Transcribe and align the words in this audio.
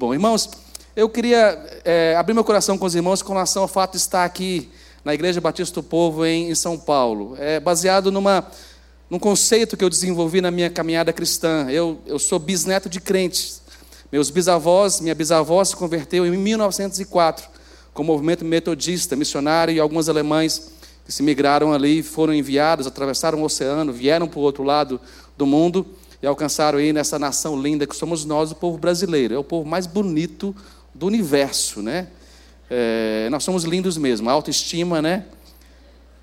Bom, 0.00 0.14
irmãos, 0.14 0.48
eu 0.96 1.10
queria 1.10 1.62
é, 1.84 2.16
abrir 2.16 2.32
meu 2.32 2.42
coração 2.42 2.78
com 2.78 2.86
os 2.86 2.94
irmãos 2.94 3.20
com 3.20 3.34
relação 3.34 3.60
ao 3.60 3.68
fato 3.68 3.90
de 3.90 3.98
estar 3.98 4.24
aqui 4.24 4.70
na 5.04 5.12
Igreja 5.12 5.42
Batista 5.42 5.82
do 5.82 5.86
Povo 5.86 6.24
em, 6.24 6.48
em 6.48 6.54
São 6.54 6.78
Paulo. 6.78 7.36
É 7.38 7.60
baseado 7.60 8.10
numa, 8.10 8.50
num 9.10 9.18
conceito 9.18 9.76
que 9.76 9.84
eu 9.84 9.90
desenvolvi 9.90 10.40
na 10.40 10.50
minha 10.50 10.70
caminhada 10.70 11.12
cristã. 11.12 11.66
Eu, 11.68 12.00
eu 12.06 12.18
sou 12.18 12.38
bisneto 12.38 12.88
de 12.88 12.98
crentes. 12.98 13.60
Meus 14.10 14.30
bisavós, 14.30 15.02
minha 15.02 15.14
bisavó 15.14 15.62
se 15.62 15.76
converteu 15.76 16.24
em 16.24 16.34
1904 16.34 17.46
com 17.92 18.00
o 18.00 18.06
movimento 18.06 18.42
metodista, 18.42 19.14
missionário 19.14 19.74
e 19.74 19.78
alguns 19.78 20.08
alemães 20.08 20.72
que 21.04 21.12
se 21.12 21.22
migraram 21.22 21.74
ali, 21.74 22.02
foram 22.02 22.32
enviados, 22.32 22.86
atravessaram 22.86 23.42
o 23.42 23.44
oceano, 23.44 23.92
vieram 23.92 24.26
para 24.26 24.38
o 24.38 24.42
outro 24.42 24.62
lado 24.64 24.98
do 25.36 25.44
mundo 25.44 25.86
e 26.22 26.26
alcançaram 26.26 26.78
aí 26.78 26.92
nessa 26.92 27.18
nação 27.18 27.60
linda 27.60 27.86
que 27.86 27.96
somos 27.96 28.24
nós, 28.24 28.50
o 28.50 28.54
povo 28.54 28.76
brasileiro. 28.76 29.34
É 29.34 29.38
o 29.38 29.44
povo 29.44 29.68
mais 29.68 29.86
bonito 29.86 30.54
do 30.94 31.06
universo, 31.06 31.82
né? 31.82 32.08
É, 32.68 33.28
nós 33.30 33.42
somos 33.42 33.64
lindos 33.64 33.96
mesmo, 33.96 34.28
autoestima, 34.28 35.00
né? 35.00 35.24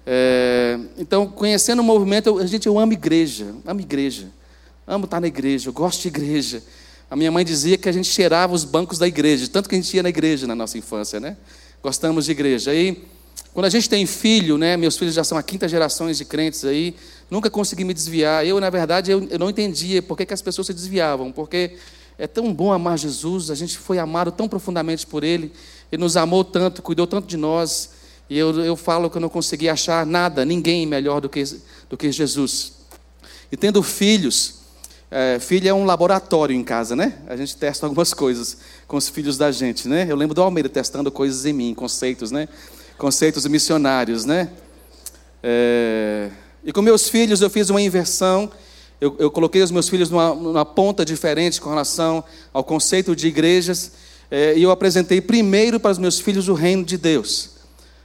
É, 0.05 0.80
então, 0.98 1.27
conhecendo 1.27 1.80
o 1.80 1.84
movimento, 1.84 2.27
eu, 2.27 2.48
gente, 2.48 2.67
eu 2.67 2.80
amo 2.80 2.94
igreja, 2.94 3.53
amo 3.66 3.81
igreja, 3.81 4.30
amo 4.86 5.05
estar 5.05 5.20
na 5.20 5.27
igreja, 5.27 5.67
eu 5.67 5.73
gosto 5.73 6.03
de 6.03 6.08
igreja. 6.08 6.64
A 7.09 7.16
minha 7.16 7.31
mãe 7.31 7.44
dizia 7.44 7.77
que 7.77 7.89
a 7.89 7.91
gente 7.91 8.08
cheirava 8.08 8.53
os 8.53 8.64
bancos 8.64 8.98
da 8.98 9.08
igreja, 9.08 9.48
tanto 9.48 9.67
que 9.67 9.75
a 9.75 9.77
gente 9.77 9.94
ia 9.94 10.03
na 10.03 10.09
igreja 10.09 10.48
na 10.48 10.55
nossa 10.55 10.77
infância, 10.77 11.20
né? 11.20 11.36
Gostamos 11.84 12.25
de 12.25 12.31
igreja. 12.31 12.72
Aí, 12.72 13.03
quando 13.53 13.66
a 13.66 13.70
gente 13.70 13.89
tem 13.89 14.05
filho, 14.05 14.58
né? 14.58 14.77
Meus 14.77 14.98
filhos 14.98 15.14
já 15.14 15.23
são 15.23 15.38
a 15.38 15.44
quinta 15.44 15.67
gerações 15.67 16.17
de 16.17 16.25
crentes 16.25 16.64
aí, 16.64 16.95
nunca 17.30 17.49
consegui 17.49 17.84
me 17.84 17.94
desviar. 17.94 18.45
Eu, 18.45 18.59
na 18.59 18.70
verdade, 18.70 19.12
eu, 19.12 19.27
eu 19.30 19.40
não 19.40 19.49
entendia 19.49 20.02
por 20.02 20.17
que, 20.17 20.26
que 20.26 20.34
as 20.34 20.41
pessoas 20.41 20.67
se 20.67 20.73
desviavam, 20.73 21.31
porque 21.31 21.77
é 22.17 22.26
tão 22.26 22.53
bom 22.53 22.73
amar 22.73 22.98
Jesus, 22.98 23.52
a 23.52 23.55
gente 23.55 23.77
foi 23.77 24.00
amado 24.00 24.31
tão 24.31 24.48
profundamente 24.48 25.05
por 25.05 25.23
Ele, 25.23 25.52
Ele 25.91 26.02
nos 26.02 26.17
amou 26.17 26.44
tanto, 26.44 26.81
cuidou 26.81 27.05
tanto 27.05 27.27
de 27.27 27.38
nós, 27.38 27.92
e 28.30 28.38
eu, 28.38 28.59
eu 28.64 28.75
falo 28.75 29.09
que 29.09 29.17
eu 29.17 29.22
não 29.22 29.30
consegui 29.30 29.70
achar 29.70 30.05
nada, 30.05 30.44
ninguém 30.44 30.86
melhor 30.86 31.22
do 31.22 31.30
que, 31.30 31.44
do 31.89 31.95
que 31.95 32.11
Jesus. 32.11 32.73
E 33.52 33.55
tendo 33.55 33.81
filhos, 33.81 34.55
é, 35.09 35.39
filho 35.39 35.70
é 35.70 35.73
um 35.73 35.86
laboratório 35.86 36.53
em 36.53 36.64
casa, 36.64 36.95
né? 36.95 37.20
A 37.28 37.36
gente 37.38 37.55
testa 37.55 37.86
algumas 37.86 38.14
coisas 38.14 38.58
com 38.86 38.98
os 38.98 39.08
filhos 39.08 39.38
da 39.38 39.52
gente, 39.52 39.88
né? 39.88 40.05
Eu 40.09 40.17
lembro 40.17 40.33
do 40.33 40.42
Almeida 40.42 40.67
testando 40.67 41.09
coisas 41.09 41.45
em 41.45 41.53
mim, 41.53 41.73
conceitos, 41.73 42.31
né? 42.31 42.50
Conceitos 42.98 43.45
missionários, 43.45 44.25
né? 44.25 44.50
É... 45.42 46.30
E 46.63 46.72
com 46.72 46.81
meus 46.81 47.08
filhos 47.09 47.41
eu 47.41 47.50
fiz 47.50 47.69
uma 47.69 47.81
inversão. 47.81 48.52
Eu, 49.00 49.16
eu 49.19 49.30
coloquei 49.30 49.61
os 49.61 49.72
meus 49.72 49.88
filhos 49.88 50.09
numa, 50.09 50.33
numa, 50.33 50.66
ponta 50.66 51.05
diferente 51.05 51.61
com 51.61 51.69
relação 51.69 52.23
ao 52.52 52.64
conceito 52.64 53.16
de 53.16 53.27
igrejas. 53.27 53.91
É, 54.30 54.58
e 54.58 54.64
eu 54.64 54.72
apresentei 54.72 55.22
primeiro 55.22 55.80
para 55.80 55.91
os 55.91 55.97
meus 55.97 56.19
filhos 56.19 56.47
o 56.47 56.53
reino 56.53 56.83
de 56.83 56.97
Deus. 56.97 57.52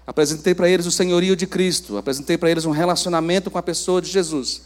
Apresentei 0.07 0.55
para 0.55 0.69
eles 0.69 0.87
o 0.87 0.91
senhorio 0.91 1.35
de 1.35 1.47
Cristo. 1.47 1.97
Apresentei 1.97 2.37
para 2.37 2.51
eles 2.51 2.65
um 2.65 2.71
relacionamento 2.71 3.51
com 3.51 3.59
a 3.59 3.63
pessoa 3.63 4.03
de 4.03 4.11
Jesus. 4.11 4.63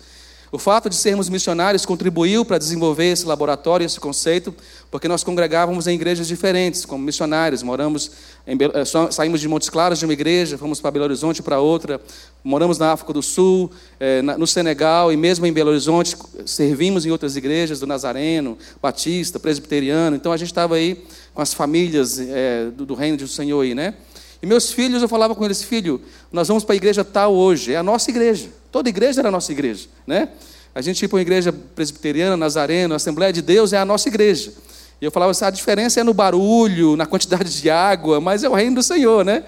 O 0.52 0.58
fato 0.58 0.88
de 0.88 0.94
sermos 0.94 1.28
missionários 1.28 1.84
contribuiu 1.84 2.44
para 2.44 2.56
desenvolver 2.56 3.06
esse 3.06 3.26
laboratório, 3.26 3.84
esse 3.84 3.98
conceito, 3.98 4.54
porque 4.90 5.08
nós 5.08 5.24
congregávamos 5.24 5.88
em 5.88 5.94
igrejas 5.94 6.28
diferentes, 6.28 6.84
como 6.84 7.04
missionários. 7.04 7.64
Moramos 7.64 8.12
em, 8.46 8.56
eh, 8.56 9.10
saímos 9.10 9.40
de 9.40 9.48
Montes 9.48 9.68
Claros 9.68 9.98
de 9.98 10.04
uma 10.04 10.12
igreja, 10.12 10.56
fomos 10.56 10.80
para 10.80 10.92
Belo 10.92 11.04
Horizonte 11.04 11.42
para 11.42 11.58
outra. 11.58 12.00
Moramos 12.44 12.78
na 12.78 12.92
África 12.92 13.12
do 13.12 13.22
Sul, 13.22 13.72
eh, 13.98 14.22
no 14.22 14.46
Senegal 14.46 15.12
e 15.12 15.16
mesmo 15.16 15.44
em 15.46 15.52
Belo 15.52 15.70
Horizonte 15.70 16.16
servimos 16.44 17.04
em 17.04 17.10
outras 17.10 17.36
igrejas 17.36 17.80
do 17.80 17.86
Nazareno, 17.86 18.56
Batista, 18.80 19.40
Presbiteriano. 19.40 20.14
Então 20.14 20.30
a 20.30 20.36
gente 20.36 20.48
estava 20.48 20.76
aí 20.76 21.04
com 21.34 21.42
as 21.42 21.52
famílias 21.52 22.20
eh, 22.20 22.68
do, 22.72 22.94
reino 22.94 23.16
do 23.16 23.26
Senhor 23.26 23.60
aí, 23.60 23.74
né? 23.74 23.94
E 24.40 24.46
meus 24.46 24.70
filhos, 24.70 25.02
eu 25.02 25.08
falava 25.08 25.34
com 25.34 25.44
eles, 25.44 25.62
filho, 25.62 26.00
nós 26.30 26.46
vamos 26.46 26.62
para 26.62 26.74
a 26.74 26.76
igreja 26.76 27.02
tal 27.02 27.34
hoje, 27.34 27.72
é 27.72 27.76
a 27.76 27.82
nossa 27.82 28.10
igreja. 28.10 28.48
Toda 28.76 28.90
igreja 28.90 29.22
era 29.22 29.28
a 29.28 29.32
nossa 29.32 29.50
igreja, 29.50 29.88
né? 30.06 30.28
A 30.74 30.82
gente 30.82 31.00
ia 31.00 31.08
para 31.08 31.16
uma 31.16 31.22
igreja 31.22 31.50
presbiteriana, 31.50 32.36
nazarena, 32.36 32.94
Assembleia 32.96 33.32
de 33.32 33.40
Deus 33.40 33.72
é 33.72 33.78
a 33.78 33.86
nossa 33.86 34.06
igreja. 34.06 34.52
E 35.00 35.04
eu 35.06 35.10
falava 35.10 35.30
assim, 35.30 35.46
a 35.46 35.48
diferença 35.50 35.98
é 35.98 36.02
no 36.02 36.12
barulho, 36.12 36.94
na 36.94 37.06
quantidade 37.06 37.58
de 37.58 37.70
água, 37.70 38.20
mas 38.20 38.44
é 38.44 38.50
o 38.50 38.52
reino 38.52 38.74
do 38.74 38.82
Senhor, 38.82 39.24
né? 39.24 39.44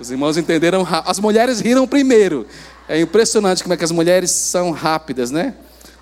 Os 0.00 0.10
irmãos 0.10 0.38
entenderam, 0.38 0.88
as 1.04 1.20
mulheres 1.20 1.60
riram 1.60 1.86
primeiro. 1.86 2.46
É 2.88 2.98
impressionante 2.98 3.62
como 3.62 3.74
é 3.74 3.76
que 3.76 3.84
as 3.84 3.92
mulheres 3.92 4.30
são 4.30 4.70
rápidas, 4.70 5.30
né? 5.30 5.52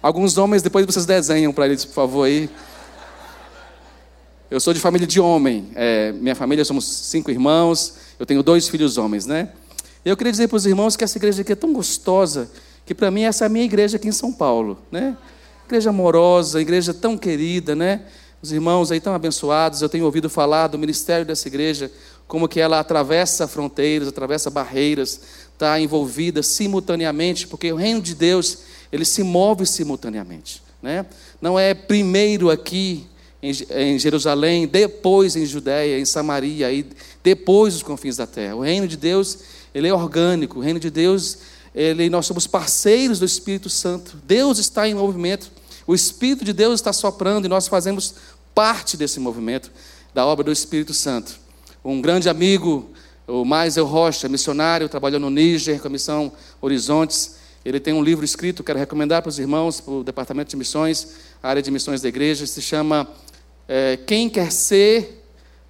Alguns 0.01 0.39
homens, 0.39 0.63
depois 0.63 0.87
vocês 0.87 1.05
desenham 1.05 1.53
para 1.53 1.67
eles, 1.67 1.85
por 1.85 1.95
favor, 1.95 2.23
aí. 2.27 2.49
Eu 4.49 4.61
sou 4.61 4.73
de 4.73 4.79
família 4.79 5.05
de 5.05 5.19
homem. 5.19 5.73
É, 5.75 6.13
minha 6.13 6.37
família 6.37 6.65
somos 6.65 6.87
cinco 6.87 7.29
irmãos. 7.29 7.95
Eu 8.21 8.25
tenho 8.25 8.41
dois 8.41 8.69
filhos 8.69 8.97
homens, 8.97 9.27
né? 9.27 9.49
Eu 10.05 10.17
queria 10.19 10.31
dizer 10.31 10.49
para 10.49 10.57
os 10.57 10.67
irmãos 10.67 10.97
que 10.97 11.05
essa 11.05 11.17
igreja 11.17 11.41
aqui 11.41 11.53
é 11.53 11.57
tão 11.57 11.73
gostosa 11.73 12.51
que 12.85 12.95
para 12.95 13.11
mim 13.11 13.23
essa 13.23 13.45
é 13.45 13.47
a 13.47 13.49
minha 13.49 13.65
igreja 13.65 13.97
aqui 13.97 14.07
em 14.07 14.13
São 14.13 14.31
Paulo, 14.31 14.79
né? 14.93 15.17
Igreja 15.65 15.89
amorosa, 15.89 16.61
igreja 16.61 16.93
tão 16.93 17.17
querida, 17.17 17.75
né? 17.75 18.03
Os 18.43 18.53
irmãos 18.53 18.93
aí 18.93 19.01
tão 19.01 19.15
abençoados. 19.15 19.81
Eu 19.81 19.89
tenho 19.89 20.05
ouvido 20.05 20.29
falar 20.29 20.67
do 20.67 20.79
ministério 20.79 21.25
dessa 21.25 21.49
igreja, 21.49 21.91
como 22.29 22.47
que 22.47 22.61
ela 22.61 22.79
atravessa 22.79 23.49
fronteiras, 23.49 24.09
atravessa 24.09 24.51
barreiras, 24.51 25.19
está 25.55 25.81
envolvida 25.81 26.43
simultaneamente, 26.43 27.47
porque 27.47 27.73
o 27.73 27.77
reino 27.77 28.03
de 28.03 28.15
Deus 28.15 28.59
ele 28.93 29.07
se 29.07 29.23
move 29.23 29.65
simultaneamente, 29.65 30.63
né? 30.83 31.07
Não 31.41 31.59
é 31.59 31.73
primeiro 31.73 32.51
aqui 32.51 33.07
em 33.43 33.99
Jerusalém, 33.99 34.67
depois 34.67 35.37
em 35.37 35.45
Judéia, 35.45 35.99
em 35.99 36.05
Samaria, 36.05 36.73
e 36.73 36.87
depois 37.23 37.75
os 37.75 37.83
confins 37.83 38.17
da 38.17 38.27
terra. 38.27 38.57
O 38.57 38.61
reino 38.61 38.89
de 38.89 38.97
Deus, 38.97 39.39
ele 39.75 39.89
é 39.89 39.93
orgânico. 39.93 40.61
O 40.61 40.63
reino 40.63 40.79
de 40.79 40.89
Deus, 40.89 41.39
ele, 41.75 42.09
nós 42.09 42.25
somos 42.25 42.47
parceiros 42.47 43.19
do 43.19 43.25
Espírito 43.25 43.69
Santo. 43.69 44.17
Deus 44.25 44.59
está 44.59 44.89
em 44.89 44.95
movimento. 44.95 45.51
O 45.87 45.95
Espírito 45.95 46.45
de 46.45 46.53
Deus 46.53 46.75
está 46.75 46.93
soprando 46.93 47.47
e 47.47 47.49
nós 47.49 47.67
fazemos 47.67 48.15
parte 48.55 48.97
desse 48.97 49.19
movimento 49.19 49.71
da 50.15 50.25
obra 50.25 50.45
do 50.45 50.53
Espírito 50.53 50.95
Santo. 50.95 51.35
Um 51.85 52.01
grande 52.01 52.29
amigo, 52.29 52.89
o 53.27 53.45
Maisel 53.45 53.85
Rocha, 53.85 54.29
missionário, 54.29 54.89
trabalhou 54.89 55.19
no 55.19 55.29
Níger 55.29 55.81
com 55.81 55.89
a 55.89 55.91
missão 55.91 56.33
Horizontes. 56.61 57.37
Ele 57.65 57.81
tem 57.81 57.93
um 57.93 58.03
livro 58.03 58.25
escrito, 58.25 58.63
quero 58.63 58.79
recomendar 58.79 59.23
para 59.23 59.29
os 59.29 59.39
irmãos, 59.39 59.81
para 59.81 59.93
o 59.93 60.05
Departamento 60.05 60.51
de 60.51 60.57
Missões, 60.57 61.09
a 61.43 61.49
área 61.49 61.63
de 61.63 61.71
missões 61.71 62.01
da 62.01 62.09
igreja, 62.09 62.47
se 62.47 62.63
chama 62.63 63.09
é, 63.67 63.99
quem 64.07 64.29
quer 64.29 64.53
ser 64.53 65.27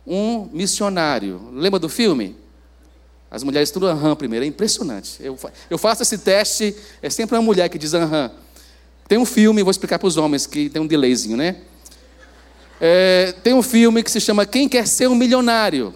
um 0.07 0.49
missionário. 0.53 1.51
Lembra 1.53 1.81
do 1.81 1.89
filme? 1.89 2.37
As 3.35 3.43
mulheres 3.43 3.69
tudo 3.73 3.89
aham 3.89 4.15
primeiro, 4.15 4.45
é 4.45 4.49
impressionante. 4.49 5.17
Eu, 5.19 5.37
eu 5.69 5.77
faço 5.77 6.03
esse 6.03 6.19
teste, 6.19 6.73
é 7.03 7.11
sempre 7.11 7.35
uma 7.35 7.43
mulher 7.43 7.69
que 7.69 7.77
diz 7.77 7.93
aham. 7.93 8.31
Tem 9.09 9.19
um 9.19 9.25
filme, 9.25 9.61
vou 9.61 9.73
explicar 9.73 9.99
para 9.99 10.07
os 10.07 10.17
homens, 10.17 10.47
que 10.47 10.69
tem 10.69 10.81
um 10.81 10.87
delayzinho, 10.87 11.37
né? 11.37 11.57
É, 12.81 13.35
tem 13.43 13.53
um 13.53 13.61
filme 13.61 14.05
que 14.05 14.11
se 14.13 14.21
chama 14.21 14.47
Quem 14.47 14.69
Quer 14.69 14.87
Ser 14.87 15.09
um 15.09 15.17
Milionário. 15.17 15.93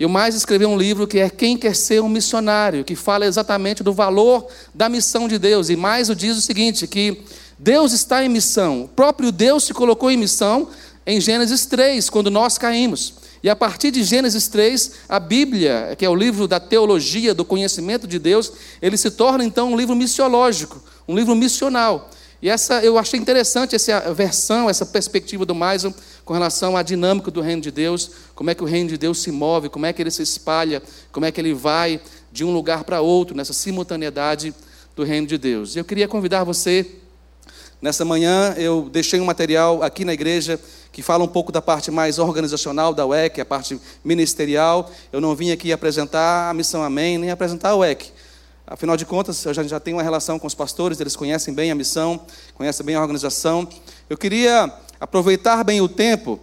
E 0.00 0.06
o 0.06 0.08
Mais 0.08 0.34
escreveu 0.34 0.70
um 0.70 0.78
livro 0.78 1.06
que 1.06 1.18
é 1.18 1.28
Quem 1.28 1.58
Quer 1.58 1.76
Ser 1.76 2.00
um 2.00 2.08
Missionário, 2.08 2.82
que 2.82 2.96
fala 2.96 3.26
exatamente 3.26 3.82
do 3.82 3.92
valor 3.92 4.46
da 4.74 4.88
missão 4.88 5.28
de 5.28 5.38
Deus. 5.38 5.68
E 5.68 5.76
mais 5.76 6.08
o 6.08 6.14
diz 6.14 6.38
o 6.38 6.40
seguinte: 6.40 6.86
que 6.86 7.22
Deus 7.58 7.92
está 7.92 8.24
em 8.24 8.30
missão, 8.30 8.84
o 8.84 8.88
próprio 8.88 9.30
Deus 9.30 9.64
se 9.64 9.74
colocou 9.74 10.10
em 10.10 10.16
missão 10.16 10.70
em 11.06 11.20
Gênesis 11.20 11.66
3, 11.66 12.08
quando 12.08 12.30
nós 12.30 12.56
caímos. 12.56 13.27
E 13.42 13.48
a 13.48 13.54
partir 13.54 13.90
de 13.90 14.02
Gênesis 14.02 14.48
3, 14.48 14.92
a 15.08 15.20
Bíblia, 15.20 15.94
que 15.96 16.04
é 16.04 16.08
o 16.08 16.14
livro 16.14 16.48
da 16.48 16.58
teologia, 16.58 17.34
do 17.34 17.44
conhecimento 17.44 18.06
de 18.06 18.18
Deus, 18.18 18.52
ele 18.82 18.96
se 18.96 19.10
torna 19.10 19.44
então 19.44 19.72
um 19.72 19.76
livro 19.76 19.94
missiológico, 19.94 20.82
um 21.06 21.14
livro 21.14 21.34
missional. 21.34 22.10
E 22.40 22.48
essa 22.48 22.82
eu 22.84 22.96
achei 22.96 23.18
interessante 23.18 23.74
essa 23.74 24.12
versão, 24.12 24.70
essa 24.70 24.86
perspectiva 24.86 25.44
do 25.44 25.54
Maison 25.54 25.92
com 26.24 26.32
relação 26.32 26.76
à 26.76 26.82
dinâmica 26.82 27.30
do 27.30 27.40
reino 27.40 27.62
de 27.62 27.70
Deus, 27.70 28.10
como 28.34 28.50
é 28.50 28.54
que 28.54 28.62
o 28.62 28.66
reino 28.66 28.88
de 28.88 28.96
Deus 28.98 29.18
se 29.18 29.32
move, 29.32 29.68
como 29.68 29.86
é 29.86 29.92
que 29.92 30.00
ele 30.00 30.10
se 30.10 30.22
espalha, 30.22 30.82
como 31.10 31.26
é 31.26 31.32
que 31.32 31.40
ele 31.40 31.52
vai 31.52 32.00
de 32.30 32.44
um 32.44 32.52
lugar 32.52 32.84
para 32.84 33.00
outro 33.00 33.36
nessa 33.36 33.52
simultaneidade 33.52 34.54
do 34.94 35.02
reino 35.02 35.26
de 35.26 35.38
Deus. 35.38 35.74
E 35.74 35.78
eu 35.78 35.84
queria 35.84 36.06
convidar 36.06 36.44
você 36.44 36.86
nessa 37.80 38.04
manhã, 38.04 38.54
eu 38.56 38.88
deixei 38.90 39.20
um 39.20 39.24
material 39.24 39.82
aqui 39.82 40.04
na 40.04 40.12
igreja 40.12 40.60
que 40.98 41.02
fala 41.02 41.22
um 41.22 41.28
pouco 41.28 41.52
da 41.52 41.62
parte 41.62 41.92
mais 41.92 42.18
organizacional 42.18 42.92
da 42.92 43.06
UEC, 43.06 43.40
a 43.40 43.44
parte 43.44 43.80
ministerial. 44.02 44.90
Eu 45.12 45.20
não 45.20 45.32
vim 45.32 45.52
aqui 45.52 45.72
apresentar 45.72 46.50
a 46.50 46.52
missão 46.52 46.82
Amém, 46.82 47.16
nem 47.16 47.30
apresentar 47.30 47.68
a 47.68 47.76
UEC. 47.76 48.10
Afinal 48.66 48.96
de 48.96 49.06
contas, 49.06 49.44
eu 49.44 49.54
já, 49.54 49.62
já 49.62 49.78
tenho 49.78 49.96
uma 49.98 50.02
relação 50.02 50.40
com 50.40 50.48
os 50.48 50.56
pastores, 50.56 50.98
eles 50.98 51.14
conhecem 51.14 51.54
bem 51.54 51.70
a 51.70 51.74
missão, 51.76 52.20
conhecem 52.52 52.84
bem 52.84 52.96
a 52.96 53.00
organização. 53.00 53.68
Eu 54.10 54.18
queria 54.18 54.72
aproveitar 54.98 55.62
bem 55.62 55.80
o 55.80 55.88
tempo 55.88 56.40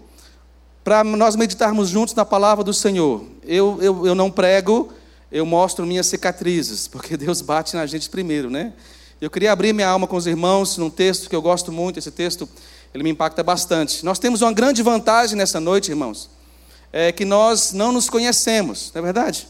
para 0.86 1.04
nós 1.04 1.36
meditarmos 1.36 1.90
juntos 1.90 2.16
na 2.16 2.24
palavra 2.24 2.63
do 2.63 2.74
Senhor. 2.74 3.25
Eu, 3.44 3.78
eu, 3.81 4.08
eu 4.08 4.16
não 4.16 4.31
prego, 4.31 4.94
eu 5.30 5.46
mostro 5.46 5.86
minhas 5.86 6.06
cicatrizes, 6.06 6.88
porque 6.88 7.18
Deus 7.18 7.42
bate 7.42 7.75
na 7.75 7.86
gente 7.86 8.10
primeiro, 8.10 8.50
né? 8.50 8.72
Eu 9.19 9.30
queria 9.30 9.51
abrir 9.51 9.74
minha 9.74 9.90
alma 9.90 10.08
com 10.08 10.16
os 10.16 10.25
irmãos 10.25 10.78
num 10.78 10.90
texto 10.90 11.30
que 11.30 11.36
eu 11.36 11.42
gosto 11.42 11.74
muito, 11.74 12.00
esse 12.00 12.10
texto 12.10 12.48
ele 12.95 13.03
me 13.03 13.09
impacta 13.09 13.44
bastante. 13.44 14.06
Nós 14.06 14.18
temos 14.19 14.42
uma 14.42 14.53
grande 14.53 14.81
vantagem 14.81 15.38
nessa 15.38 15.59
noite, 15.59 15.92
irmãos, 15.92 16.30
é 16.94 17.12
que 17.12 17.25
nós 17.25 17.74
não 17.74 17.92
nos 17.92 18.09
conhecemos, 18.09 18.89
não 18.95 19.01
é 19.01 19.03
verdade? 19.03 19.50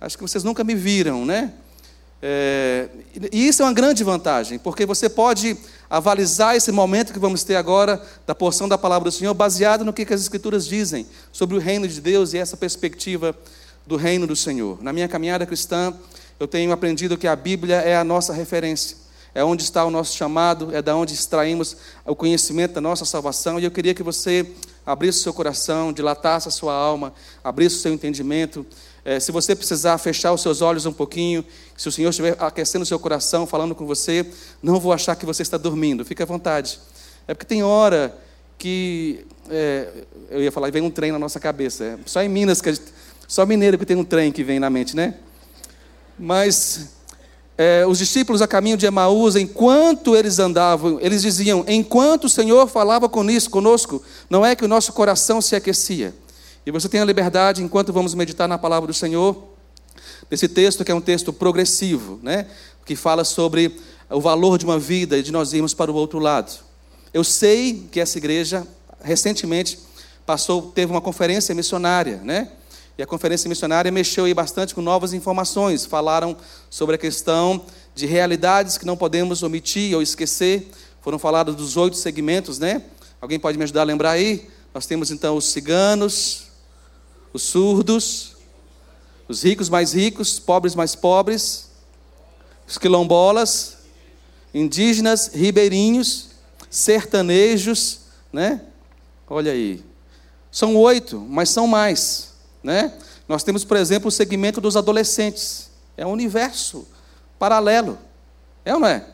Acho 0.00 0.16
que 0.16 0.22
vocês 0.22 0.44
nunca 0.44 0.62
me 0.62 0.72
viram, 0.72 1.26
né? 1.26 1.52
É, 2.22 2.88
e 3.32 3.48
isso 3.48 3.60
é 3.60 3.64
uma 3.64 3.72
grande 3.72 4.04
vantagem, 4.04 4.56
porque 4.56 4.86
você 4.86 5.08
pode 5.08 5.56
avalizar 5.90 6.54
esse 6.54 6.70
momento 6.70 7.12
que 7.12 7.18
vamos 7.18 7.42
ter 7.42 7.56
agora 7.56 8.00
da 8.24 8.36
porção 8.36 8.68
da 8.68 8.78
palavra 8.78 9.10
do 9.10 9.12
Senhor, 9.12 9.34
baseado 9.34 9.84
no 9.84 9.92
que, 9.92 10.06
que 10.06 10.14
as 10.14 10.20
Escrituras 10.20 10.64
dizem 10.64 11.08
sobre 11.32 11.56
o 11.56 11.58
reino 11.58 11.88
de 11.88 12.00
Deus 12.00 12.34
e 12.34 12.38
essa 12.38 12.56
perspectiva 12.56 13.36
do 13.84 13.96
reino 13.96 14.28
do 14.28 14.36
Senhor. 14.36 14.80
Na 14.80 14.92
minha 14.92 15.08
caminhada 15.08 15.44
cristã, 15.44 15.92
eu 16.38 16.46
tenho 16.46 16.70
aprendido 16.70 17.18
que 17.18 17.26
a 17.26 17.34
Bíblia 17.34 17.78
é 17.78 17.96
a 17.96 18.04
nossa 18.04 18.32
referência, 18.32 18.96
é 19.36 19.44
onde 19.44 19.62
está 19.62 19.84
o 19.84 19.90
nosso 19.90 20.16
chamado, 20.16 20.74
é 20.74 20.80
da 20.80 20.96
onde 20.96 21.14
extraímos 21.14 21.76
o 22.04 22.16
conhecimento 22.16 22.74
da 22.74 22.80
nossa 22.80 23.04
salvação, 23.04 23.60
e 23.60 23.64
eu 23.64 23.70
queria 23.70 23.94
que 23.94 24.02
você 24.02 24.46
abrisse 24.84 25.20
o 25.20 25.22
seu 25.22 25.34
coração, 25.34 25.92
dilatasse 25.92 26.48
a 26.48 26.50
sua 26.50 26.74
alma, 26.74 27.12
abrisse 27.44 27.76
o 27.76 27.78
seu 27.80 27.92
entendimento 27.92 28.66
é, 29.06 29.20
se 29.20 29.30
você 29.30 29.54
precisar 29.54 29.96
fechar 29.98 30.32
os 30.32 30.42
seus 30.42 30.60
olhos 30.60 30.84
um 30.84 30.92
pouquinho, 30.92 31.44
se 31.76 31.88
o 31.88 31.92
Senhor 31.92 32.10
estiver 32.10 32.34
aquecendo 32.40 32.82
o 32.82 32.86
seu 32.86 32.98
coração, 32.98 33.46
falando 33.46 33.72
com 33.72 33.86
você, 33.86 34.26
não 34.60 34.80
vou 34.80 34.92
achar 34.92 35.14
que 35.14 35.24
você 35.24 35.42
está 35.42 35.56
dormindo, 35.56 36.04
fique 36.04 36.20
à 36.24 36.26
vontade. 36.26 36.80
É 37.28 37.32
porque 37.32 37.46
tem 37.46 37.62
hora 37.62 38.18
que. 38.58 39.24
É, 39.48 39.88
eu 40.28 40.42
ia 40.42 40.50
falar, 40.50 40.72
vem 40.72 40.82
um 40.82 40.90
trem 40.90 41.12
na 41.12 41.20
nossa 41.20 41.38
cabeça. 41.38 41.84
É 41.84 41.98
só 42.04 42.20
em 42.20 42.28
Minas, 42.28 42.60
que 42.60 42.72
gente, 42.72 42.86
só 43.28 43.46
mineiro 43.46 43.78
que 43.78 43.86
tem 43.86 43.96
um 43.96 44.02
trem 44.02 44.32
que 44.32 44.42
vem 44.42 44.58
na 44.58 44.68
mente, 44.68 44.96
né? 44.96 45.14
Mas 46.18 46.95
é, 47.58 47.86
os 47.86 47.98
discípulos 47.98 48.42
a 48.42 48.46
caminho 48.46 48.76
de 48.76 48.84
Emaús, 48.84 49.34
enquanto 49.34 50.14
eles 50.14 50.38
andavam, 50.38 50.98
eles 51.00 51.22
diziam: 51.22 51.64
enquanto 51.66 52.24
o 52.24 52.28
Senhor 52.28 52.68
falava 52.68 53.08
conosco, 53.08 54.02
não 54.28 54.44
é 54.44 54.54
que 54.54 54.64
o 54.64 54.68
nosso 54.68 54.92
coração 54.92 55.40
se 55.40 55.56
aquecia. 55.56 56.14
E 56.66 56.70
você 56.70 56.88
tem 56.88 57.00
a 57.00 57.04
liberdade, 57.04 57.62
enquanto 57.62 57.92
vamos 57.92 58.14
meditar 58.14 58.48
na 58.48 58.58
palavra 58.58 58.88
do 58.88 58.94
Senhor, 58.94 59.36
desse 60.28 60.48
texto 60.48 60.84
que 60.84 60.90
é 60.90 60.94
um 60.94 61.00
texto 61.00 61.32
progressivo, 61.32 62.18
né? 62.22 62.46
que 62.84 62.94
fala 62.94 63.24
sobre 63.24 63.76
o 64.10 64.20
valor 64.20 64.58
de 64.58 64.64
uma 64.64 64.78
vida 64.78 65.16
e 65.16 65.22
de 65.22 65.32
nós 65.32 65.52
irmos 65.52 65.74
para 65.74 65.90
o 65.90 65.94
outro 65.94 66.18
lado. 66.18 66.52
Eu 67.12 67.24
sei 67.24 67.88
que 67.90 67.98
essa 67.98 68.18
igreja, 68.18 68.66
recentemente, 69.02 69.78
passou, 70.24 70.70
teve 70.74 70.92
uma 70.92 71.00
conferência 71.00 71.54
missionária, 71.54 72.20
né? 72.22 72.50
E 72.98 73.02
a 73.02 73.06
conferência 73.06 73.48
missionária 73.48 73.90
mexeu 73.92 74.24
aí 74.24 74.32
bastante 74.32 74.74
com 74.74 74.80
novas 74.80 75.12
informações. 75.12 75.84
Falaram 75.84 76.36
sobre 76.70 76.94
a 76.94 76.98
questão 76.98 77.64
de 77.94 78.06
realidades 78.06 78.78
que 78.78 78.86
não 78.86 78.96
podemos 78.96 79.42
omitir 79.42 79.94
ou 79.94 80.00
esquecer. 80.00 80.70
Foram 81.02 81.18
falados 81.18 81.54
dos 81.54 81.76
oito 81.76 81.96
segmentos, 81.96 82.58
né? 82.58 82.82
Alguém 83.20 83.38
pode 83.38 83.58
me 83.58 83.64
ajudar 83.64 83.82
a 83.82 83.84
lembrar 83.84 84.12
aí? 84.12 84.48
Nós 84.72 84.86
temos 84.86 85.10
então 85.10 85.36
os 85.36 85.46
ciganos, 85.46 86.46
os 87.32 87.42
surdos, 87.42 88.36
os 89.28 89.42
ricos 89.42 89.68
mais 89.68 89.92
ricos, 89.92 90.38
pobres 90.38 90.74
mais 90.74 90.94
pobres, 90.94 91.70
os 92.66 92.78
quilombolas, 92.78 93.76
indígenas, 94.54 95.30
ribeirinhos, 95.34 96.30
sertanejos, 96.70 98.00
né? 98.32 98.62
Olha 99.28 99.52
aí. 99.52 99.84
São 100.50 100.76
oito, 100.76 101.18
mas 101.20 101.50
são 101.50 101.66
mais, 101.66 102.32
né? 102.62 102.92
Nós 103.28 103.42
temos, 103.42 103.64
por 103.64 103.76
exemplo, 103.76 104.08
o 104.08 104.12
segmento 104.12 104.60
dos 104.60 104.76
adolescentes. 104.76 105.70
É 105.96 106.06
um 106.06 106.10
universo 106.10 106.86
paralelo. 107.38 107.98
É 108.64 108.74
ou 108.74 108.80
não 108.80 108.88
é? 108.88 109.04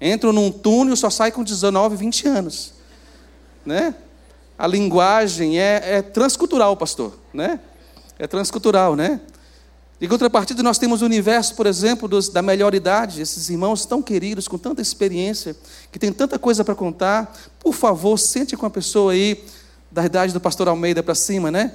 Entram 0.00 0.32
num 0.32 0.50
túnel 0.50 0.96
só 0.96 1.10
sai 1.10 1.32
com 1.32 1.42
19, 1.42 1.96
20 1.96 2.28
anos. 2.28 2.74
Né? 3.64 3.94
A 4.56 4.66
linguagem 4.66 5.58
é, 5.58 5.96
é 5.96 6.02
transcultural, 6.02 6.76
pastor. 6.76 7.18
Né? 7.32 7.60
É 8.18 8.26
transcultural, 8.26 8.94
né? 8.94 9.20
Em 10.00 10.06
contrapartida, 10.06 10.62
nós 10.62 10.78
temos 10.78 11.02
o 11.02 11.04
universo, 11.04 11.56
por 11.56 11.66
exemplo, 11.66 12.06
dos, 12.06 12.28
da 12.28 12.40
melhor 12.40 12.72
idade, 12.72 13.20
esses 13.20 13.50
irmãos 13.50 13.84
tão 13.84 14.00
queridos, 14.00 14.46
com 14.46 14.56
tanta 14.56 14.80
experiência, 14.80 15.56
que 15.90 15.98
tem 15.98 16.12
tanta 16.12 16.38
coisa 16.38 16.64
para 16.64 16.74
contar. 16.76 17.36
Por 17.58 17.74
favor, 17.74 18.16
sente 18.16 18.56
com 18.56 18.64
a 18.64 18.70
pessoa 18.70 19.12
aí, 19.12 19.44
da 19.90 20.04
idade 20.04 20.32
do 20.32 20.40
pastor 20.40 20.68
Almeida 20.68 21.02
para 21.02 21.16
cima, 21.16 21.50
né? 21.50 21.72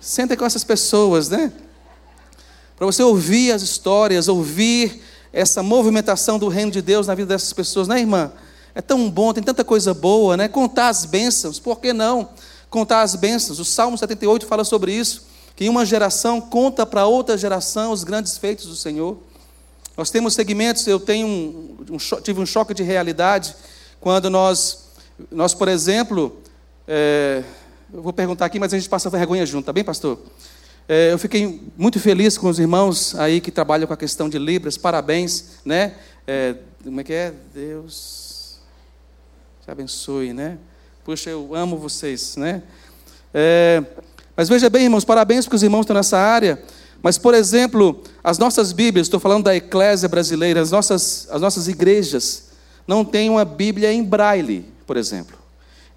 Sente 0.00 0.36
com 0.36 0.44
essas 0.44 0.64
pessoas, 0.64 1.28
né? 1.28 1.52
Para 2.76 2.86
você 2.86 3.02
ouvir 3.02 3.52
as 3.52 3.60
histórias, 3.60 4.28
ouvir 4.28 5.02
essa 5.32 5.62
movimentação 5.62 6.38
do 6.38 6.48
reino 6.48 6.72
de 6.72 6.80
Deus 6.80 7.06
na 7.06 7.14
vida 7.14 7.34
dessas 7.34 7.52
pessoas, 7.52 7.86
né, 7.86 8.00
irmã? 8.00 8.32
É 8.74 8.80
tão 8.80 9.10
bom, 9.10 9.32
tem 9.32 9.42
tanta 9.42 9.62
coisa 9.62 9.92
boa, 9.92 10.36
né? 10.36 10.48
Contar 10.48 10.88
as 10.88 11.04
bênçãos, 11.04 11.58
por 11.58 11.80
que 11.80 11.92
não? 11.92 12.30
Contar 12.70 13.02
as 13.02 13.14
bênçãos. 13.14 13.58
O 13.58 13.64
Salmo 13.64 13.98
78 13.98 14.46
fala 14.46 14.64
sobre 14.64 14.92
isso 14.92 15.28
que 15.54 15.68
uma 15.68 15.84
geração 15.84 16.40
conta 16.40 16.86
para 16.86 17.04
outra 17.04 17.36
geração 17.36 17.92
os 17.92 18.02
grandes 18.02 18.38
feitos 18.38 18.64
do 18.64 18.74
Senhor. 18.74 19.18
Nós 19.94 20.10
temos 20.10 20.32
segmentos, 20.32 20.86
eu 20.86 20.98
tenho 20.98 21.26
um, 21.26 21.76
um, 21.90 21.96
tive 22.22 22.40
um 22.40 22.46
choque 22.46 22.72
de 22.72 22.82
realidade 22.82 23.54
quando 24.00 24.30
nós, 24.30 24.86
nós 25.30 25.52
por 25.52 25.68
exemplo, 25.68 26.40
é, 26.88 27.44
eu 27.92 28.02
vou 28.02 28.12
perguntar 28.12 28.46
aqui, 28.46 28.58
mas 28.58 28.72
a 28.72 28.78
gente 28.78 28.88
passa 28.88 29.10
vergonha 29.10 29.44
junto, 29.44 29.66
tá 29.66 29.72
bem, 29.72 29.82
pastor? 29.82 30.18
É, 30.88 31.12
eu 31.12 31.18
fiquei 31.18 31.60
muito 31.76 31.98
feliz 31.98 32.38
com 32.38 32.48
os 32.48 32.58
irmãos 32.58 33.14
aí 33.16 33.40
que 33.40 33.50
trabalham 33.50 33.86
com 33.86 33.92
a 33.92 33.96
questão 33.96 34.28
de 34.28 34.38
Libras, 34.38 34.76
parabéns, 34.76 35.60
né? 35.64 35.94
É, 36.26 36.54
como 36.84 37.00
é 37.00 37.04
que 37.04 37.12
é? 37.12 37.32
Deus 37.54 38.60
te 39.64 39.70
abençoe, 39.70 40.32
né? 40.32 40.58
Puxa, 41.04 41.30
eu 41.30 41.54
amo 41.54 41.76
vocês, 41.76 42.36
né? 42.36 42.62
É, 43.34 43.82
mas 44.36 44.48
veja 44.48 44.70
bem, 44.70 44.84
irmãos, 44.84 45.04
parabéns 45.04 45.44
porque 45.44 45.56
os 45.56 45.62
irmãos 45.62 45.82
estão 45.82 45.94
nessa 45.94 46.18
área. 46.18 46.62
Mas, 47.02 47.18
por 47.18 47.34
exemplo, 47.34 48.02
as 48.22 48.38
nossas 48.38 48.72
Bíblias, 48.72 49.06
estou 49.06 49.18
falando 49.18 49.44
da 49.44 49.56
eclésia 49.56 50.08
brasileira, 50.08 50.60
as 50.60 50.70
nossas, 50.70 51.26
as 51.30 51.40
nossas 51.40 51.66
igrejas, 51.66 52.50
não 52.86 53.04
têm 53.04 53.30
uma 53.30 53.44
Bíblia 53.44 53.92
em 53.92 54.02
braille, 54.02 54.66
por 54.86 54.96
exemplo. 54.96 55.39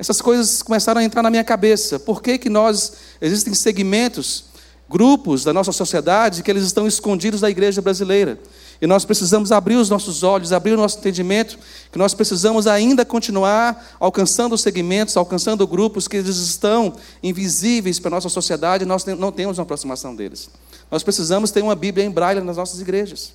Essas 0.04 0.22
coisas 0.22 0.62
começaram 0.62 1.00
a 1.00 1.04
entrar 1.06 1.24
na 1.24 1.30
minha 1.30 1.46
cabeça. 1.46 1.98
Por 1.98 2.22
que, 2.22 2.38
que 2.38 2.50
nós, 2.50 2.92
existem 3.22 3.54
segmentos, 3.54 4.44
grupos 4.90 5.46
da 5.46 5.54
nossa 5.54 5.72
sociedade 5.72 6.44
que 6.44 6.52
eles 6.52 6.66
estão 6.66 6.86
escondidos 6.86 7.40
da 7.40 7.50
igreja 7.50 7.82
brasileira? 7.82 8.38
E 8.82 8.86
nós 8.86 9.06
precisamos 9.06 9.50
abrir 9.50 9.78
os 9.78 9.90
nossos 9.90 10.22
olhos, 10.22 10.52
abrir 10.52 10.74
o 10.74 10.76
nosso 10.76 11.00
entendimento, 11.00 11.58
que 11.90 11.98
nós 11.98 12.14
precisamos 12.14 12.68
ainda 12.68 13.06
continuar 13.06 13.96
alcançando 13.98 14.58
segmentos, 14.58 15.16
alcançando 15.16 15.66
grupos 15.66 16.06
que 16.06 16.18
eles 16.18 16.36
estão 16.36 16.94
invisíveis 17.24 17.98
para 17.98 18.10
a 18.10 18.16
nossa 18.16 18.28
sociedade 18.28 18.84
e 18.84 18.86
nós 18.86 19.06
não 19.06 19.32
temos 19.32 19.58
uma 19.58 19.64
aproximação 19.64 20.14
deles. 20.14 20.50
Nós 20.92 21.02
precisamos 21.02 21.50
ter 21.50 21.64
uma 21.64 21.76
Bíblia 21.76 22.06
em 22.06 22.12
braille 22.12 22.42
nas 22.42 22.58
nossas 22.58 22.82
igrejas. 22.82 23.32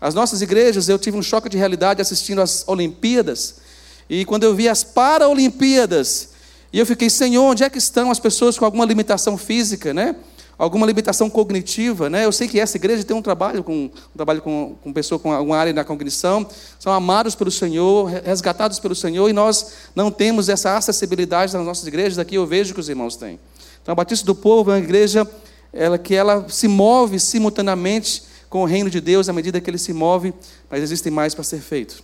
As 0.00 0.14
nossas 0.14 0.40
igrejas, 0.40 0.88
eu 0.88 0.98
tive 0.98 1.18
um 1.18 1.22
choque 1.22 1.50
de 1.50 1.58
realidade 1.58 2.00
assistindo 2.00 2.40
às 2.40 2.64
Olimpíadas, 2.66 3.65
e 4.08 4.24
quando 4.24 4.44
eu 4.44 4.54
vi 4.54 4.68
as 4.68 4.84
Paralimpíadas, 4.84 6.30
e 6.72 6.78
eu 6.78 6.86
fiquei, 6.86 7.08
Senhor, 7.08 7.42
onde 7.42 7.64
é 7.64 7.70
que 7.70 7.78
estão 7.78 8.10
as 8.10 8.18
pessoas 8.18 8.58
com 8.58 8.64
alguma 8.64 8.84
limitação 8.84 9.36
física, 9.36 9.94
né? 9.94 10.16
alguma 10.58 10.86
limitação 10.86 11.28
cognitiva, 11.28 12.08
né? 12.08 12.24
Eu 12.24 12.32
sei 12.32 12.48
que 12.48 12.58
essa 12.58 12.76
igreja 12.76 13.04
tem 13.04 13.16
um 13.16 13.22
trabalho 13.22 13.62
com 13.62 13.84
um 13.84 14.16
trabalho 14.16 14.40
com, 14.40 14.76
com 14.82 14.92
pessoa 14.92 15.18
com 15.18 15.32
alguma 15.32 15.56
área 15.56 15.72
da 15.72 15.84
cognição, 15.84 16.46
são 16.78 16.92
amados 16.92 17.34
pelo 17.34 17.50
Senhor, 17.50 18.06
resgatados 18.24 18.78
pelo 18.78 18.94
Senhor, 18.94 19.28
e 19.28 19.32
nós 19.32 19.72
não 19.94 20.10
temos 20.10 20.48
essa 20.48 20.76
acessibilidade 20.76 21.52
nas 21.52 21.64
nossas 21.64 21.86
igrejas. 21.86 22.18
Aqui 22.18 22.36
eu 22.36 22.46
vejo 22.46 22.72
que 22.72 22.80
os 22.80 22.88
irmãos 22.88 23.16
têm. 23.16 23.38
Então, 23.82 23.92
a 23.92 23.94
Batista 23.94 24.24
do 24.24 24.34
Povo 24.34 24.70
é 24.70 24.74
uma 24.74 24.80
igreja 24.80 25.28
ela, 25.72 25.98
que 25.98 26.14
ela 26.14 26.46
se 26.48 26.66
move 26.66 27.20
simultaneamente 27.20 28.22
com 28.48 28.62
o 28.62 28.64
reino 28.64 28.88
de 28.88 29.00
Deus 29.00 29.28
à 29.28 29.32
medida 29.32 29.60
que 29.60 29.68
ele 29.68 29.78
se 29.78 29.92
move, 29.92 30.32
mas 30.70 30.82
existem 30.82 31.12
mais 31.12 31.34
para 31.34 31.44
ser 31.44 31.60
feito. 31.60 32.02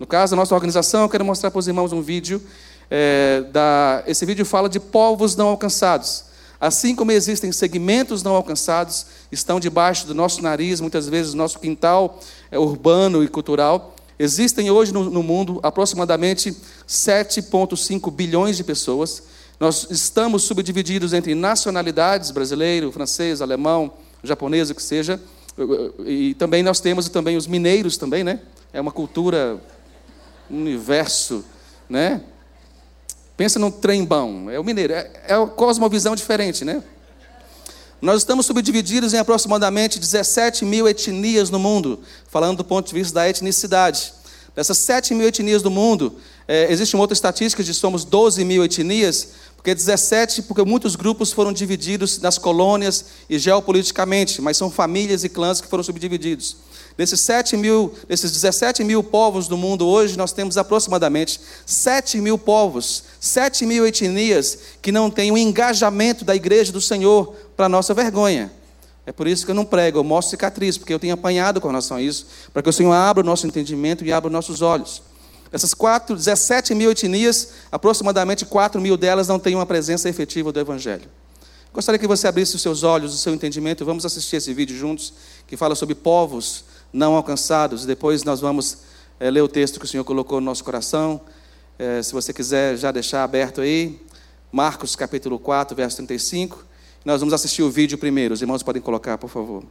No 0.00 0.06
caso 0.06 0.30
da 0.30 0.36
nossa 0.36 0.54
organização, 0.54 1.02
eu 1.02 1.10
quero 1.10 1.26
mostrar 1.26 1.50
para 1.50 1.58
os 1.58 1.68
irmãos 1.68 1.92
um 1.92 2.00
vídeo. 2.00 2.40
É, 2.90 3.44
da, 3.52 4.02
esse 4.06 4.24
vídeo 4.24 4.46
fala 4.46 4.66
de 4.66 4.80
povos 4.80 5.36
não 5.36 5.48
alcançados. 5.48 6.24
Assim 6.58 6.96
como 6.96 7.12
existem 7.12 7.52
segmentos 7.52 8.22
não 8.22 8.34
alcançados, 8.34 9.04
estão 9.30 9.60
debaixo 9.60 10.06
do 10.06 10.14
nosso 10.14 10.42
nariz, 10.42 10.80
muitas 10.80 11.06
vezes 11.06 11.34
nosso 11.34 11.58
quintal 11.58 12.18
é 12.50 12.58
urbano 12.58 13.22
e 13.22 13.28
cultural. 13.28 13.94
Existem 14.18 14.70
hoje 14.70 14.90
no, 14.90 15.10
no 15.10 15.22
mundo 15.22 15.60
aproximadamente 15.62 16.56
7,5 16.88 18.10
bilhões 18.10 18.56
de 18.56 18.64
pessoas. 18.64 19.22
Nós 19.58 19.86
estamos 19.90 20.44
subdivididos 20.44 21.12
entre 21.12 21.34
nacionalidades, 21.34 22.30
brasileiro, 22.30 22.90
francês, 22.90 23.42
alemão, 23.42 23.92
japonês, 24.24 24.70
o 24.70 24.74
que 24.74 24.82
seja. 24.82 25.20
E 26.06 26.32
também 26.34 26.62
nós 26.62 26.80
temos 26.80 27.06
também 27.10 27.36
os 27.36 27.46
mineiros 27.46 27.98
também, 27.98 28.24
né? 28.24 28.40
É 28.72 28.80
uma 28.80 28.92
cultura, 28.92 29.60
universo, 30.50 31.44
né? 31.88 32.20
Pensa 33.36 33.58
num 33.58 33.70
trembão, 33.70 34.50
é 34.50 34.58
o 34.58 34.64
mineiro, 34.64 34.92
é, 34.92 35.10
é 35.28 35.36
uma 35.38 35.46
cosmovisão 35.46 36.14
diferente, 36.14 36.64
né? 36.64 36.82
Nós 38.00 38.22
estamos 38.22 38.46
subdivididos 38.46 39.12
em 39.12 39.18
aproximadamente 39.18 39.98
17 39.98 40.64
mil 40.64 40.88
etnias 40.88 41.50
no 41.50 41.58
mundo, 41.58 42.00
falando 42.28 42.58
do 42.58 42.64
ponto 42.64 42.86
de 42.86 42.94
vista 42.94 43.14
da 43.14 43.28
etnicidade. 43.28 44.14
Dessas 44.54 44.78
7 44.78 45.14
mil 45.14 45.28
etnias 45.28 45.62
do 45.62 45.70
mundo, 45.70 46.16
é, 46.48 46.72
existe 46.72 46.96
uma 46.96 47.02
outra 47.02 47.12
estatística 47.14 47.62
de 47.62 47.72
somos 47.72 48.04
12 48.04 48.44
mil 48.44 48.64
etnias, 48.64 49.28
porque 49.54 49.74
17, 49.74 50.42
porque 50.42 50.64
muitos 50.64 50.96
grupos 50.96 51.30
foram 51.30 51.52
divididos 51.52 52.18
nas 52.18 52.38
colônias 52.38 53.04
e 53.28 53.38
geopoliticamente, 53.38 54.40
mas 54.40 54.56
são 54.56 54.70
famílias 54.70 55.22
e 55.22 55.28
clãs 55.28 55.60
que 55.60 55.68
foram 55.68 55.84
subdivididos. 55.84 56.56
Desses, 57.00 57.22
7 57.22 57.56
mil, 57.56 57.94
desses 58.06 58.30
17 58.30 58.84
mil 58.84 59.02
povos 59.02 59.48
do 59.48 59.56
mundo 59.56 59.86
hoje, 59.86 60.18
nós 60.18 60.32
temos 60.32 60.58
aproximadamente 60.58 61.40
7 61.64 62.20
mil 62.20 62.36
povos, 62.36 63.04
7 63.18 63.64
mil 63.64 63.86
etnias 63.86 64.58
que 64.82 64.92
não 64.92 65.10
têm 65.10 65.32
o 65.32 65.38
engajamento 65.38 66.26
da 66.26 66.36
igreja 66.36 66.70
do 66.70 66.78
Senhor 66.78 67.34
para 67.56 67.70
nossa 67.70 67.94
vergonha. 67.94 68.52
É 69.06 69.12
por 69.12 69.26
isso 69.26 69.46
que 69.46 69.50
eu 69.50 69.54
não 69.54 69.64
prego, 69.64 69.98
eu 69.98 70.04
mostro 70.04 70.32
cicatriz, 70.32 70.76
porque 70.76 70.92
eu 70.92 70.98
tenho 70.98 71.14
apanhado 71.14 71.58
com 71.58 71.68
relação 71.68 71.96
a 71.96 72.02
isso, 72.02 72.26
para 72.52 72.62
que 72.62 72.68
o 72.68 72.72
Senhor 72.72 72.92
abra 72.92 73.22
o 73.22 73.26
nosso 73.26 73.46
entendimento 73.46 74.04
e 74.04 74.12
abra 74.12 74.28
os 74.28 74.32
nossos 74.34 74.60
olhos. 74.60 75.02
Essas 75.50 75.72
quatro, 75.72 76.14
17 76.14 76.74
mil 76.74 76.90
etnias, 76.90 77.48
aproximadamente 77.72 78.44
4 78.44 78.78
mil 78.78 78.98
delas 78.98 79.26
não 79.26 79.38
têm 79.38 79.54
uma 79.54 79.64
presença 79.64 80.06
efetiva 80.06 80.52
do 80.52 80.60
Evangelho. 80.60 81.08
Gostaria 81.72 81.98
que 81.98 82.06
você 82.06 82.26
abrisse 82.26 82.56
os 82.56 82.60
seus 82.60 82.82
olhos, 82.82 83.14
o 83.14 83.16
seu 83.16 83.32
entendimento, 83.32 83.86
vamos 83.86 84.04
assistir 84.04 84.36
esse 84.36 84.52
vídeo 84.52 84.76
juntos, 84.76 85.14
que 85.46 85.56
fala 85.56 85.74
sobre 85.74 85.94
povos 85.94 86.64
não 86.92 87.14
alcançados. 87.14 87.86
Depois 87.86 88.24
nós 88.24 88.40
vamos 88.40 88.78
é, 89.18 89.30
ler 89.30 89.42
o 89.42 89.48
texto 89.48 89.78
que 89.78 89.84
o 89.84 89.88
Senhor 89.88 90.04
colocou 90.04 90.40
no 90.40 90.46
nosso 90.46 90.64
coração. 90.64 91.20
É, 91.78 92.02
se 92.02 92.12
você 92.12 92.32
quiser 92.32 92.76
já 92.76 92.90
deixar 92.90 93.24
aberto 93.24 93.60
aí, 93.60 94.00
Marcos 94.52 94.96
capítulo 94.96 95.38
4, 95.38 95.76
verso 95.76 95.96
35. 95.96 96.64
Nós 97.04 97.20
vamos 97.20 97.32
assistir 97.32 97.62
o 97.62 97.70
vídeo 97.70 97.96
primeiro. 97.96 98.34
Os 98.34 98.42
irmãos 98.42 98.62
podem 98.62 98.82
colocar, 98.82 99.16
por 99.16 99.30
favor. 99.30 99.64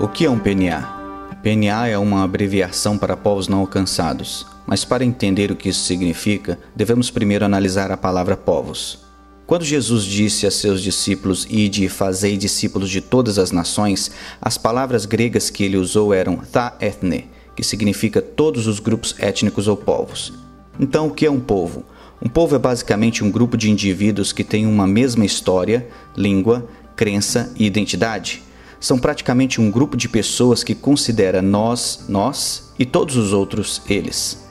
O 0.00 0.08
que 0.08 0.26
é 0.26 0.30
um 0.30 0.38
PNA? 0.38 1.04
PNA 1.42 1.88
é 1.88 1.98
uma 1.98 2.24
abreviação 2.24 2.98
para 2.98 3.16
povos 3.16 3.48
não 3.48 3.60
alcançados, 3.60 4.46
mas 4.66 4.84
para 4.84 5.04
entender 5.04 5.50
o 5.50 5.56
que 5.56 5.68
isso 5.68 5.84
significa, 5.84 6.58
devemos 6.74 7.10
primeiro 7.10 7.44
analisar 7.44 7.90
a 7.90 7.96
palavra 7.96 8.36
povos. 8.36 9.04
Quando 9.46 9.64
Jesus 9.64 10.04
disse 10.04 10.46
a 10.46 10.50
seus 10.50 10.82
discípulos: 10.82 11.46
Ide 11.50 11.84
e 11.84 11.88
fazei 11.88 12.36
discípulos 12.36 12.88
de 12.88 13.00
todas 13.02 13.38
as 13.38 13.50
nações, 13.50 14.10
as 14.40 14.56
palavras 14.56 15.04
gregas 15.04 15.50
que 15.50 15.64
ele 15.64 15.76
usou 15.76 16.14
eram 16.14 16.36
tha 16.36 16.74
ethne, 16.80 17.28
que 17.54 17.62
significa 17.62 18.22
todos 18.22 18.66
os 18.66 18.80
grupos 18.80 19.14
étnicos 19.18 19.68
ou 19.68 19.76
povos. 19.76 20.32
Então, 20.80 21.08
o 21.08 21.10
que 21.10 21.26
é 21.26 21.30
um 21.30 21.40
povo? 21.40 21.84
Um 22.22 22.28
povo 22.28 22.56
é 22.56 22.58
basicamente 22.58 23.22
um 23.22 23.30
grupo 23.30 23.56
de 23.56 23.70
indivíduos 23.70 24.32
que 24.32 24.42
têm 24.42 24.66
uma 24.66 24.86
mesma 24.86 25.26
história, 25.26 25.86
língua, 26.16 26.66
crença 26.96 27.52
e 27.56 27.66
identidade. 27.66 28.42
São 28.80 28.98
praticamente 28.98 29.60
um 29.60 29.70
grupo 29.70 29.96
de 29.96 30.08
pessoas 30.08 30.64
que 30.64 30.74
considera 30.74 31.42
nós, 31.42 32.06
nós 32.08 32.72
e 32.78 32.86
todos 32.86 33.16
os 33.16 33.32
outros 33.32 33.82
eles. 33.88 34.43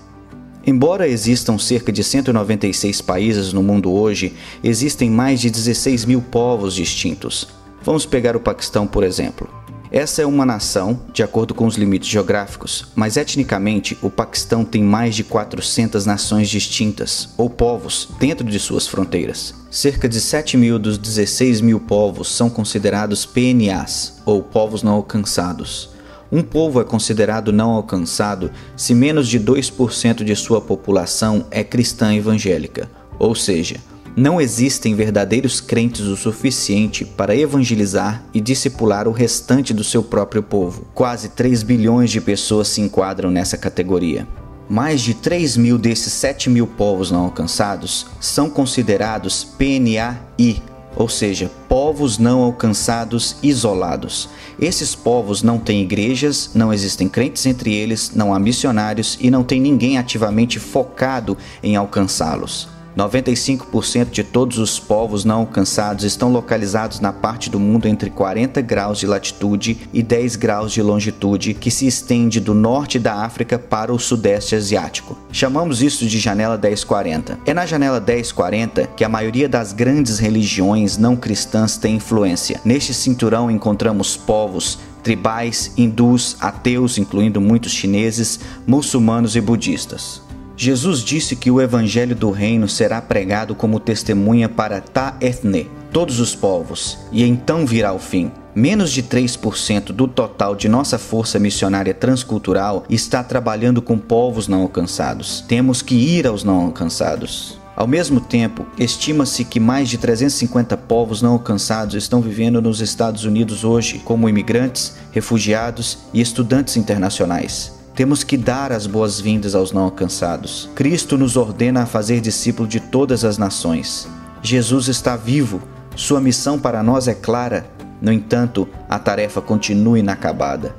Embora 0.65 1.08
existam 1.08 1.58
cerca 1.58 1.91
de 1.91 2.03
196 2.03 3.01
países 3.01 3.51
no 3.51 3.62
mundo 3.62 3.91
hoje, 3.91 4.34
existem 4.63 5.10
mais 5.10 5.41
de 5.41 5.50
16 5.50 6.05
mil 6.05 6.22
povos 6.22 6.74
distintos. 6.74 7.50
Vamos 7.84 8.05
pegar 8.05 8.36
o 8.36 8.39
Paquistão, 8.39 8.88
por 8.88 9.03
exemplo. 9.03 9.50
Essa 9.91 10.24
é 10.24 10.25
uma 10.25 10.46
nação, 10.46 11.01
de 11.13 11.22
acordo 11.22 11.53
com 11.53 11.67
os 11.67 11.75
limites 11.75 12.10
geográficos, 12.10 12.88
mas 12.96 13.15
etnicamente 13.15 13.96
o 14.01 14.10
Paquistão 14.10 14.65
tem 14.65 14.82
mais 14.82 15.15
de 15.15 15.24
400 15.24 16.05
nações 16.05 16.50
distintas, 16.50 17.29
ou 17.38 17.48
povos, 17.50 18.10
dentro 18.17 18.48
de 18.48 18.58
suas 18.58 18.88
fronteiras. 18.88 19.53
Cerca 19.70 20.10
de 20.10 20.20
7 20.20 20.58
mil 20.58 20.79
dos 20.79 20.98
16 20.98 21.62
mil 21.62 21.79
povos 21.79 22.34
são 22.34 22.50
considerados 22.50 23.25
PNAs, 23.25 24.22
ou 24.25 24.41
povos 24.41 24.82
não 24.82 24.93
alcançados. 24.93 25.92
Um 26.33 26.41
povo 26.41 26.81
é 26.81 26.83
considerado 26.83 27.53
não 27.53 27.69
alcançado 27.69 28.49
se 28.75 28.95
menos 28.95 29.27
de 29.27 29.39
2% 29.39 30.23
de 30.23 30.35
sua 30.35 30.59
população 30.59 31.45
é 31.51 31.63
cristã 31.63 32.11
evangélica, 32.15 32.89
ou 33.19 33.35
seja, 33.35 33.75
não 34.15 34.41
existem 34.41 34.95
verdadeiros 34.95 35.61
crentes 35.61 36.07
o 36.07 36.17
suficiente 36.17 37.05
para 37.05 37.35
evangelizar 37.35 38.23
e 38.33 38.41
discipular 38.41 39.07
o 39.07 39.11
restante 39.11 39.75
do 39.75 39.83
seu 39.83 40.01
próprio 40.01 40.41
povo. 40.41 40.87
Quase 40.95 41.29
3 41.29 41.61
bilhões 41.61 42.09
de 42.09 42.19
pessoas 42.19 42.67
se 42.67 42.81
enquadram 42.81 43.29
nessa 43.29 43.55
categoria. 43.55 44.27
Mais 44.67 45.01
de 45.01 45.13
3 45.13 45.55
mil 45.55 45.77
desses 45.77 46.13
7 46.13 46.49
mil 46.49 46.65
povos 46.65 47.11
não 47.11 47.25
alcançados 47.25 48.07
são 48.19 48.49
considerados 48.49 49.43
PNAI, 49.43 50.63
ou 50.95 51.09
seja, 51.09 51.50
povos 51.67 52.17
não 52.17 52.41
alcançados 52.41 53.35
isolados. 53.41 54.29
Esses 54.59 54.95
povos 54.95 55.41
não 55.41 55.57
têm 55.57 55.81
igrejas, 55.81 56.51
não 56.53 56.73
existem 56.73 57.07
crentes 57.07 57.45
entre 57.45 57.73
eles, 57.73 58.12
não 58.15 58.33
há 58.33 58.39
missionários 58.39 59.17
e 59.19 59.29
não 59.29 59.43
tem 59.43 59.59
ninguém 59.59 59.97
ativamente 59.97 60.59
focado 60.59 61.38
em 61.62 61.75
alcançá-los. 61.75 62.72
95% 62.97 64.12
de 64.12 64.23
todos 64.23 64.57
os 64.57 64.79
povos 64.79 65.25
não 65.25 65.39
alcançados 65.39 66.03
estão 66.03 66.31
localizados 66.31 67.00
na 67.00 67.12
parte 67.12 67.50
do 67.50 67.59
mundo 67.59 67.88
entre 67.88 68.09
40 68.09 68.62
graus 68.62 69.00
de 69.00 69.07
latitude 69.07 69.77
e 69.93 70.03
10 70.03 70.35
graus 70.35 70.71
de 70.71 70.81
longitude, 70.81 71.53
que 71.53 71.71
se 71.71 71.88
estende 71.88 72.39
do 72.39 72.53
norte 72.53 73.00
da 73.00 73.15
África 73.23 73.57
para 73.57 73.93
o 73.93 74.00
sudeste 74.00 74.55
asiático. 74.55 75.17
Chamamos 75.31 75.81
isso 75.81 76.05
de 76.05 76.19
janela 76.19 76.57
1040. 76.57 77.39
É 77.45 77.53
na 77.53 77.65
janela 77.65 78.00
1040 78.00 78.88
que 78.95 79.03
a 79.03 79.09
maioria 79.09 79.50
das 79.50 79.73
grandes 79.73 80.19
religiões 80.19 80.97
não 80.97 81.15
cristãs 81.15 81.77
tem 81.77 81.95
influência. 81.95 82.62
Neste 82.63 82.93
cinturão 82.93 83.50
encontramos 83.50 84.15
povos 84.15 84.79
tribais, 85.03 85.73
hindus, 85.77 86.38
ateus, 86.39 86.97
incluindo 86.97 87.41
muitos 87.41 87.73
chineses, 87.73 88.39
muçulmanos 88.65 89.35
e 89.35 89.41
budistas. 89.41 90.22
Jesus 90.55 91.03
disse 91.03 91.36
que 91.36 91.50
o 91.50 91.60
evangelho 91.60 92.15
do 92.15 92.29
reino 92.29 92.67
será 92.67 93.01
pregado 93.01 93.55
como 93.55 93.79
testemunha 93.79 94.48
para 94.48 94.79
ta 94.79 95.17
ethne, 95.19 95.69
todos 95.91 96.19
os 96.19 96.36
povos, 96.36 96.98
e 97.12 97.24
então 97.24 97.65
virá 97.65 97.91
o 97.91 98.00
fim. 98.00 98.31
Menos 98.55 98.91
de 98.91 99.01
3% 99.01 99.86
do 99.86 100.07
total 100.07 100.55
de 100.55 100.69
nossa 100.69 101.00
força 101.00 101.39
missionária 101.39 101.93
transcultural 101.93 102.86
está 102.88 103.24
trabalhando 103.24 103.81
com 103.81 103.98
povos 103.98 104.48
não 104.48 104.62
alcançados. 104.62 105.43
Temos 105.48 105.81
que 105.81 105.95
ir 105.95 106.27
aos 106.27 106.43
não 106.43 106.65
alcançados. 106.65 107.57
Ao 107.75 107.88
mesmo 107.88 108.22
tempo, 108.22 108.67
estima-se 108.77 109.43
que 109.43 109.60
mais 109.60 109.89
de 109.89 109.98
350 109.98 110.77
povos 110.77 111.24
não 111.24 111.33
alcançados 111.33 111.95
estão 111.95 112.22
vivendo 112.22 112.62
nos 112.62 112.79
Estados 112.79 113.25
Unidos 113.25 113.63
hoje, 113.63 114.00
como 114.05 114.29
imigrantes, 114.29 114.95
refugiados 115.12 115.98
e 116.13 116.22
estudantes 116.22 116.77
internacionais. 116.77 117.82
Temos 117.95 118.23
que 118.23 118.35
dar 118.35 118.71
as 118.71 118.88
boas-vindas 118.88 119.53
aos 119.53 119.71
não 119.71 119.83
alcançados. 119.83 120.67
Cristo 120.73 121.15
nos 121.15 121.38
ordena 121.38 121.83
a 121.83 121.85
fazer 121.85 122.21
discípulo 122.21 122.67
de 122.67 122.79
todas 122.79 123.23
as 123.23 123.38
nações. 123.38 124.07
Jesus 124.41 124.88
está 124.88 125.15
vivo, 125.15 125.62
sua 125.95 126.19
missão 126.19 126.57
para 126.57 126.81
nós 126.81 127.07
é 127.07 127.13
clara. 127.13 127.69
No 128.01 128.12
entanto, 128.12 128.67
a 128.89 128.97
tarefa 128.97 129.41
continua 129.41 130.00
inacabada. 130.00 130.75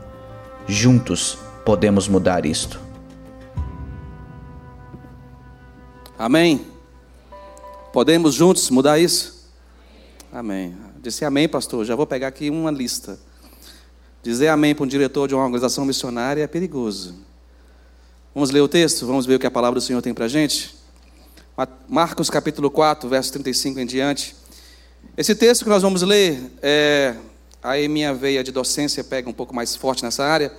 Juntos 0.66 1.38
podemos 1.64 2.08
mudar 2.08 2.44
isto. 2.44 2.80
Amém? 6.18 6.66
Podemos 7.92 8.34
juntos 8.34 8.68
mudar 8.70 8.98
isso? 8.98 9.48
Amém. 10.32 10.76
Disse 11.00 11.24
amém, 11.24 11.48
pastor. 11.48 11.84
Já 11.84 11.94
vou 11.94 12.08
pegar 12.08 12.26
aqui 12.26 12.50
uma 12.50 12.72
lista. 12.72 13.16
Dizer 14.24 14.48
amém 14.48 14.74
para 14.74 14.84
um 14.84 14.86
diretor 14.86 15.28
de 15.28 15.34
uma 15.34 15.44
organização 15.44 15.84
missionária 15.84 16.42
é 16.42 16.46
perigoso. 16.46 17.14
Vamos 18.34 18.50
ler 18.50 18.62
o 18.62 18.66
texto? 18.66 19.06
Vamos 19.06 19.26
ver 19.26 19.34
o 19.34 19.38
que 19.38 19.46
a 19.46 19.50
palavra 19.50 19.78
do 19.78 19.84
Senhor 19.84 20.00
tem 20.00 20.14
para 20.14 20.24
a 20.24 20.28
gente? 20.28 20.74
Marcos 21.86 22.30
capítulo 22.30 22.70
4, 22.70 23.06
verso 23.06 23.32
35 23.32 23.80
em 23.80 23.84
diante. 23.84 24.34
Esse 25.14 25.34
texto 25.34 25.64
que 25.64 25.68
nós 25.68 25.82
vamos 25.82 26.00
ler, 26.00 26.40
é, 26.62 27.14
aí 27.62 27.86
minha 27.86 28.14
veia 28.14 28.42
de 28.42 28.50
docência 28.50 29.04
pega 29.04 29.28
um 29.28 29.32
pouco 29.34 29.54
mais 29.54 29.76
forte 29.76 30.02
nessa 30.02 30.24
área. 30.24 30.50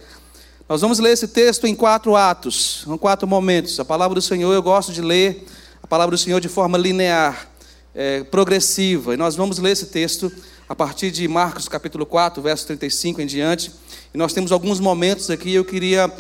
Nós 0.70 0.82
vamos 0.82 1.00
ler 1.00 1.14
esse 1.14 1.28
texto 1.28 1.66
em 1.66 1.74
quatro 1.74 2.16
atos, 2.16 2.86
em 2.88 2.98
quatro 3.00 3.28
momentos. 3.28 3.80
A 3.80 3.84
palavra 3.84 4.14
do 4.14 4.22
Senhor, 4.22 4.54
eu 4.54 4.62
gosto 4.62 4.94
de 4.94 5.02
ler 5.02 5.44
a 5.82 5.88
palavra 5.88 6.16
do 6.16 6.20
Senhor 6.20 6.40
de 6.40 6.50
forma 6.50 6.78
linear, 6.78 7.50
é, 7.96 8.24
progressiva. 8.26 9.16
E 9.16 9.18
nós 9.18 9.36
vamos 9.36 9.58
ler 9.58 9.72
esse 9.72 9.88
texto 9.88 10.32
a 10.68 10.76
partir 10.76 11.12
de 11.12 11.28
Marcos 11.28 11.68
capítulo 11.68 12.06
4, 12.06 12.42
verso 12.42 12.66
35 12.68 13.22
em 13.22 13.26
diante. 13.26 13.72
E 14.14 14.18
nós 14.18 14.34
temos 14.34 14.52
alguns 14.52 14.80
momentos 14.80 15.30
aqui, 15.30 15.54
eu 15.54 15.64
queria 15.64 16.12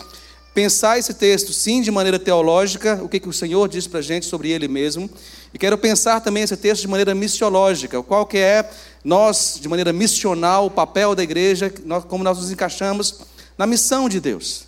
pensar 0.53 0.97
esse 0.97 1.13
texto, 1.13 1.51
sim, 1.51 1.81
de 1.81 1.91
maneira 1.91 2.17
teológica, 2.19 2.99
o 3.03 3.09
que, 3.09 3.19
que 3.19 3.27
o 3.27 3.33
Senhor 3.33 3.67
diz 3.67 3.87
para 3.87 3.99
a 3.99 4.03
gente 4.03 4.25
sobre 4.25 4.51
Ele 4.51 4.67
mesmo. 4.67 5.09
E 5.53 5.57
quero 5.57 5.77
pensar 5.77 6.21
também 6.21 6.43
esse 6.43 6.55
texto 6.55 6.81
de 6.81 6.87
maneira 6.87 7.15
missiológica, 7.15 8.01
qual 8.03 8.25
que 8.25 8.37
é 8.37 8.69
nós, 9.03 9.57
de 9.59 9.67
maneira 9.67 9.91
missional, 9.91 10.67
o 10.67 10.71
papel 10.71 11.15
da 11.15 11.23
igreja, 11.23 11.73
como 12.07 12.23
nós 12.23 12.37
nos 12.37 12.51
encaixamos 12.51 13.21
na 13.57 13.65
missão 13.65 14.07
de 14.07 14.19
Deus. 14.19 14.67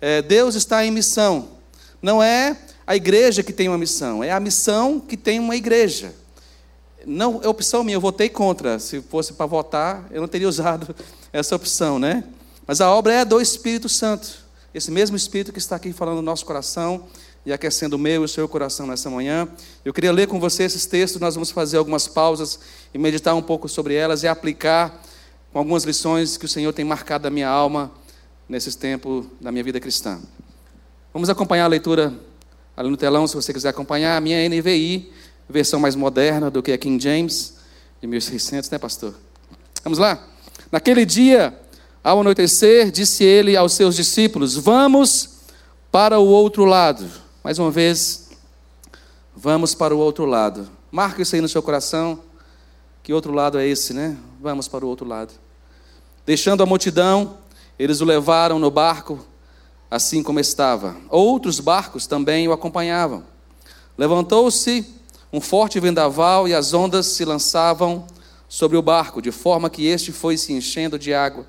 É, 0.00 0.22
Deus 0.22 0.54
está 0.54 0.84
em 0.84 0.90
missão. 0.90 1.48
Não 2.00 2.22
é 2.22 2.56
a 2.86 2.94
igreja 2.94 3.42
que 3.42 3.52
tem 3.52 3.68
uma 3.68 3.78
missão, 3.78 4.22
é 4.22 4.30
a 4.30 4.40
missão 4.40 5.00
que 5.00 5.16
tem 5.16 5.40
uma 5.40 5.56
igreja. 5.56 6.14
Não 7.08 7.40
é 7.42 7.48
opção 7.48 7.82
minha, 7.82 7.96
eu 7.96 8.00
votei 8.00 8.28
contra. 8.28 8.78
Se 8.78 9.00
fosse 9.00 9.32
para 9.32 9.46
votar, 9.46 10.06
eu 10.10 10.20
não 10.20 10.28
teria 10.28 10.46
usado 10.48 10.94
essa 11.32 11.56
opção, 11.56 11.98
né? 11.98 12.24
Mas 12.66 12.80
a 12.80 12.90
obra 12.90 13.14
é 13.14 13.24
do 13.24 13.40
Espírito 13.40 13.88
Santo. 13.88 14.46
Esse 14.74 14.90
mesmo 14.90 15.16
Espírito 15.16 15.52
que 15.52 15.58
está 15.58 15.76
aqui 15.76 15.92
falando 15.92 16.16
no 16.16 16.22
nosso 16.22 16.44
coração 16.44 17.06
e 17.46 17.52
aquecendo 17.52 17.96
o 17.96 17.98
meu 17.98 18.22
e 18.22 18.24
o 18.24 18.28
seu 18.28 18.46
coração 18.46 18.86
nessa 18.86 19.08
manhã. 19.08 19.48
Eu 19.84 19.94
queria 19.94 20.12
ler 20.12 20.26
com 20.28 20.38
você 20.38 20.64
esses 20.64 20.84
textos, 20.84 21.18
nós 21.18 21.34
vamos 21.34 21.50
fazer 21.50 21.78
algumas 21.78 22.06
pausas 22.06 22.60
e 22.92 22.98
meditar 22.98 23.34
um 23.34 23.40
pouco 23.40 23.68
sobre 23.68 23.94
elas 23.94 24.22
e 24.22 24.28
aplicar 24.28 25.02
com 25.50 25.58
algumas 25.58 25.84
lições 25.84 26.36
que 26.36 26.44
o 26.44 26.48
Senhor 26.48 26.72
tem 26.74 26.84
marcado 26.84 27.26
a 27.26 27.30
minha 27.30 27.48
alma 27.48 27.90
nesses 28.46 28.76
tempos 28.76 29.24
da 29.40 29.50
minha 29.50 29.64
vida 29.64 29.80
cristã. 29.80 30.20
Vamos 31.12 31.30
acompanhar 31.30 31.64
a 31.64 31.68
leitura 31.68 32.12
ali 32.76 32.90
no 32.90 32.96
telão, 32.96 33.26
se 33.26 33.34
você 33.34 33.52
quiser 33.52 33.70
acompanhar, 33.70 34.16
a 34.16 34.20
minha 34.20 34.48
NVI, 34.48 35.10
versão 35.48 35.80
mais 35.80 35.94
moderna 35.94 36.50
do 36.50 36.62
que 36.62 36.72
a 36.72 36.78
King 36.78 37.02
James, 37.02 37.54
de 38.00 38.06
1600, 38.06 38.70
né, 38.70 38.78
pastor? 38.78 39.14
Vamos 39.82 39.98
lá? 39.98 40.22
Naquele 40.70 41.06
dia, 41.06 41.58
ao 42.04 42.20
anoitecer, 42.20 42.90
disse 42.90 43.24
ele 43.24 43.56
aos 43.56 43.72
seus 43.72 43.96
discípulos: 43.96 44.54
Vamos 44.56 45.38
para 45.90 46.18
o 46.18 46.26
outro 46.26 46.64
lado. 46.64 47.08
Mais 47.42 47.58
uma 47.58 47.70
vez, 47.70 48.30
vamos 49.34 49.74
para 49.74 49.94
o 49.94 49.98
outro 49.98 50.26
lado. 50.26 50.68
Marca 50.90 51.22
isso 51.22 51.34
aí 51.34 51.40
no 51.40 51.48
seu 51.48 51.62
coração. 51.62 52.20
Que 53.02 53.12
outro 53.12 53.32
lado 53.32 53.58
é 53.58 53.66
esse, 53.66 53.94
né? 53.94 54.16
Vamos 54.40 54.68
para 54.68 54.84
o 54.84 54.88
outro 54.88 55.06
lado. 55.06 55.32
Deixando 56.26 56.62
a 56.62 56.66
multidão, 56.66 57.38
eles 57.78 58.02
o 58.02 58.04
levaram 58.04 58.58
no 58.58 58.70
barco, 58.70 59.24
assim 59.90 60.22
como 60.22 60.38
estava. 60.38 60.94
Outros 61.08 61.58
barcos 61.58 62.06
também 62.06 62.46
o 62.46 62.52
acompanhavam. 62.52 63.24
Levantou-se 63.96 64.97
um 65.32 65.40
forte 65.40 65.78
vendaval 65.78 66.48
e 66.48 66.54
as 66.54 66.72
ondas 66.72 67.06
se 67.06 67.24
lançavam 67.24 68.06
sobre 68.48 68.76
o 68.76 68.82
barco, 68.82 69.20
de 69.20 69.30
forma 69.30 69.68
que 69.68 69.86
este 69.86 70.10
foi 70.10 70.36
se 70.38 70.52
enchendo 70.52 70.98
de 70.98 71.12
água. 71.12 71.46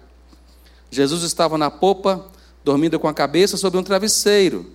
Jesus 0.92 1.24
estava 1.24 1.58
na 1.58 1.72
popa, 1.72 2.26
dormindo 2.64 3.00
com 3.00 3.08
a 3.08 3.14
cabeça 3.14 3.56
sobre 3.56 3.80
um 3.80 3.84
travesseiro. 3.84 4.66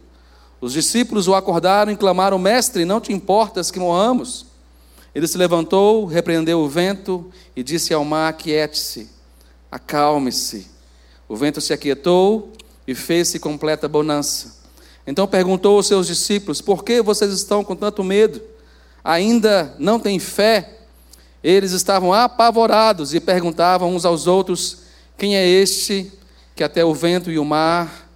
Os 0.61 0.73
discípulos 0.73 1.29
o 1.29 1.35
acordaram 1.35 1.93
e 1.93 1.97
clamaram: 1.97 2.39
Mestre, 2.39 2.85
não 2.85 3.01
te 3.01 3.13
importas 3.13 3.71
que 3.71 3.79
morramos? 3.79 4.47
Ele 5.15 5.29
se 5.29 5.37
levantou, 5.37 6.07
repreendeu 6.07 6.61
o 6.61 6.69
vento 6.69 7.31
e 7.55 7.63
disse 7.63 7.93
ao 7.93 8.05
mar: 8.05 8.31
Aquiete-se, 8.31 9.11
acalme-se. 9.71 10.67
O 11.29 11.37
vento 11.37 11.61
se 11.61 11.73
aquietou 11.73 12.53
e 12.87 12.95
fez-se 12.95 13.39
completa 13.39 13.89
bonança. 13.89 14.63
Então 15.07 15.27
perguntou 15.27 15.77
aos 15.77 15.87
seus 15.87 16.07
discípulos: 16.07 16.63
Por 16.63 16.83
que 16.83 17.03
vocês 17.03 17.33
estão 17.33 17.63
com 17.63 17.77
tanto 17.77 18.03
medo? 18.03 18.41
Ainda 19.05 19.75
não 19.79 20.01
têm 20.01 20.19
fé? 20.19 20.79
Eles 21.43 21.73
estavam 21.73 22.11
apavorados 22.15 23.13
e 23.13 23.21
perguntavam 23.21 23.95
uns 23.95 24.07
aos 24.07 24.27
outros: 24.27 24.79
quem 25.19 25.37
é 25.37 25.47
este 25.47 26.11
que 26.57 26.65
até 26.65 26.83
o 26.83 26.95
vento 26.95 27.31
e 27.31 27.39
o 27.39 27.45
mar 27.45 28.09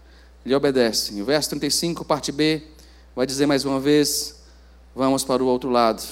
lhe 0.46 0.54
obedecem? 0.54 1.20
O 1.20 1.26
verso 1.26 1.50
35, 1.50 2.06
parte 2.06 2.32
B, 2.32 2.62
vai 3.14 3.26
dizer 3.26 3.44
mais 3.44 3.66
uma 3.66 3.78
vez: 3.78 4.36
vamos 4.96 5.24
para 5.24 5.42
o 5.44 5.46
outro 5.46 5.68
lado. 5.68 6.02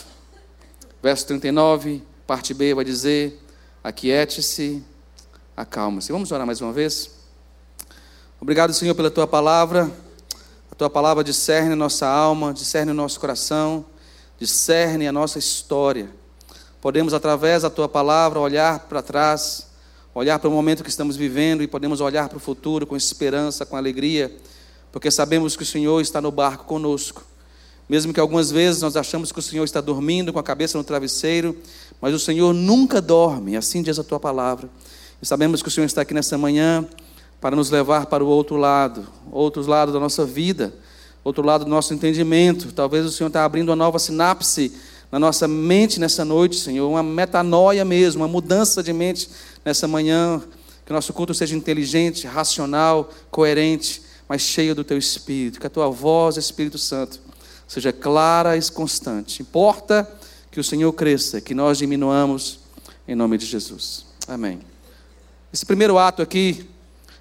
Verso 1.02 1.26
39, 1.26 2.02
parte 2.26 2.52
B, 2.52 2.74
vai 2.74 2.84
dizer: 2.84 3.42
aquiete-se, 3.82 4.82
acalma-se. 5.56 6.12
Vamos 6.12 6.30
orar 6.30 6.46
mais 6.46 6.60
uma 6.60 6.72
vez? 6.72 7.10
Obrigado, 8.38 8.74
Senhor, 8.74 8.94
pela 8.94 9.10
tua 9.10 9.26
palavra. 9.26 9.90
A 10.70 10.74
tua 10.74 10.90
palavra 10.90 11.24
discerne 11.24 11.72
a 11.72 11.76
nossa 11.76 12.06
alma, 12.06 12.52
discerne 12.52 12.90
o 12.90 12.94
nosso 12.94 13.18
coração, 13.18 13.86
discerne 14.38 15.06
a 15.06 15.12
nossa 15.12 15.38
história. 15.38 16.10
Podemos, 16.80 17.14
através 17.14 17.62
da 17.62 17.70
tua 17.70 17.88
palavra, 17.88 18.38
olhar 18.38 18.80
para 18.80 19.02
trás 19.02 19.66
olhar 20.18 20.38
para 20.38 20.48
o 20.48 20.52
momento 20.52 20.82
que 20.82 20.88
estamos 20.88 21.14
vivendo 21.14 21.62
e 21.62 21.66
podemos 21.66 22.00
olhar 22.00 22.26
para 22.26 22.38
o 22.38 22.40
futuro 22.40 22.86
com 22.86 22.96
esperança, 22.96 23.66
com 23.66 23.76
alegria, 23.76 24.34
porque 24.90 25.10
sabemos 25.10 25.54
que 25.56 25.62
o 25.62 25.66
Senhor 25.66 26.00
está 26.00 26.22
no 26.22 26.30
barco 26.30 26.64
conosco. 26.64 27.22
Mesmo 27.86 28.14
que 28.14 28.18
algumas 28.18 28.50
vezes 28.50 28.80
nós 28.80 28.96
achamos 28.96 29.30
que 29.30 29.38
o 29.38 29.42
Senhor 29.42 29.64
está 29.64 29.78
dormindo 29.78 30.32
com 30.32 30.38
a 30.38 30.42
cabeça 30.42 30.78
no 30.78 30.82
travesseiro, 30.82 31.54
mas 32.00 32.14
o 32.14 32.18
Senhor 32.18 32.54
nunca 32.54 32.98
dorme, 32.98 33.58
assim 33.58 33.82
diz 33.82 33.98
a 33.98 34.04
tua 34.04 34.18
palavra. 34.18 34.70
E 35.20 35.26
sabemos 35.26 35.62
que 35.62 35.68
o 35.68 35.70
Senhor 35.70 35.84
está 35.84 36.00
aqui 36.00 36.14
nessa 36.14 36.38
manhã 36.38 36.88
para 37.38 37.54
nos 37.54 37.68
levar 37.68 38.06
para 38.06 38.24
o 38.24 38.26
outro 38.26 38.56
lado, 38.56 39.06
outro 39.30 39.64
lado 39.68 39.92
da 39.92 40.00
nossa 40.00 40.24
vida, 40.24 40.74
outro 41.26 41.44
lado 41.44 41.64
do 41.64 41.70
nosso 41.70 41.92
entendimento. 41.92 42.72
Talvez 42.72 43.04
o 43.04 43.10
Senhor 43.10 43.26
está 43.26 43.44
abrindo 43.44 43.70
uma 43.70 43.76
nova 43.76 43.98
sinapse 43.98 44.72
na 45.10 45.18
nossa 45.18 45.48
mente 45.48 45.98
nessa 45.98 46.24
noite, 46.24 46.56
Senhor, 46.56 46.88
uma 46.88 47.02
metanoia 47.02 47.84
mesmo, 47.84 48.22
uma 48.22 48.28
mudança 48.28 48.82
de 48.82 48.92
mente 48.92 49.28
nessa 49.64 49.88
manhã, 49.88 50.40
que 50.84 50.92
o 50.92 50.94
nosso 50.94 51.12
culto 51.12 51.34
seja 51.34 51.56
inteligente, 51.56 52.26
racional, 52.26 53.10
coerente, 53.30 54.02
mas 54.28 54.42
cheio 54.42 54.74
do 54.74 54.84
teu 54.84 54.98
espírito, 54.98 55.60
que 55.60 55.66
a 55.66 55.70
tua 55.70 55.88
voz, 55.88 56.36
Espírito 56.36 56.78
Santo, 56.78 57.20
seja 57.66 57.92
clara 57.92 58.56
e 58.56 58.70
constante. 58.70 59.42
Importa 59.42 60.08
que 60.50 60.60
o 60.60 60.64
Senhor 60.64 60.92
cresça, 60.92 61.40
que 61.40 61.54
nós 61.54 61.78
diminuamos 61.78 62.60
em 63.06 63.14
nome 63.14 63.38
de 63.38 63.46
Jesus. 63.46 64.06
Amém. 64.28 64.60
Esse 65.52 65.64
primeiro 65.64 65.98
ato 65.98 66.22
aqui, 66.22 66.68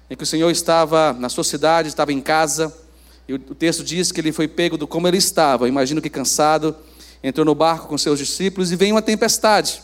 em 0.08 0.16
que 0.16 0.22
o 0.22 0.26
Senhor 0.26 0.50
estava 0.50 1.12
na 1.12 1.28
sua 1.28 1.44
cidade, 1.44 1.88
estava 1.88 2.12
em 2.12 2.20
casa, 2.20 2.72
e 3.28 3.34
o 3.34 3.38
texto 3.38 3.82
diz 3.82 4.12
que 4.12 4.20
ele 4.20 4.30
foi 4.30 4.46
pego 4.46 4.76
do 4.76 4.86
como 4.86 5.08
ele 5.08 5.16
estava, 5.16 5.68
imagino 5.68 6.00
que 6.00 6.08
cansado, 6.08 6.76
entrou 7.22 7.44
no 7.44 7.54
barco 7.54 7.88
com 7.88 7.98
seus 7.98 8.18
discípulos 8.18 8.70
e 8.70 8.76
veio 8.76 8.94
uma 8.94 9.02
tempestade. 9.02 9.82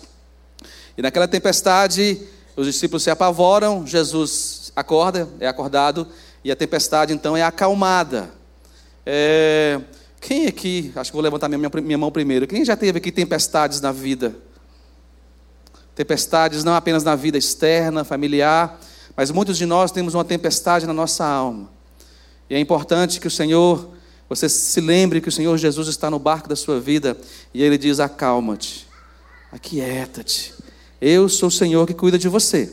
E 0.97 1.03
naquela 1.03 1.27
tempestade, 1.27 2.23
os 2.57 2.67
discípulos 2.67 3.03
se 3.03 3.11
apavoram, 3.11 3.87
Jesus 3.87 4.71
acorda, 4.77 5.29
é 5.41 5.49
acordado, 5.49 6.07
e 6.45 6.53
a 6.53 6.57
tempestade 6.57 7.13
então 7.13 7.37
é 7.37 7.43
acalmada. 7.43 8.31
É, 9.05 9.81
quem 10.21 10.47
aqui, 10.47 10.93
acho 10.95 11.11
que 11.11 11.17
vou 11.17 11.23
levantar 11.23 11.49
minha, 11.49 11.69
minha 11.83 11.99
mão 11.99 12.13
primeiro, 12.13 12.47
quem 12.47 12.65
já 12.65 12.77
teve 12.77 12.99
aqui 12.99 13.11
tempestades 13.11 13.81
na 13.81 13.91
vida? 13.91 14.37
Tempestades 15.97 16.63
não 16.63 16.75
apenas 16.75 17.03
na 17.03 17.17
vida 17.17 17.37
externa, 17.37 18.05
familiar, 18.05 18.81
mas 19.17 19.31
muitos 19.33 19.59
de 19.59 19.67
nós 19.67 19.91
temos 19.91 20.15
uma 20.15 20.25
tempestade 20.25 20.87
na 20.87 20.93
nossa 20.93 21.25
alma. 21.25 21.82
E 22.53 22.55
é 22.55 22.61
importante 22.61 23.19
que 23.19 23.27
o 23.27 23.31
Senhor 23.31 23.89
você 24.29 24.47
se 24.47 24.79
lembre 24.79 25.23
que 25.23 25.29
o 25.31 25.33
Senhor 25.33 25.57
Jesus 25.57 25.89
está 25.89 26.11
no 26.11 26.19
barco 26.19 26.51
da 26.51 26.55
sua 26.55 26.79
vida 26.79 27.17
e 27.55 27.63
Ele 27.63 27.79
diz: 27.79 27.99
acalma-te, 27.99 28.87
aquieta-te. 29.51 30.53
Eu 31.01 31.31
sou 31.31 31.49
o 31.49 31.51
Senhor 31.51 31.87
que 31.87 31.95
cuida 31.95 32.19
de 32.19 32.29
você. 32.29 32.71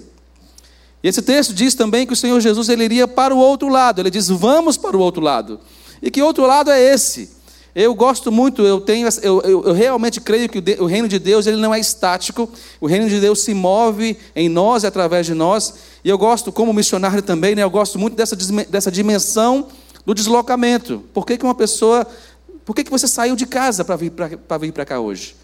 E 1.02 1.08
esse 1.08 1.22
texto 1.22 1.54
diz 1.54 1.76
também 1.76 2.06
que 2.06 2.12
o 2.12 2.16
Senhor 2.18 2.42
Jesus 2.42 2.68
ele 2.68 2.84
iria 2.84 3.08
para 3.08 3.34
o 3.34 3.38
outro 3.38 3.70
lado. 3.70 4.02
Ele 4.02 4.10
diz: 4.10 4.28
vamos 4.28 4.76
para 4.76 4.98
o 4.98 5.00
outro 5.00 5.22
lado. 5.22 5.62
E 6.02 6.12
que 6.12 6.22
outro 6.22 6.46
lado 6.46 6.70
é 6.70 6.82
esse? 6.82 7.38
Eu 7.76 7.94
gosto 7.94 8.32
muito, 8.32 8.64
eu 8.64 8.82
tenho, 8.82 9.08
eu, 9.22 9.42
eu, 9.42 9.64
eu 9.66 9.74
realmente 9.74 10.20
creio 10.20 10.50
que 10.50 10.58
o, 10.58 10.62
de, 10.62 10.74
o, 10.80 10.86
reino 10.86 11.08
de 11.08 11.20
Deus 11.20 11.46
ele 11.46 11.58
não 11.58 11.74
é 11.74 11.80
estático. 11.80 12.50
O 12.82 12.88
reino 12.88 13.08
de 13.08 13.20
Deus 13.20 13.42
se 13.42 13.54
move 13.54 14.18
em 14.36 14.50
nós 14.50 14.84
e 14.84 14.88
através 14.88 15.26
de 15.26 15.34
nós. 15.34 15.76
E 16.04 16.10
eu 16.10 16.18
gosto, 16.18 16.52
como 16.52 16.74
missionário 16.74 17.22
também, 17.22 17.56
né, 17.56 17.64
eu 17.64 17.70
gosto 17.70 18.00
muito 18.00 18.16
dessa, 18.16 18.36
dessa 18.36 18.92
dimensão 18.92 19.68
do 20.06 20.16
deslocamento. 20.16 21.04
Por 21.14 21.26
que, 21.26 21.38
que 21.38 21.44
uma 21.44 21.56
pessoa. 21.56 22.08
Por 22.66 22.76
que, 22.76 22.84
que 22.84 22.92
você 22.92 23.08
saiu 23.08 23.36
de 23.36 23.46
casa 23.46 23.86
para 23.86 23.96
vir 23.96 24.72
para 24.72 24.86
cá 24.86 25.00
hoje? 25.00 25.36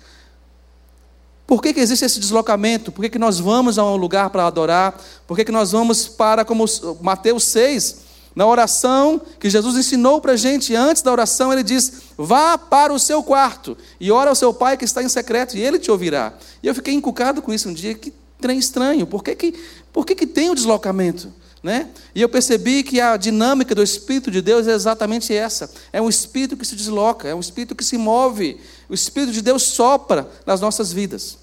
Por 1.48 1.62
que, 1.62 1.74
que 1.74 1.80
existe 1.80 2.04
esse 2.04 2.20
deslocamento? 2.20 2.92
Por 2.92 3.04
que, 3.04 3.10
que 3.10 3.20
nós 3.20 3.40
vamos 3.40 3.78
a 3.78 3.86
um 3.86 3.96
lugar 3.96 4.32
para 4.32 4.48
adorar? 4.48 5.00
Por 5.28 5.38
que, 5.38 5.46
que 5.46 5.52
nós 5.52 5.72
vamos 5.72 6.08
para, 6.08 6.44
como 6.44 6.66
Mateus 7.02 7.44
6, 7.44 8.05
na 8.36 8.45
oração 8.45 9.21
que 9.39 9.50
Jesus 9.50 9.78
ensinou 9.78 10.19
para 10.19 10.34
a 10.34 10.36
gente, 10.36 10.76
antes 10.76 11.02
da 11.02 11.12
oração, 11.12 11.54
ele 11.54 11.63
diz: 11.63 12.02
vá 12.17 12.58
para 12.58 12.93
o 12.93 13.00
seu 13.00 13.24
quarto 13.24 13.78
e 14.00 14.12
ora 14.12 14.30
ao 14.30 14.36
seu 14.36 14.54
pai 14.54 14.76
que 14.76 14.84
está 14.84 15.02
em 15.02 15.08
secreto, 15.08 15.56
e 15.56 15.62
ele 15.62 15.80
te 15.80 15.89
ouvirá. 15.89 16.34
E 16.62 16.67
eu 16.67 16.76
fiquei 16.76 16.93
encucado 16.93 17.41
com 17.41 17.54
isso 17.54 17.69
um 17.69 17.74
dia, 17.74 17.95
que 17.95 18.13
trem 18.39 18.60
estranho. 18.60 19.08
Por 19.08 19.24
que, 19.24 19.36
que, 19.36 19.54
por 19.93 20.06
que, 20.06 20.13
que 20.13 20.28
tem 20.28 20.50
o 20.50 20.56
deslocamento? 20.56 21.32
Né? 21.63 21.89
E 22.13 22.21
eu 22.21 22.30
percebi 22.30 22.84
que 22.84 23.02
a 23.02 23.17
dinâmica 23.17 23.74
do 23.74 23.82
Espírito 23.82 24.30
de 24.30 24.41
Deus 24.41 24.67
é 24.67 24.74
exatamente 24.74 25.34
essa: 25.34 25.71
é 25.93 26.02
um 26.02 26.10
Espírito 26.10 26.58
que 26.58 26.65
se 26.65 26.76
desloca, 26.76 27.28
é 27.28 27.34
um 27.34 27.39
Espírito 27.39 27.74
que 27.74 27.84
se 27.86 27.98
move. 27.98 28.60
O 28.89 28.93
Espírito 28.93 29.32
de 29.32 29.41
Deus 29.41 29.63
sopra 29.63 30.30
nas 30.45 30.60
nossas 30.60 30.91
vidas. 30.91 31.38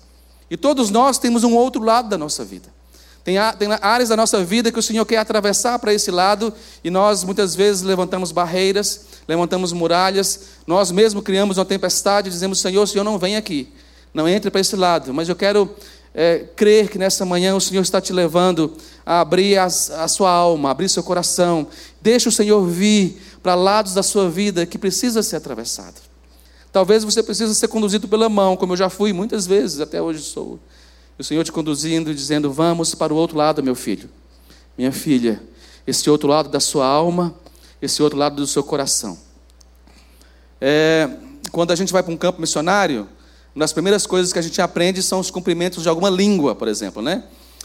E 0.51 0.57
todos 0.57 0.91
nós 0.91 1.19
temos 1.19 1.43
um 1.43 1.55
outro 1.55 1.83
lado 1.83 2.11
da 2.11 2.19
nossa 2.19 2.45
vida. 2.45 2.72
Tem, 3.25 3.37
tem 3.59 3.69
áreas 3.81 4.09
da 4.09 4.17
nossa 4.17 4.45
vida 4.45 4.73
que 4.73 4.79
o 4.79 4.83
Senhor 4.83 5.05
quer 5.07 5.19
atravessar 5.19 5.79
para 5.79 5.95
esse 5.95 6.11
lado, 6.11 6.53
e 6.83 6.91
nós 6.91 7.23
muitas 7.23 7.55
vezes 7.55 7.83
levantamos 7.83 8.33
barreiras, 8.33 9.07
levantamos 9.29 9.73
muralhas, 9.73 10.41
nós 10.67 10.91
mesmos 10.91 11.23
criamos 11.23 11.57
uma 11.59 11.65
tempestade 11.65 12.29
e 12.29 12.33
dizemos: 12.33 12.61
Senhor, 12.61 12.83
o 12.83 12.87
Senhor 12.87 13.05
não 13.05 13.19
vem 13.19 13.37
aqui, 13.37 13.73
não 14.13 14.29
entre 14.29 14.51
para 14.51 14.61
esse 14.61 14.75
lado, 14.75 15.15
mas 15.15 15.29
eu 15.29 15.37
quero 15.37 15.71
é, 16.15 16.47
crer 16.57 16.89
que 16.89 16.99
nessa 16.99 17.25
manhã 17.25 17.55
o 17.55 17.61
Senhor 17.61 17.83
está 17.83 18.01
te 18.01 18.13
levando 18.13 18.73
a 19.07 19.21
abrir 19.21 19.57
as, 19.57 19.91
a 19.91 20.09
sua 20.09 20.31
alma, 20.31 20.71
abrir 20.71 20.89
seu 20.89 21.03
coração. 21.03 21.67
Deixa 22.01 22.29
o 22.29 22.33
Senhor 22.33 22.65
vir 22.67 23.21
para 23.43 23.55
lados 23.55 23.95
da 23.95 24.03
sua 24.03 24.29
vida 24.29 24.67
que 24.67 24.79
precisa 24.79 25.23
ser 25.23 25.37
atravessado. 25.37 26.01
Talvez 26.71 27.05
você 27.05 27.23
precise 27.23 27.55
ser 27.55 27.69
conduzido 27.69 28.09
pela 28.09 28.29
mão, 28.29 28.57
como 28.57 28.73
eu 28.73 28.77
já 28.77 28.89
fui 28.89 29.13
muitas 29.13 29.47
vezes, 29.47 29.81
até 29.81 30.01
hoje 30.01 30.23
sou. 30.23 30.59
O 31.19 31.25
Senhor 31.25 31.45
te 31.45 31.53
conduzindo 31.53 32.15
dizendo: 32.15 32.53
Vamos 32.53 32.95
para 32.95 33.13
o 33.13 33.17
outro 33.17 33.37
lado, 33.37 33.63
meu 33.63 33.75
filho, 33.75 34.09
minha 34.77 34.93
filha, 34.93 35.43
esse 35.87 36.09
outro 36.09 36.29
lado 36.29 36.49
da 36.49 36.61
sua 36.61 36.87
alma, 36.87 37.35
esse 37.81 38.03
outro 38.03 38.19
lado 38.19 38.37
do 38.37 38.47
seu 38.47 38.63
coração. 38.63 39.19
É, 40.61 41.11
quando 41.51 41.73
a 41.73 41.77
gente 41.77 41.93
vai 41.93 42.03
para 42.03 42.13
um 42.13 42.17
campo 42.17 42.41
missionário, 42.41 43.09
uma 43.55 43.65
das 43.65 43.73
primeiras 43.73 44.07
coisas 44.07 44.33
que 44.33 44.39
a 44.39 44.43
gente 44.43 44.61
aprende 44.63 45.03
são 45.03 45.21
os 45.21 45.31
cumprimentos 45.31 45.83
de 45.83 45.89
alguma 45.89 46.09
língua, 46.09 46.55
por 46.55 46.69
exemplo, 46.69 47.03
né? 47.03 47.25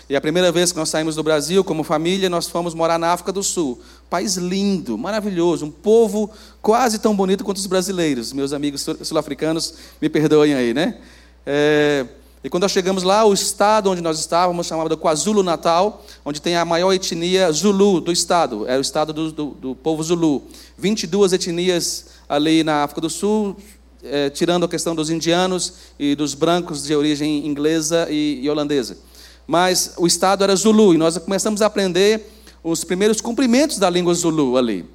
E 0.10 0.16
a 0.16 0.22
primeira 0.22 0.52
vez 0.52 0.72
que 0.72 0.78
nós 0.78 0.88
saímos 0.88 1.16
do 1.16 1.24
Brasil 1.24 1.64
como 1.64 1.84
família, 1.84 2.30
nós 2.30 2.48
fomos 2.48 2.74
morar 2.74 2.98
na 2.98 3.12
África 3.12 3.32
do 3.32 3.44
Sul. 3.44 3.82
País 4.10 4.38
lindo, 4.38 4.98
maravilhoso, 4.98 5.66
um 5.66 5.72
povo 5.72 6.32
quase 6.62 7.00
tão 7.00 7.14
bonito 7.14 7.44
quanto 7.44 7.58
os 7.58 7.66
brasileiros. 7.66 8.32
Meus 8.32 8.54
amigos 8.54 8.86
sul-africanos 9.02 9.74
me 10.02 10.08
perdoem 10.08 10.54
aí, 10.54 10.74
né? 10.74 10.98
É, 11.46 12.06
e 12.48 12.50
quando 12.50 12.64
nós 12.64 12.72
chegamos 12.72 13.04
lá, 13.04 13.26
o 13.26 13.34
estado 13.34 13.92
onde 13.92 14.00
nós 14.00 14.18
estávamos, 14.18 14.68
chamado 14.68 14.96
KwaZulu-Natal, 14.96 16.02
onde 16.24 16.42
tem 16.42 16.56
a 16.56 16.64
maior 16.64 16.94
etnia 16.94 17.52
Zulu 17.52 18.00
do 18.00 18.10
estado, 18.10 18.66
é 18.66 18.78
o 18.78 18.80
estado 18.80 19.12
do, 19.12 19.34
do, 19.34 19.46
do 19.48 19.76
povo 19.76 20.02
Zulu. 20.02 20.44
22 20.78 21.34
etnias 21.34 22.06
ali 22.30 22.64
na 22.64 22.84
África 22.84 23.02
do 23.02 23.10
Sul, 23.10 23.58
é, 24.02 24.30
tirando 24.30 24.64
a 24.64 24.70
questão 24.70 24.96
dos 24.96 25.10
indianos 25.10 25.74
e 26.00 26.16
dos 26.16 26.34
brancos 26.34 26.84
de 26.84 26.96
origem 26.96 27.46
inglesa 27.46 28.08
e, 28.10 28.40
e 28.42 28.50
holandesa 28.50 28.98
mas 29.46 29.94
o 29.98 30.08
estado 30.08 30.44
era 30.44 30.56
Zulu, 30.56 30.94
e 30.94 30.98
nós 30.98 31.18
começamos 31.18 31.62
a 31.62 31.66
aprender 31.66 32.30
os 32.64 32.84
primeiros 32.84 33.22
cumprimentos 33.22 33.78
da 33.78 33.90
língua 33.90 34.14
Zulu 34.14 34.58
ali. 34.58 34.86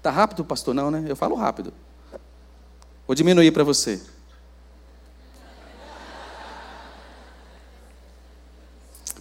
Tá 0.00 0.10
rápido, 0.10 0.44
pastor? 0.44 0.74
Não, 0.74 0.90
né? 0.90 1.04
Eu 1.08 1.14
falo 1.14 1.34
rápido. 1.36 1.72
Vou 3.06 3.14
diminuir 3.14 3.52
para 3.52 3.62
você. 3.62 4.00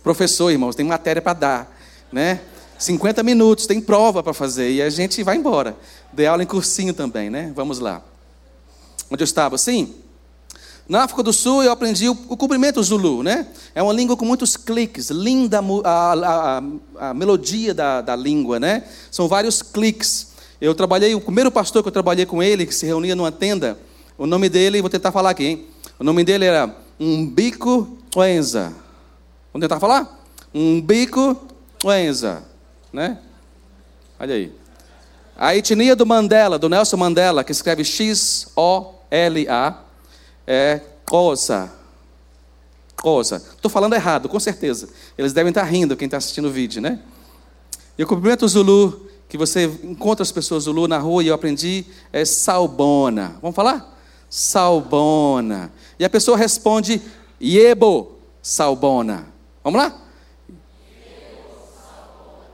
Professor, 0.09 0.49
irmãos, 0.49 0.75
tem 0.75 0.83
matéria 0.83 1.21
para 1.21 1.33
dar, 1.33 1.79
né? 2.11 2.41
50 2.79 3.21
minutos, 3.21 3.67
tem 3.67 3.79
prova 3.79 4.23
para 4.23 4.33
fazer 4.33 4.71
e 4.71 4.81
a 4.81 4.89
gente 4.89 5.21
vai 5.21 5.35
embora. 5.35 5.77
Dei 6.11 6.25
aula 6.25 6.41
em 6.41 6.47
cursinho 6.47 6.95
também, 6.95 7.29
né? 7.29 7.53
Vamos 7.55 7.77
lá. 7.77 8.01
Onde 9.11 9.21
eu 9.21 9.25
estava? 9.25 9.55
Sim. 9.55 9.93
Na 10.87 11.03
África 11.03 11.21
do 11.21 11.31
Sul 11.31 11.61
eu 11.61 11.71
aprendi 11.71 12.09
o, 12.09 12.17
o 12.27 12.35
cumprimento 12.35 12.81
Zulu, 12.81 13.21
né? 13.21 13.49
É 13.75 13.83
uma 13.83 13.93
língua 13.93 14.17
com 14.17 14.25
muitos 14.25 14.57
cliques, 14.57 15.11
linda 15.11 15.59
a, 15.83 16.13
a, 16.13 16.63
a, 17.09 17.13
melodia 17.13 17.71
da, 17.71 18.01
da 18.01 18.15
língua, 18.15 18.59
né? 18.59 18.85
São 19.11 19.27
vários 19.27 19.61
cliques. 19.61 20.29
Eu 20.59 20.73
trabalhei, 20.73 21.13
o 21.13 21.21
primeiro 21.21 21.51
pastor 21.51 21.83
que 21.83 21.89
eu 21.89 21.93
trabalhei 21.93 22.25
com 22.25 22.41
ele, 22.41 22.65
que 22.65 22.73
se 22.73 22.87
reunia 22.87 23.15
numa 23.15 23.31
tenda, 23.31 23.77
o 24.17 24.25
nome 24.25 24.49
dele, 24.49 24.81
vou 24.81 24.89
tentar 24.89 25.11
falar 25.11 25.29
aqui, 25.29 25.45
hein? 25.45 25.65
O 25.99 26.03
nome 26.03 26.23
dele 26.23 26.45
era 26.45 26.75
Umbico 26.99 27.95
Wenza. 28.15 28.88
Vamos 29.51 29.65
tentar 29.65 29.79
falar? 29.79 30.23
Umbico 30.53 31.35
Wenza, 31.83 32.43
né? 32.91 33.19
Olha 34.19 34.35
aí. 34.35 34.53
A 35.37 35.55
etnia 35.55 35.95
do 35.95 36.05
Mandela, 36.05 36.59
do 36.59 36.67
Nelson 36.67 36.97
Mandela, 36.97 37.43
que 37.43 37.51
escreve 37.51 37.85
X-O-L-A, 37.85 39.83
é 40.45 40.81
cosa. 41.05 41.71
Cosa. 43.01 43.37
Estou 43.37 43.71
falando 43.71 43.93
errado, 43.93 44.27
com 44.27 44.39
certeza. 44.39 44.89
Eles 45.17 45.31
devem 45.31 45.49
estar 45.49 45.63
rindo, 45.63 45.95
quem 45.95 46.05
está 46.05 46.17
assistindo 46.17 46.49
o 46.49 46.51
vídeo, 46.51 46.81
né? 46.81 46.99
E 47.97 48.03
o 48.03 48.07
cumprimento 48.07 48.47
Zulu, 48.47 49.07
que 49.29 49.37
você 49.37 49.65
encontra 49.83 50.23
as 50.23 50.31
pessoas 50.31 50.63
Zulu 50.63 50.87
na 50.87 50.97
rua, 50.97 51.23
e 51.23 51.27
eu 51.27 51.33
aprendi, 51.33 51.85
é 52.11 52.25
salbona. 52.25 53.37
Vamos 53.41 53.55
falar? 53.55 53.97
Salbona. 54.29 55.71
E 55.97 56.03
a 56.03 56.09
pessoa 56.09 56.37
responde, 56.37 57.01
Yebo, 57.41 58.17
salbona. 58.41 59.38
Vamos 59.63 59.81
lá? 59.81 59.93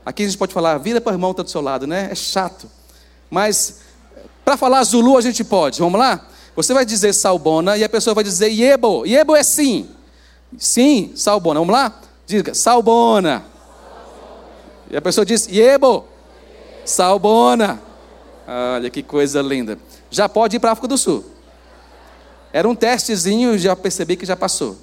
Aqui 0.04 0.22
a 0.22 0.26
gente 0.26 0.38
pode 0.38 0.54
falar, 0.54 0.78
vira 0.78 1.00
para 1.00 1.10
o 1.10 1.14
irmão 1.14 1.30
que 1.30 1.40
está 1.40 1.42
do 1.42 1.50
seu 1.50 1.60
lado, 1.60 1.86
né? 1.86 2.08
É 2.10 2.14
chato. 2.14 2.70
Mas, 3.30 3.80
para 4.44 4.56
falar 4.56 4.84
Zulu, 4.84 5.18
a 5.18 5.20
gente 5.20 5.42
pode. 5.42 5.80
Vamos 5.80 5.98
lá? 5.98 6.26
Você 6.54 6.72
vai 6.72 6.86
dizer 6.86 7.12
salbona 7.12 7.76
e 7.76 7.84
a 7.84 7.88
pessoa 7.88 8.14
vai 8.14 8.24
dizer 8.24 8.48
yebo. 8.48 9.04
Yebo 9.04 9.34
é 9.34 9.42
sim. 9.42 9.88
Sim, 10.56 11.12
salbona. 11.14 11.60
Vamos 11.60 11.74
lá? 11.74 12.00
Diga, 12.26 12.54
salbona. 12.54 13.44
E 14.90 14.96
a 14.96 15.02
pessoa 15.02 15.24
diz 15.24 15.48
yebo. 15.48 16.04
Salbona. 16.84 17.80
Olha 18.76 18.88
que 18.88 19.02
coisa 19.02 19.42
linda. 19.42 19.78
Já 20.08 20.28
pode 20.28 20.56
ir 20.56 20.60
para 20.60 20.70
a 20.70 20.72
África 20.72 20.88
do 20.88 20.96
Sul. 20.96 21.24
Era 22.52 22.68
um 22.68 22.74
testezinho, 22.74 23.58
já 23.58 23.74
percebi 23.74 24.16
que 24.16 24.24
já 24.24 24.36
passou. 24.36 24.76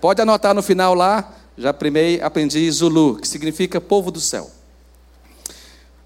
Pode 0.00 0.20
anotar 0.20 0.54
no 0.54 0.62
final 0.62 0.94
lá, 0.94 1.32
já 1.58 1.74
primeiro 1.74 2.24
aprendi 2.24 2.70
Zulu, 2.70 3.16
que 3.16 3.26
significa 3.26 3.80
povo 3.80 4.12
do 4.12 4.20
céu. 4.20 4.48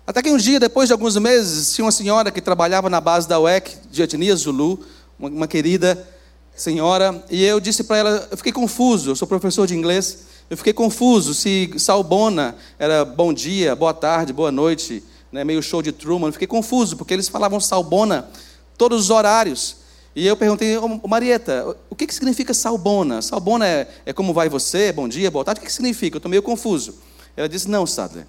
Até 0.06 0.22
que 0.22 0.30
um 0.30 0.38
dia, 0.38 0.58
depois 0.58 0.88
de 0.88 0.94
alguns 0.94 1.14
meses, 1.16 1.74
tinha 1.74 1.84
uma 1.84 1.92
senhora 1.92 2.30
que 2.30 2.40
trabalhava 2.40 2.88
na 2.88 3.00
base 3.00 3.28
da 3.28 3.38
UEC 3.38 3.76
de 3.90 4.02
etnia 4.02 4.34
Zulu, 4.34 4.80
uma, 5.18 5.28
uma 5.28 5.46
querida 5.46 6.08
senhora, 6.56 7.22
e 7.30 7.44
eu 7.44 7.60
disse 7.60 7.84
para 7.84 7.98
ela, 7.98 8.28
eu 8.30 8.36
fiquei 8.36 8.52
confuso, 8.52 9.10
eu 9.10 9.16
sou 9.16 9.28
professor 9.28 9.66
de 9.66 9.74
inglês, 9.74 10.24
eu 10.48 10.56
fiquei 10.56 10.72
confuso 10.72 11.34
se 11.34 11.70
salbona 11.78 12.56
era 12.78 13.04
bom 13.04 13.32
dia, 13.32 13.76
boa 13.76 13.94
tarde, 13.94 14.32
boa 14.32 14.50
noite, 14.50 15.02
né, 15.30 15.44
meio 15.44 15.62
show 15.62 15.82
de 15.82 15.92
Truman, 15.92 16.28
eu 16.28 16.32
fiquei 16.32 16.48
confuso, 16.48 16.96
porque 16.96 17.14
eles 17.14 17.28
falavam 17.28 17.60
salbona 17.60 18.28
todos 18.76 19.04
os 19.04 19.10
horários. 19.10 19.81
E 20.14 20.26
eu 20.26 20.36
perguntei, 20.36 20.76
oh, 20.76 21.08
Marieta, 21.08 21.76
o 21.88 21.96
que, 21.96 22.06
que 22.06 22.12
significa 22.14 22.52
salbona? 22.52 23.22
Salbona 23.22 23.66
é, 23.66 23.88
é 24.04 24.12
como 24.12 24.34
vai 24.34 24.48
você, 24.48 24.92
bom 24.92 25.08
dia, 25.08 25.30
boa 25.30 25.44
tarde, 25.44 25.60
o 25.60 25.62
que, 25.62 25.68
que 25.68 25.72
significa? 25.72 26.16
Eu 26.16 26.18
estou 26.18 26.30
meio 26.30 26.42
confuso. 26.42 26.96
Ela 27.34 27.48
disse, 27.48 27.68
não, 27.68 27.86
Sadler. 27.86 28.26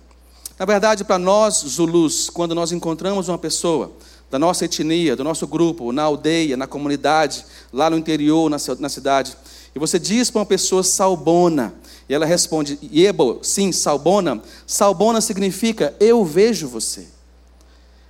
Na 0.57 0.65
verdade, 0.65 1.03
para 1.03 1.17
nós, 1.17 1.55
Zulus, 1.67 2.29
quando 2.29 2.55
nós 2.55 2.71
encontramos 2.71 3.27
uma 3.27 3.37
pessoa 3.37 3.91
da 4.31 4.39
nossa 4.39 4.63
etnia, 4.63 5.15
do 5.15 5.23
nosso 5.23 5.45
grupo, 5.45 5.91
na 5.91 6.03
aldeia, 6.03 6.55
na 6.55 6.67
comunidade, 6.67 7.45
lá 7.71 7.89
no 7.89 7.97
interior, 7.97 8.49
na, 8.49 8.57
na 8.79 8.89
cidade. 8.89 9.35
E 9.75 9.79
você 9.79 9.99
diz 9.99 10.31
para 10.31 10.39
uma 10.39 10.45
pessoa 10.45 10.83
salbona, 10.83 11.73
e 12.07 12.13
ela 12.13 12.25
responde, 12.25 12.79
Yebo, 12.81 13.39
sim, 13.43 13.71
salbona. 13.71 14.41
Salbona 14.65 15.19
significa 15.19 15.93
eu 15.99 16.23
vejo 16.23 16.67
você. 16.67 17.07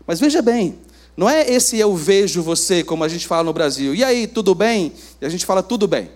Mas 0.06 0.20
veja 0.20 0.42
bem, 0.42 0.78
não 1.16 1.30
é 1.30 1.50
esse 1.50 1.78
eu 1.78 1.96
vejo 1.96 2.42
você, 2.42 2.84
como 2.84 3.04
a 3.04 3.08
gente 3.08 3.28
fala 3.28 3.44
no 3.44 3.54
Brasil. 3.54 3.94
E 3.94 4.04
aí, 4.04 4.28
tudo 4.28 4.56
bem? 4.56 4.94
E 5.22 5.26
a 5.26 5.30
gente 5.30 5.46
fala 5.46 5.62
tudo 5.62 5.88
bem. 5.88 6.10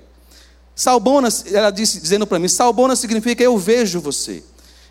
Salbona, 0.76 1.30
ela 1.52 1.72
disse, 1.72 2.00
dizendo 2.00 2.28
para 2.28 2.40
mim, 2.40 2.48
salbona 2.48 2.96
significa 2.96 3.44
eu 3.44 3.58
vejo 3.58 4.00
você. 4.00 4.44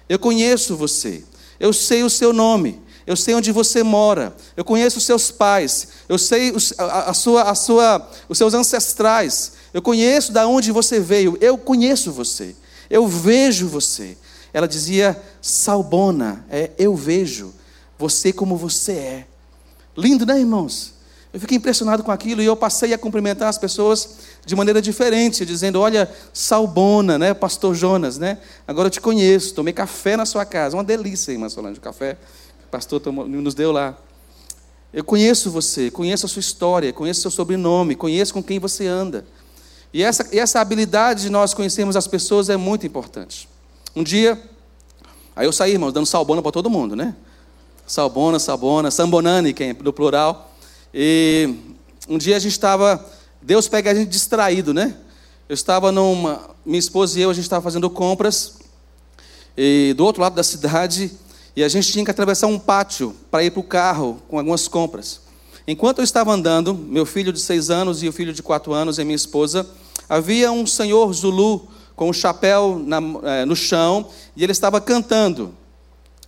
Eu 0.09 0.19
conheço 0.19 0.77
você. 0.77 1.23
Eu 1.59 1.73
sei 1.73 2.03
o 2.03 2.11
seu 2.11 2.33
nome 2.33 2.81
eu 3.07 3.15
sei 3.15 3.35
onde 3.35 3.53
você 3.53 3.85
mora, 3.85 4.35
eu 4.57 4.65
conheço 4.65 4.99
os 4.99 5.05
seus 5.05 5.31
pais, 5.31 5.89
eu 6.09 6.19
sei 6.19 6.51
os, 6.51 6.75
a, 6.77 7.11
a 7.11 7.15
sua, 7.15 7.43
a 7.43 7.55
sua, 7.55 8.11
os 8.29 8.37
seus 8.37 8.53
ancestrais, 8.53 9.53
eu 9.73 9.81
conheço 9.81 10.33
de 10.33 10.45
onde 10.45 10.73
você 10.73 10.99
veio, 10.99 11.39
eu 11.41 11.57
conheço 11.57 12.11
você, 12.11 12.57
eu 12.91 13.07
vejo 13.07 13.69
você. 13.69 14.19
Ela 14.53 14.67
dizia, 14.67 15.21
Salbona, 15.41 16.45
é, 16.51 16.71
eu 16.79 16.97
vejo 16.97 17.55
você 17.99 18.33
como 18.33 18.57
você 18.57 18.93
é. 18.93 19.27
Lindo, 19.97 20.27
né, 20.27 20.39
irmãos? 20.39 20.95
Eu 21.33 21.41
fiquei 21.41 21.57
impressionado 21.57 22.03
com 22.03 22.11
aquilo 22.11 22.41
e 22.41 22.47
eu 22.47 22.57
passei 22.57 22.95
a 22.95 22.99
cumprimentar 22.99 23.49
as 23.49 23.59
pessoas 23.59 24.19
de 24.45 24.55
maneira 24.57 24.81
diferente, 24.81 25.45
dizendo: 25.45 25.81
Olha, 25.81 26.11
Salbona, 26.33 27.19
né, 27.19 27.35
Pastor 27.35 27.75
Jonas, 27.75 28.17
né? 28.17 28.39
Agora 28.67 28.87
eu 28.87 28.91
te 28.91 29.01
conheço, 29.01 29.55
tomei 29.55 29.75
café 29.75 30.17
na 30.17 30.25
sua 30.25 30.45
casa, 30.45 30.77
uma 30.77 30.85
delícia, 30.85 31.33
irmã 31.33 31.49
Solange, 31.49 31.79
o 31.79 31.83
café 31.83 32.17
pastor 32.71 33.01
nos 33.13 33.55
deu 33.55 33.73
lá. 33.73 33.97
Eu 34.93 35.05
conheço 35.05 35.51
você, 35.51 35.91
conheço 35.91 36.27
a 36.27 36.29
sua 36.29 36.41
história, 36.41 36.93
conheço 36.93 37.21
o 37.21 37.23
seu 37.23 37.31
sobrenome, 37.31 37.95
conheço 37.95 38.33
com 38.33 38.43
quem 38.43 38.59
você 38.59 38.87
anda. 38.87 39.27
E 39.93 40.03
essa, 40.03 40.27
essa 40.33 40.61
habilidade 40.61 41.23
de 41.23 41.31
nós 41.31 41.55
conhecermos 41.55 41.97
as 41.97 42.07
pessoas 42.07 42.49
é 42.49 42.57
muito 42.57 42.87
importante. 42.87 43.49
Um 43.95 44.03
dia, 44.03 44.41
aí 45.35 45.47
eu 45.47 45.53
saí, 45.53 45.73
irmãos, 45.73 45.93
dando 45.93 46.07
salbona 46.07 46.43
para 46.43 46.53
todo 46.53 46.71
mundo, 46.71 46.97
né? 46.97 47.15
Salbona, 47.87 48.39
sabona, 48.39 48.91
sambonani, 48.91 49.53
que 49.53 49.63
é 49.63 49.75
do 49.75 49.93
plural. 49.93 50.53
E 50.93 51.55
um 52.09 52.19
dia 52.19 52.37
a 52.37 52.39
gente 52.39 52.53
estava, 52.53 53.05
Deus 53.41 53.69
pega 53.69 53.91
a 53.91 53.95
gente 53.95 54.09
distraído, 54.09 54.75
né? 54.75 54.97
Eu 55.49 55.55
estava 55.55 55.93
numa, 55.93 56.51
minha 56.65 56.79
esposa 56.79 57.19
e 57.19 57.23
eu, 57.23 57.31
a 57.31 57.35
gente 57.35 57.45
estava 57.45 57.63
fazendo 57.63 57.89
compras, 57.89 58.55
e 59.57 59.95
do 59.97 60.05
outro 60.05 60.21
lado 60.21 60.35
da 60.35 60.43
cidade, 60.43 61.13
e 61.55 61.63
a 61.63 61.69
gente 61.69 61.93
tinha 61.93 62.05
que 62.05 62.11
atravessar 62.11 62.49
um 62.49 62.59
pátio 62.59 63.15
para 63.31 63.45
ir 63.45 63.53
para 63.53 63.61
o 63.61 63.63
carro 63.63 64.21
com 64.29 64.39
algumas 64.39 64.67
compras. 64.67 65.21
Enquanto 65.67 65.99
eu 65.99 66.05
estava 66.05 66.33
andando, 66.33 66.75
meu 66.75 67.07
filho 67.07 67.33
de 67.33 67.41
seis 67.41 67.71
anos 67.71 68.03
e 68.03 68.09
o 68.09 68.13
filho 68.13 68.33
de 68.33 68.43
quatro 68.43 68.73
anos 68.73 68.99
e 68.99 69.05
minha 69.05 69.17
esposa, 69.17 69.67
havia 70.09 70.51
um 70.51 70.67
senhor 70.67 71.13
Zulu 71.13 71.69
com 71.95 72.11
um 72.11 72.13
chapéu 72.13 72.83
na, 72.85 72.99
é, 73.23 73.45
no 73.45 73.57
chão 73.57 74.09
e 74.37 74.43
ele 74.43 74.53
estava 74.53 74.81
cantando 74.81 75.55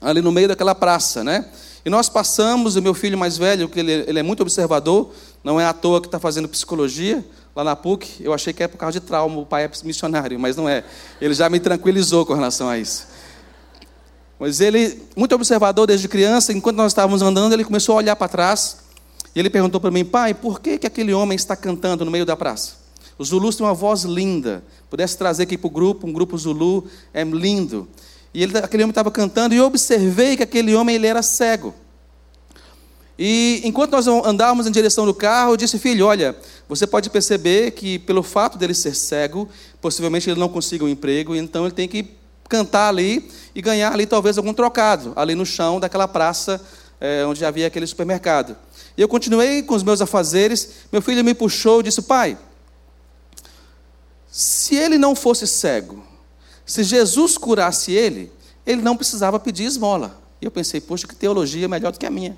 ali 0.01 0.21
no 0.21 0.31
meio 0.31 0.49
daquela 0.49 0.75
praça, 0.75 1.25
né? 1.25 1.47
E 1.85 1.91
nós 1.91 2.09
passamos, 2.09 2.77
o 2.77 2.83
meu 2.83 2.95
filho 2.95 3.17
mais 3.17 3.39
velho, 3.39 3.69
que 3.69 3.81
ele, 3.81 3.93
ele 4.07 4.19
é 4.19 4.23
muito 4.23 4.41
observador, 4.41 5.11
Não 5.43 5.61
é 5.61 5.65
à 5.65 5.73
toa 5.73 6.01
que 6.01 6.07
está 6.07 6.19
fazendo 6.19 6.49
psicologia 6.49 7.25
lá 7.55 7.65
na 7.65 7.75
PUC. 7.75 8.21
Eu 8.21 8.33
achei 8.33 8.53
que 8.53 8.63
é 8.63 8.69
por 8.69 8.77
causa 8.77 9.01
de 9.01 9.07
trauma, 9.07 9.41
o 9.41 9.47
pai 9.47 9.65
é 9.65 9.71
missionário, 9.85 10.39
mas 10.39 10.57
não 10.57 10.69
é. 10.69 10.85
Ele 11.21 11.35
já 11.35 11.49
me 11.49 11.59
tranquilizou 11.61 12.27
com 12.27 12.35
relação 12.35 12.69
a 12.69 12.79
isso. 12.79 13.07
Mas 14.39 14.61
ele, 14.61 15.03
muito 15.17 15.35
observador 15.35 15.87
desde 15.87 16.07
criança, 16.07 16.53
enquanto 16.53 16.77
nós 16.77 16.93
estávamos 16.93 17.23
andando, 17.23 17.53
ele 17.53 17.65
começou 17.65 17.95
a 17.95 17.99
olhar 17.99 18.17
para 18.17 18.29
trás. 18.29 18.79
E 19.35 19.39
ele 19.39 19.51
perguntou 19.51 19.81
para 19.81 19.91
mim, 19.91 20.05
pai, 20.05 20.35
por 20.35 20.61
que, 20.61 20.79
que 20.79 20.87
aquele 20.87 21.13
homem 21.13 21.37
está 21.37 21.57
cantando 21.57 22.05
no 22.05 22.11
meio 22.11 22.25
da 22.25 22.37
praça? 22.37 22.75
Os 23.19 23.29
Zulus 23.29 23.57
têm 23.57 23.67
uma 23.67 23.75
voz 23.75 24.03
linda. 24.05 24.63
Pudesse 24.89 25.19
trazer 25.19 25.43
aqui 25.43 25.59
para 25.59 25.67
o 25.67 25.71
grupo, 25.71 26.07
um 26.07 26.13
grupo 26.13 26.39
Zulu, 26.39 26.87
é 27.13 27.25
lindo. 27.25 27.89
E 28.33 28.43
ele, 28.43 28.59
aquele 28.59 28.83
homem 28.83 28.91
estava 28.91 29.11
cantando, 29.11 29.55
e 29.55 29.59
eu 29.59 29.64
observei 29.64 30.37
que 30.37 30.43
aquele 30.43 30.75
homem 30.75 30.97
ele 30.97 31.07
era 31.07 31.23
cego. 31.23 31.75
E 33.19 33.61
enquanto 33.64 33.91
nós 33.91 34.07
andávamos 34.07 34.67
em 34.67 34.71
direção 34.71 35.05
do 35.05 35.12
carro, 35.12 35.53
eu 35.53 35.57
disse, 35.57 35.79
filho, 35.79 36.07
olha, 36.07 36.37
você 36.69 36.87
pode 36.87 37.11
perceber 37.11 37.73
que 37.73 37.99
pelo 37.99 38.23
fato 38.23 38.57
dele 38.57 38.75
ser 38.75 38.95
cego, 38.95 39.49
possivelmente 39.81 40.31
ele 40.31 40.38
não 40.38 40.49
consiga 40.49 40.85
um 40.85 40.88
emprego, 40.88 41.35
então 41.35 41.64
ele 41.64 41.75
tem 41.75 41.88
que 41.88 42.14
cantar 42.49 42.88
ali 42.88 43.29
e 43.55 43.61
ganhar 43.61 43.93
ali 43.93 44.07
talvez 44.07 44.38
algum 44.38 44.55
trocado, 44.55 45.12
ali 45.17 45.35
no 45.35 45.45
chão 45.45 45.81
daquela 45.81 46.07
praça 46.07 46.61
é, 47.01 47.25
onde 47.27 47.45
havia 47.45 47.67
aquele 47.67 47.87
supermercado. 47.87 48.57
E 48.97 49.03
eu 49.03 49.09
continuei 49.09 49.62
com 49.62 49.75
os 49.75 49.83
meus 49.83 50.01
afazeres, 50.01 50.71
meu 50.93 51.03
filho 51.03 51.25
me 51.25 51.35
puxou 51.35 51.81
e 51.81 51.85
disse, 51.85 52.03
pai, 52.03 52.38
se 54.31 54.77
ele 54.77 54.97
não 54.97 55.17
fosse 55.17 55.47
cego, 55.47 56.05
se 56.68 56.85
Jesus 56.85 57.38
curasse 57.38 57.92
ele, 57.92 58.31
ele 58.66 58.83
não 58.83 58.94
precisava 58.94 59.40
pedir 59.40 59.64
esmola. 59.64 60.20
E 60.38 60.44
eu 60.44 60.50
pensei, 60.50 60.83
poxa, 60.83 61.09
que 61.09 61.16
teologia 61.16 61.66
melhor 61.66 61.90
do 61.90 61.98
que 61.98 62.04
a 62.04 62.11
minha. 62.11 62.37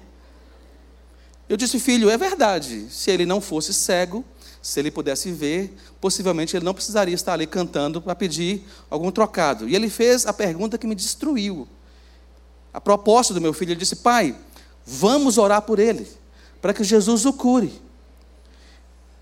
Eu 1.48 1.56
disse, 1.56 1.80
filho, 1.80 2.08
é 2.08 2.16
verdade. 2.16 2.86
Se 2.90 3.10
ele 3.10 3.26
não 3.26 3.40
fosse 3.40 3.74
cego, 3.74 4.24
se 4.62 4.78
ele 4.78 4.88
pudesse 4.88 5.32
ver, 5.32 5.76
possivelmente 6.00 6.56
ele 6.56 6.64
não 6.64 6.72
precisaria 6.72 7.12
estar 7.12 7.32
ali 7.32 7.44
cantando 7.44 8.00
para 8.00 8.14
pedir 8.14 8.64
algum 8.88 9.10
trocado. 9.10 9.68
E 9.68 9.74
ele 9.74 9.90
fez 9.90 10.24
a 10.24 10.32
pergunta 10.32 10.78
que 10.78 10.86
me 10.86 10.94
destruiu. 10.94 11.66
A 12.72 12.80
proposta 12.80 13.34
do 13.34 13.40
meu 13.40 13.52
filho, 13.52 13.72
ele 13.72 13.80
disse: 13.80 13.96
Pai, 13.96 14.36
vamos 14.86 15.38
orar 15.38 15.62
por 15.62 15.80
ele, 15.80 16.06
para 16.62 16.72
que 16.72 16.84
Jesus 16.84 17.26
o 17.26 17.32
cure. 17.32 17.82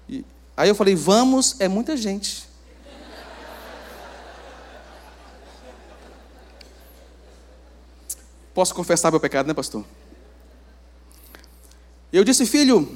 E 0.07 0.23
aí 0.55 0.69
eu 0.69 0.75
falei: 0.75 0.95
Vamos, 0.95 1.57
é 1.59 1.67
muita 1.67 1.97
gente. 1.97 2.48
Posso 8.59 8.75
confessar 8.75 9.13
meu 9.13 9.21
pecado, 9.21 9.47
né, 9.47 9.55
pastor? 9.55 9.85
Eu 12.13 12.25
disse, 12.25 12.45
filho, 12.45 12.93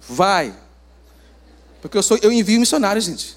vai. 0.00 0.52
Porque 1.80 1.96
eu, 1.96 2.02
sou, 2.02 2.18
eu 2.20 2.32
envio 2.32 2.58
missionários, 2.58 3.04
gente. 3.04 3.36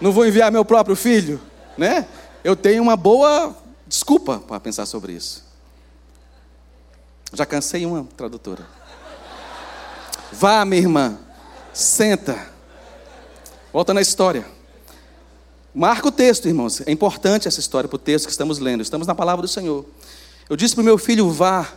Não 0.00 0.12
vou 0.12 0.24
enviar 0.24 0.52
meu 0.52 0.64
próprio 0.64 0.94
filho, 0.94 1.40
né? 1.76 2.06
Eu 2.44 2.54
tenho 2.54 2.80
uma 2.80 2.94
boa 2.94 3.56
desculpa 3.84 4.38
para 4.38 4.60
pensar 4.60 4.86
sobre 4.86 5.14
isso. 5.14 5.44
Já 7.32 7.44
cansei 7.44 7.84
uma 7.84 8.04
tradutora. 8.16 8.64
Vá, 10.30 10.64
minha 10.64 10.82
irmã, 10.82 11.18
senta. 11.74 12.48
Volta 13.72 13.92
na 13.92 14.00
história. 14.00 14.46
Marca 15.74 16.08
o 16.08 16.12
texto, 16.12 16.46
irmãos. 16.46 16.82
É 16.86 16.92
importante 16.92 17.48
essa 17.48 17.58
história 17.58 17.88
para 17.88 17.96
o 17.96 17.98
texto 17.98 18.26
que 18.26 18.30
estamos 18.30 18.58
lendo. 18.58 18.82
Estamos 18.82 19.06
na 19.06 19.14
palavra 19.14 19.42
do 19.42 19.48
Senhor. 19.48 19.86
Eu 20.48 20.54
disse 20.56 20.74
para 20.74 20.82
o 20.82 20.84
meu 20.84 20.98
filho: 20.98 21.30
vá, 21.30 21.72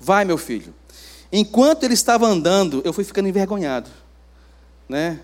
vai, 0.00 0.24
meu 0.24 0.36
filho. 0.36 0.74
Enquanto 1.32 1.84
ele 1.84 1.94
estava 1.94 2.26
andando, 2.26 2.82
eu 2.84 2.92
fui 2.92 3.04
ficando 3.04 3.28
envergonhado. 3.28 3.88
Né? 4.88 5.20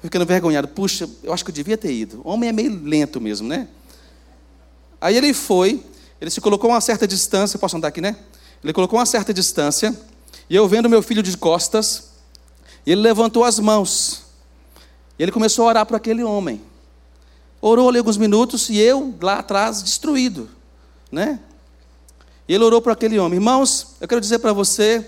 Fui 0.00 0.08
ficando 0.08 0.22
envergonhado. 0.22 0.68
Puxa, 0.68 1.08
eu 1.22 1.32
acho 1.32 1.42
que 1.42 1.50
eu 1.50 1.54
devia 1.54 1.78
ter 1.78 1.92
ido. 1.92 2.20
O 2.22 2.30
homem 2.30 2.50
é 2.50 2.52
meio 2.52 2.78
lento 2.84 3.20
mesmo, 3.20 3.48
né? 3.48 3.68
Aí 5.00 5.16
ele 5.16 5.32
foi, 5.32 5.82
ele 6.20 6.30
se 6.30 6.40
colocou 6.42 6.70
a 6.70 6.74
uma 6.74 6.80
certa 6.82 7.08
distância. 7.08 7.58
Posso 7.58 7.76
andar 7.78 7.88
aqui, 7.88 8.02
né? 8.02 8.16
Ele 8.62 8.74
colocou 8.74 8.98
uma 8.98 9.06
certa 9.06 9.32
distância. 9.32 9.98
E 10.50 10.54
eu 10.54 10.68
vendo 10.68 10.90
meu 10.90 11.02
filho 11.02 11.22
de 11.22 11.34
costas, 11.38 12.10
ele 12.86 13.00
levantou 13.00 13.44
as 13.44 13.58
mãos. 13.58 14.24
E 15.18 15.22
ele 15.22 15.32
começou 15.32 15.64
a 15.64 15.68
orar 15.68 15.86
para 15.86 15.96
aquele 15.96 16.22
homem. 16.22 16.60
Orou 17.60 17.88
ali 17.88 17.98
alguns 17.98 18.16
minutos 18.16 18.68
e 18.68 18.78
eu 18.78 19.14
lá 19.20 19.38
atrás 19.38 19.82
destruído, 19.82 20.48
né? 21.10 21.40
E 22.48 22.54
ele 22.54 22.64
orou 22.64 22.80
para 22.80 22.92
aquele 22.92 23.18
homem. 23.18 23.38
Irmãos, 23.38 23.96
eu 24.00 24.06
quero 24.06 24.20
dizer 24.20 24.38
para 24.38 24.52
você, 24.52 25.04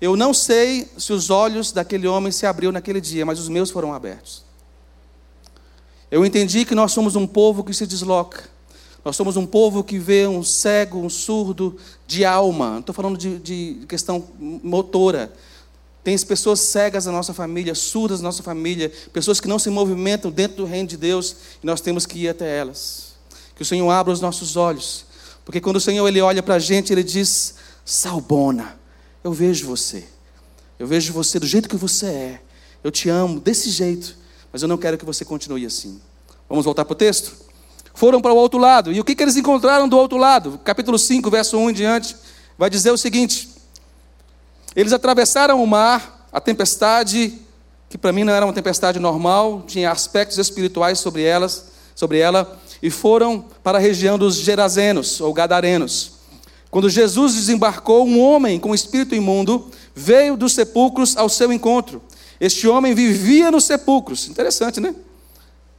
eu 0.00 0.16
não 0.16 0.34
sei 0.34 0.88
se 0.98 1.12
os 1.12 1.30
olhos 1.30 1.72
daquele 1.72 2.06
homem 2.06 2.32
se 2.32 2.44
abriu 2.44 2.72
naquele 2.72 3.00
dia, 3.00 3.24
mas 3.24 3.38
os 3.38 3.48
meus 3.48 3.70
foram 3.70 3.94
abertos. 3.94 4.42
Eu 6.10 6.26
entendi 6.26 6.64
que 6.64 6.74
nós 6.74 6.92
somos 6.92 7.16
um 7.16 7.26
povo 7.26 7.64
que 7.64 7.72
se 7.72 7.86
desloca. 7.86 8.50
Nós 9.04 9.16
somos 9.16 9.36
um 9.36 9.46
povo 9.46 9.82
que 9.82 9.98
vê 9.98 10.26
um 10.26 10.44
cego, 10.44 10.98
um 10.98 11.08
surdo 11.08 11.76
de 12.06 12.24
alma. 12.24 12.72
Não 12.72 12.78
estou 12.80 12.94
falando 12.94 13.16
de, 13.16 13.38
de 13.38 13.86
questão 13.88 14.24
motora. 14.38 15.32
Tem 16.04 16.18
pessoas 16.18 16.58
cegas 16.60 17.06
na 17.06 17.12
nossa 17.12 17.32
família, 17.32 17.74
surdas 17.74 18.20
na 18.20 18.28
nossa 18.28 18.42
família, 18.42 18.90
pessoas 19.12 19.38
que 19.38 19.46
não 19.46 19.58
se 19.58 19.70
movimentam 19.70 20.30
dentro 20.30 20.58
do 20.58 20.64
reino 20.64 20.88
de 20.88 20.96
Deus 20.96 21.36
e 21.62 21.66
nós 21.66 21.80
temos 21.80 22.06
que 22.06 22.18
ir 22.18 22.28
até 22.28 22.58
elas. 22.58 23.12
Que 23.54 23.62
o 23.62 23.64
Senhor 23.64 23.88
abra 23.88 24.12
os 24.12 24.20
nossos 24.20 24.56
olhos, 24.56 25.04
porque 25.44 25.60
quando 25.60 25.76
o 25.76 25.80
Senhor 25.80 26.06
ele 26.08 26.20
olha 26.20 26.42
para 26.42 26.56
a 26.56 26.58
gente, 26.58 26.92
ele 26.92 27.04
diz: 27.04 27.54
Salbona, 27.84 28.76
eu 29.22 29.32
vejo 29.32 29.66
você, 29.66 30.04
eu 30.76 30.86
vejo 30.88 31.12
você 31.12 31.38
do 31.38 31.46
jeito 31.46 31.68
que 31.68 31.76
você 31.76 32.06
é, 32.06 32.42
eu 32.82 32.90
te 32.90 33.08
amo 33.08 33.38
desse 33.38 33.70
jeito, 33.70 34.16
mas 34.52 34.62
eu 34.62 34.68
não 34.68 34.76
quero 34.76 34.98
que 34.98 35.04
você 35.04 35.24
continue 35.24 35.64
assim. 35.64 36.00
Vamos 36.48 36.64
voltar 36.64 36.84
para 36.84 36.92
o 36.92 36.96
texto? 36.96 37.32
Foram 37.94 38.20
para 38.20 38.32
o 38.32 38.36
outro 38.36 38.58
lado, 38.58 38.92
e 38.92 38.98
o 38.98 39.04
que, 39.04 39.14
que 39.14 39.22
eles 39.22 39.36
encontraram 39.36 39.88
do 39.88 39.96
outro 39.96 40.18
lado? 40.18 40.58
Capítulo 40.64 40.98
5, 40.98 41.30
verso 41.30 41.56
1 41.58 41.70
em 41.70 41.72
diante, 41.74 42.16
vai 42.58 42.68
dizer 42.68 42.90
o 42.90 42.98
seguinte. 42.98 43.51
Eles 44.74 44.92
atravessaram 44.92 45.62
o 45.62 45.66
mar, 45.66 46.26
a 46.32 46.40
tempestade, 46.40 47.38
que 47.88 47.98
para 47.98 48.12
mim 48.12 48.24
não 48.24 48.32
era 48.32 48.46
uma 48.46 48.52
tempestade 48.54 48.98
normal, 48.98 49.64
tinha 49.66 49.90
aspectos 49.90 50.38
espirituais 50.38 50.98
sobre 50.98 51.22
elas, 51.22 51.66
sobre 51.94 52.18
ela, 52.18 52.58
e 52.82 52.90
foram 52.90 53.44
para 53.62 53.78
a 53.78 53.80
região 53.80 54.18
dos 54.18 54.36
Gerazenos 54.36 55.20
ou 55.20 55.32
Gadarenos. 55.32 56.12
Quando 56.70 56.88
Jesus 56.88 57.34
desembarcou, 57.34 58.06
um 58.06 58.18
homem 58.18 58.58
com 58.58 58.74
espírito 58.74 59.14
imundo 59.14 59.70
veio 59.94 60.38
dos 60.38 60.54
sepulcros 60.54 61.18
ao 61.18 61.28
seu 61.28 61.52
encontro. 61.52 62.02
Este 62.40 62.66
homem 62.66 62.94
vivia 62.94 63.50
nos 63.50 63.64
sepulcros. 63.64 64.26
Interessante, 64.26 64.80
né? 64.80 64.94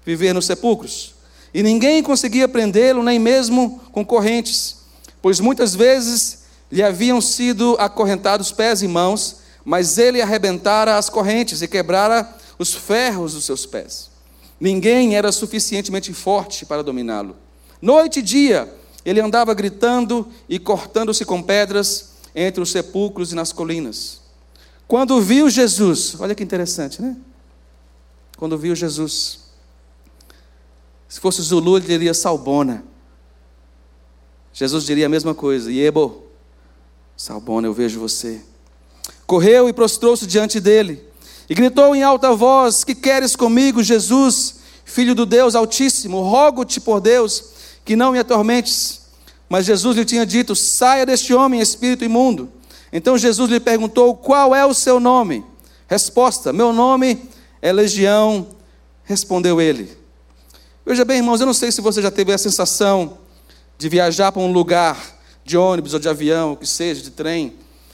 Viver 0.06 0.34
nos 0.34 0.46
sepulcros. 0.46 1.16
E 1.52 1.64
ninguém 1.64 2.04
conseguia 2.04 2.48
prendê-lo, 2.48 3.02
nem 3.02 3.18
mesmo 3.18 3.82
com 3.92 4.06
correntes, 4.06 4.78
pois 5.20 5.40
muitas 5.40 5.74
vezes 5.74 6.43
lhe 6.74 6.82
haviam 6.82 7.22
sido 7.22 7.76
acorrentados 7.78 8.52
pés 8.52 8.82
e 8.82 8.88
mãos, 8.88 9.42
mas 9.64 10.00
ele 10.00 10.20
arrebentara 10.24 10.98
as 10.98 11.08
correntes 11.08 11.62
e 11.62 11.68
quebrara 11.68 12.28
os 12.58 12.74
ferros 12.74 13.34
dos 13.34 13.46
seus 13.46 13.64
pés. 13.64 14.10
Ninguém 14.60 15.16
era 15.16 15.32
suficientemente 15.32 16.12
forte 16.14 16.66
para 16.66 16.82
dominá-lo. 16.82 17.36
Noite 17.80 18.22
e 18.22 18.22
dia, 18.24 18.76
ele 19.06 19.22
andava 19.22 19.54
gritando 19.54 20.28
e 20.50 20.58
cortando-se 20.58 21.24
com 21.26 21.44
pedras 21.44 22.14
entre 22.34 22.60
os 22.60 22.72
sepulcros 22.72 23.32
e 23.32 23.36
nas 23.36 23.52
colinas. 23.52 24.22
Quando 24.88 25.22
viu 25.22 25.52
Jesus, 25.52 26.20
olha 26.20 26.34
que 26.34 26.42
interessante, 26.44 27.04
né? 27.04 27.16
Quando 28.36 28.58
viu 28.58 28.76
Jesus, 28.76 29.42
se 31.08 31.20
fosse 31.20 31.40
Zulu, 31.44 31.78
ele 31.78 31.86
diria 31.86 32.16
Salbona. 32.16 32.84
Jesus 34.52 34.86
diria 34.86 35.06
a 35.06 35.10
mesma 35.10 35.36
coisa, 35.36 35.72
Yebo, 35.72 36.23
Salbona, 37.24 37.66
eu 37.66 37.74
vejo 37.74 38.02
você. 38.02 38.42
Correu 39.26 39.70
e 39.70 39.72
prostrou-se 39.72 40.28
diante 40.28 40.60
dele 40.60 41.02
e 41.50 41.56
gritou 41.56 41.96
em 41.96 42.04
alta 42.04 42.36
voz: 42.36 42.84
Que 42.84 42.94
queres 42.94 43.34
comigo, 43.34 43.82
Jesus, 43.82 44.56
filho 44.84 45.16
do 45.16 45.26
Deus 45.26 45.56
Altíssimo? 45.56 46.20
Rogo-te 46.20 46.82
por 46.82 47.00
Deus 47.00 47.46
que 47.86 47.96
não 47.96 48.12
me 48.12 48.20
atormentes. 48.20 49.04
Mas 49.48 49.66
Jesus 49.66 49.96
lhe 49.96 50.04
tinha 50.04 50.26
dito: 50.26 50.54
Saia 50.54 51.06
deste 51.06 51.34
homem, 51.34 51.62
espírito 51.62 52.04
imundo. 52.04 52.52
Então 52.92 53.18
Jesus 53.18 53.50
lhe 53.50 53.62
perguntou: 53.62 54.18
Qual 54.18 54.54
é 54.54 54.66
o 54.66 54.74
seu 54.74 55.00
nome? 55.00 55.46
Resposta: 55.88 56.52
Meu 56.52 56.74
nome 56.74 57.30
é 57.62 57.72
Legião. 57.72 58.48
Respondeu 59.06 59.62
ele. 59.62 59.98
Veja 60.86 61.06
bem, 61.06 61.20
irmãos, 61.20 61.40
eu 61.40 61.46
não 61.46 61.54
sei 61.54 61.72
se 61.72 61.80
você 61.80 62.02
já 62.02 62.12
teve 62.12 62.34
a 62.34 62.38
sensação 62.38 63.18
de 63.78 63.88
viajar 63.88 64.34
para 64.34 64.42
um 64.42 64.52
lugar 64.52 65.13
de 65.44 65.58
ônibus 65.58 65.94
ou 65.94 66.00
de 66.00 66.08
avião, 66.08 66.54
o 66.54 66.58
que 66.58 66.68
seja, 66.68 67.02
de 67.02 67.12
trem, 67.12 67.54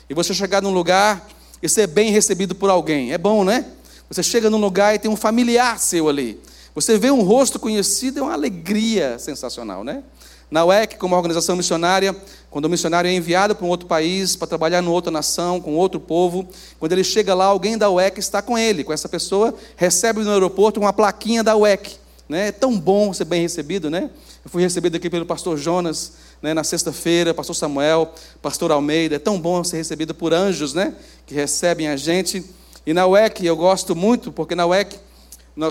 e 0.10 0.14
você 0.14 0.34
chegar 0.34 0.62
num 0.62 0.74
lugar 0.74 1.28
e 1.62 1.70
ser 1.70 1.88
bem 1.88 2.12
recebido 2.12 2.56
por 2.56 2.70
alguém. 2.70 3.12
É 3.12 3.18
bom, 3.18 3.44
né? 3.44 3.66
Você 4.10 4.24
chega 4.24 4.50
num 4.50 4.58
lugar 4.58 4.96
e 4.96 5.00
tem 5.00 5.10
um 5.10 5.16
familiar 5.16 5.80
seu 5.80 6.10
ali. 6.10 6.40
Você 6.74 6.98
vê 6.98 7.12
um 7.12 7.22
rosto 7.22 7.60
conhecido, 7.60 8.20
é 8.20 8.24
uma 8.24 8.34
alegria 8.34 9.20
sensacional, 9.20 9.84
né? 9.84 10.04
Na 10.50 10.66
UEC, 10.66 10.98
como 10.98 11.16
organização 11.16 11.56
missionária, 11.56 12.16
quando 12.50 12.66
o 12.66 12.70
missionário 12.70 13.08
é 13.08 13.14
enviado 13.14 13.56
para 13.56 13.66
um 13.66 13.70
outro 13.70 13.86
país, 13.86 14.36
para 14.36 14.48
trabalhar 14.48 14.82
em 14.82 14.88
outra 14.88 15.12
nação, 15.12 15.62
com 15.62 15.76
outro 15.76 16.00
povo, 16.00 16.48
quando 16.80 16.92
ele 16.92 17.04
chega 17.04 17.36
lá, 17.36 17.46
alguém 17.46 17.78
da 17.78 17.90
UEC 17.90 18.20
está 18.20 18.42
com 18.42 18.58
ele, 18.58 18.84
com 18.84 18.92
essa 18.92 19.08
pessoa, 19.08 19.54
recebe 19.76 20.22
no 20.22 20.32
aeroporto 20.32 20.80
uma 20.80 20.92
plaquinha 20.92 21.44
da 21.44 21.56
UEC. 21.56 22.00
Né? 22.30 22.50
É 22.50 22.52
tão 22.52 22.80
bom 22.80 23.12
ser 23.12 23.26
bem 23.26 23.42
recebido, 23.42 23.90
né? 23.90 24.12
Eu 24.46 24.52
fui 24.52 24.62
recebido 24.62 24.96
aqui 24.96 25.10
pelo 25.10 25.26
pastor 25.26 25.58
Jonas, 25.58 26.14
né, 26.42 26.54
na 26.54 26.64
sexta-feira, 26.64 27.34
pastor 27.34 27.56
Samuel, 27.56 28.14
pastor 28.40 28.72
Almeida. 28.72 29.16
É 29.16 29.20
tão 29.20 29.42
bom 29.42 29.64
ser 29.64 29.78
recebido 29.78 30.14
por 30.14 30.32
anjos, 30.32 30.76
né? 30.76 30.94
Que 31.26 31.34
recebem 31.34 31.88
a 31.88 31.98
gente. 31.98 32.46
E 32.86 32.94
na 32.94 33.08
UEC 33.08 33.44
eu 33.44 33.58
gosto 33.58 33.96
muito, 33.96 34.32
porque 34.32 34.54
na 34.54 34.68
UEC 34.68 35.00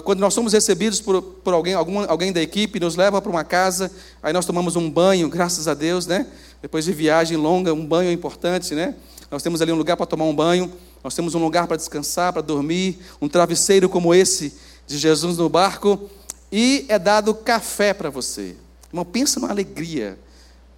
quando 0.05 0.21
nós 0.21 0.35
somos 0.35 0.53
recebidos 0.53 1.01
por, 1.01 1.23
por 1.23 1.55
alguém, 1.55 1.73
algum, 1.73 2.01
alguém 2.11 2.31
da 2.31 2.42
equipe, 2.42 2.79
nos 2.79 2.94
leva 2.94 3.23
para 3.23 3.31
uma 3.31 3.42
casa, 3.42 3.90
aí 4.23 4.35
nós 4.35 4.44
tomamos 4.44 4.77
um 4.77 4.90
banho, 4.90 5.31
graças 5.31 5.66
a 5.66 5.73
Deus, 5.73 6.07
né? 6.07 6.27
Depois 6.61 6.85
de 6.85 6.92
viagem 6.92 7.38
longa, 7.38 7.73
um 7.73 7.87
banho 7.87 8.11
é 8.11 8.12
importante, 8.12 8.75
né? 8.75 8.94
Nós 9.31 9.42
temos 9.42 9.62
ali 9.62 9.73
um 9.73 9.77
lugar 9.77 9.97
para 9.97 10.05
tomar 10.05 10.27
um 10.27 10.35
banho, 10.35 10.71
nós 11.03 11.14
temos 11.14 11.35
um 11.35 11.42
lugar 11.42 11.66
para 11.66 11.77
descansar, 11.77 12.35
para 12.35 12.42
dormir, 12.42 12.99
um 13.23 13.29
travesseiro 13.29 13.88
como 13.88 14.12
esse 14.12 14.53
de 14.87 14.99
Jesus 14.99 15.38
no 15.38 15.49
barco, 15.49 16.11
e 16.50 16.87
é 16.88 16.98
dado 16.98 17.34
café 17.34 17.92
para 17.92 18.11
você. 18.11 18.56
Irmão, 18.90 19.04
pensa 19.04 19.38
numa 19.38 19.50
alegria 19.50 20.18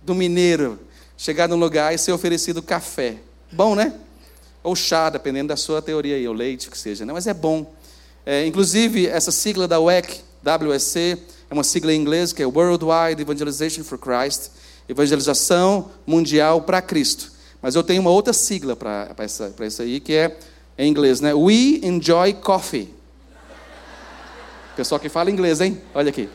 do 0.02 0.14
mineiro 0.14 0.78
chegar 1.16 1.48
num 1.48 1.56
lugar 1.56 1.94
e 1.94 1.98
ser 1.98 2.12
oferecido 2.12 2.62
café. 2.62 3.16
Bom, 3.52 3.74
né? 3.74 3.94
Ou 4.62 4.74
chá, 4.74 5.10
dependendo 5.10 5.48
da 5.48 5.56
sua 5.56 5.80
teoria 5.80 6.16
aí, 6.16 6.26
ou 6.26 6.34
leite, 6.34 6.68
o 6.68 6.70
que 6.70 6.78
seja, 6.78 7.04
né? 7.04 7.12
Mas 7.12 7.26
é 7.26 7.34
bom. 7.34 7.72
É, 8.24 8.46
inclusive, 8.46 9.06
essa 9.06 9.30
sigla 9.30 9.68
da 9.68 9.78
WEC, 9.78 10.20
WSC, 10.42 11.18
é 11.48 11.54
uma 11.54 11.64
sigla 11.64 11.92
em 11.92 12.00
inglês 12.00 12.32
que 12.32 12.42
é 12.42 12.46
Worldwide 12.46 13.20
Evangelization 13.20 13.84
for 13.84 13.98
Christ, 13.98 14.50
Evangelização 14.88 15.90
Mundial 16.06 16.62
para 16.62 16.82
Cristo. 16.82 17.32
Mas 17.62 17.74
eu 17.74 17.82
tenho 17.82 18.00
uma 18.00 18.10
outra 18.10 18.32
sigla 18.32 18.74
para 18.74 19.14
isso 19.66 19.82
aí, 19.82 20.00
que 20.00 20.14
é 20.14 20.36
em 20.78 20.90
inglês, 20.90 21.20
né? 21.20 21.34
We 21.34 21.80
Enjoy 21.82 22.32
Coffee. 22.34 22.94
Pessoal 24.80 24.98
que 24.98 25.10
fala 25.10 25.30
inglês, 25.30 25.60
hein? 25.60 25.78
Olha 25.94 26.08
aqui. 26.08 26.26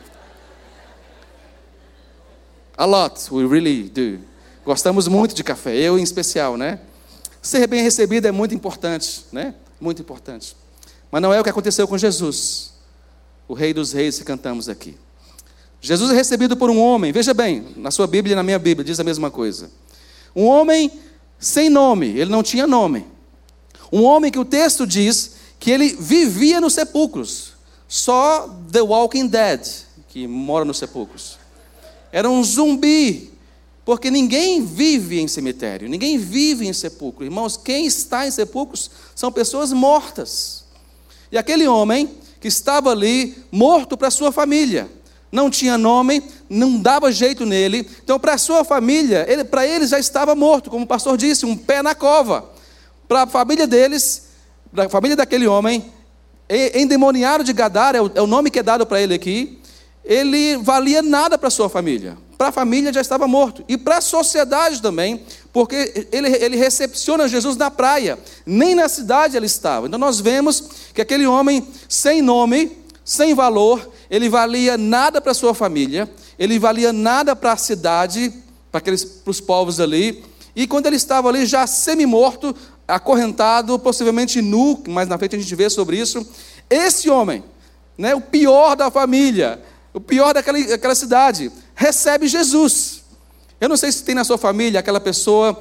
A 2.76 2.84
lot, 2.84 3.20
we 3.32 3.44
really 3.44 3.82
do. 3.88 4.20
Gostamos 4.64 5.08
muito 5.08 5.34
de 5.34 5.42
café, 5.42 5.74
eu 5.74 5.98
em 5.98 6.02
especial, 6.04 6.56
né? 6.56 6.78
Ser 7.42 7.66
bem 7.66 7.82
recebido 7.82 8.28
é 8.28 8.30
muito 8.30 8.54
importante, 8.54 9.26
né? 9.32 9.52
Muito 9.80 10.00
importante. 10.00 10.56
Mas 11.10 11.20
não 11.20 11.34
é 11.34 11.40
o 11.40 11.42
que 11.42 11.50
aconteceu 11.50 11.88
com 11.88 11.98
Jesus, 11.98 12.72
o 13.48 13.52
Rei 13.52 13.74
dos 13.74 13.92
Reis 13.92 14.16
que 14.16 14.24
cantamos 14.24 14.68
aqui. 14.68 14.96
Jesus 15.80 16.12
é 16.12 16.14
recebido 16.14 16.56
por 16.56 16.70
um 16.70 16.78
homem, 16.78 17.10
veja 17.10 17.34
bem, 17.34 17.74
na 17.76 17.90
sua 17.90 18.06
Bíblia 18.06 18.34
e 18.34 18.36
na 18.36 18.44
minha 18.44 18.60
Bíblia 18.60 18.84
diz 18.84 19.00
a 19.00 19.04
mesma 19.04 19.28
coisa. 19.28 19.72
Um 20.36 20.44
homem 20.44 21.00
sem 21.36 21.68
nome, 21.68 22.16
ele 22.16 22.30
não 22.30 22.44
tinha 22.44 22.64
nome. 22.64 23.08
Um 23.90 24.04
homem 24.04 24.30
que 24.30 24.38
o 24.38 24.44
texto 24.44 24.86
diz 24.86 25.32
que 25.58 25.68
ele 25.68 25.96
vivia 25.98 26.60
nos 26.60 26.74
sepulcros, 26.74 27.55
só 27.88 28.48
The 28.70 28.80
Walking 28.82 29.28
Dead, 29.28 29.66
que 30.08 30.26
mora 30.26 30.64
nos 30.64 30.78
sepulcros. 30.78 31.38
Era 32.10 32.28
um 32.28 32.42
zumbi, 32.42 33.32
porque 33.84 34.10
ninguém 34.10 34.64
vive 34.64 35.20
em 35.20 35.28
cemitério, 35.28 35.88
ninguém 35.88 36.18
vive 36.18 36.66
em 36.66 36.72
sepulcro. 36.72 37.24
Irmãos, 37.24 37.56
quem 37.56 37.86
está 37.86 38.26
em 38.26 38.30
sepulcros 38.30 38.90
são 39.14 39.30
pessoas 39.30 39.72
mortas. 39.72 40.64
E 41.30 41.38
aquele 41.38 41.68
homem 41.68 42.10
que 42.40 42.48
estava 42.48 42.90
ali, 42.90 43.36
morto 43.50 43.96
para 43.96 44.10
sua 44.10 44.32
família, 44.32 44.90
não 45.30 45.50
tinha 45.50 45.76
nome, 45.76 46.22
não 46.48 46.80
dava 46.80 47.12
jeito 47.12 47.44
nele. 47.44 47.88
Então, 48.02 48.18
para 48.18 48.38
sua 48.38 48.64
família, 48.64 49.26
ele, 49.28 49.44
para 49.44 49.66
eles 49.66 49.90
já 49.90 49.98
estava 49.98 50.34
morto, 50.34 50.70
como 50.70 50.84
o 50.84 50.88
pastor 50.88 51.16
disse, 51.16 51.44
um 51.44 51.56
pé 51.56 51.82
na 51.82 51.94
cova. 51.94 52.50
Para 53.08 53.22
a 53.22 53.26
família 53.26 53.66
deles, 53.66 54.28
para 54.72 54.86
a 54.86 54.88
família 54.88 55.16
daquele 55.16 55.46
homem, 55.46 55.92
endemoniado 56.48 57.42
de 57.42 57.52
Gadara, 57.52 57.98
é 57.98 58.02
o, 58.02 58.10
é 58.14 58.22
o 58.22 58.26
nome 58.26 58.50
que 58.50 58.58
é 58.58 58.62
dado 58.62 58.86
para 58.86 59.00
ele 59.00 59.14
aqui, 59.14 59.58
ele 60.04 60.56
valia 60.58 61.02
nada 61.02 61.36
para 61.36 61.50
sua 61.50 61.68
família. 61.68 62.16
Para 62.38 62.48
a 62.48 62.52
família 62.52 62.92
já 62.92 63.00
estava 63.00 63.26
morto. 63.26 63.64
E 63.66 63.76
para 63.76 63.98
a 63.98 64.00
sociedade 64.00 64.80
também, 64.80 65.22
porque 65.52 66.06
ele, 66.12 66.28
ele 66.28 66.56
recepciona 66.56 67.26
Jesus 67.26 67.56
na 67.56 67.70
praia, 67.70 68.18
nem 68.44 68.74
na 68.74 68.88
cidade 68.88 69.36
ele 69.36 69.46
estava. 69.46 69.86
Então 69.86 69.98
nós 69.98 70.20
vemos 70.20 70.62
que 70.94 71.00
aquele 71.00 71.26
homem 71.26 71.66
sem 71.88 72.22
nome, 72.22 72.78
sem 73.04 73.34
valor, 73.34 73.90
ele 74.10 74.28
valia 74.28 74.76
nada 74.76 75.20
para 75.20 75.34
sua 75.34 75.54
família, 75.54 76.08
ele 76.38 76.58
valia 76.58 76.92
nada 76.92 77.34
para 77.34 77.52
a 77.52 77.56
cidade, 77.56 78.32
para, 78.70 78.78
aqueles, 78.78 79.04
para 79.04 79.30
os 79.30 79.40
povos 79.40 79.80
ali. 79.80 80.22
E 80.54 80.66
quando 80.66 80.86
ele 80.86 80.96
estava 80.96 81.28
ali 81.28 81.46
já 81.46 81.66
semi-morto, 81.66 82.54
acorrentado, 82.86 83.78
possivelmente 83.78 84.40
nu, 84.40 84.82
mais 84.88 85.08
na 85.08 85.18
frente 85.18 85.36
a 85.36 85.38
gente 85.38 85.54
vê 85.54 85.68
sobre 85.68 85.98
isso, 85.98 86.26
esse 86.70 87.10
homem, 87.10 87.42
né, 87.98 88.14
o 88.14 88.20
pior 88.20 88.76
da 88.76 88.90
família, 88.90 89.60
o 89.92 90.00
pior 90.00 90.34
daquela, 90.34 90.62
daquela 90.62 90.94
cidade, 90.94 91.50
recebe 91.74 92.28
Jesus. 92.28 93.02
Eu 93.60 93.68
não 93.68 93.76
sei 93.76 93.90
se 93.90 94.04
tem 94.04 94.14
na 94.14 94.24
sua 94.24 94.36
família 94.36 94.80
aquela 94.80 95.00
pessoa 95.00 95.58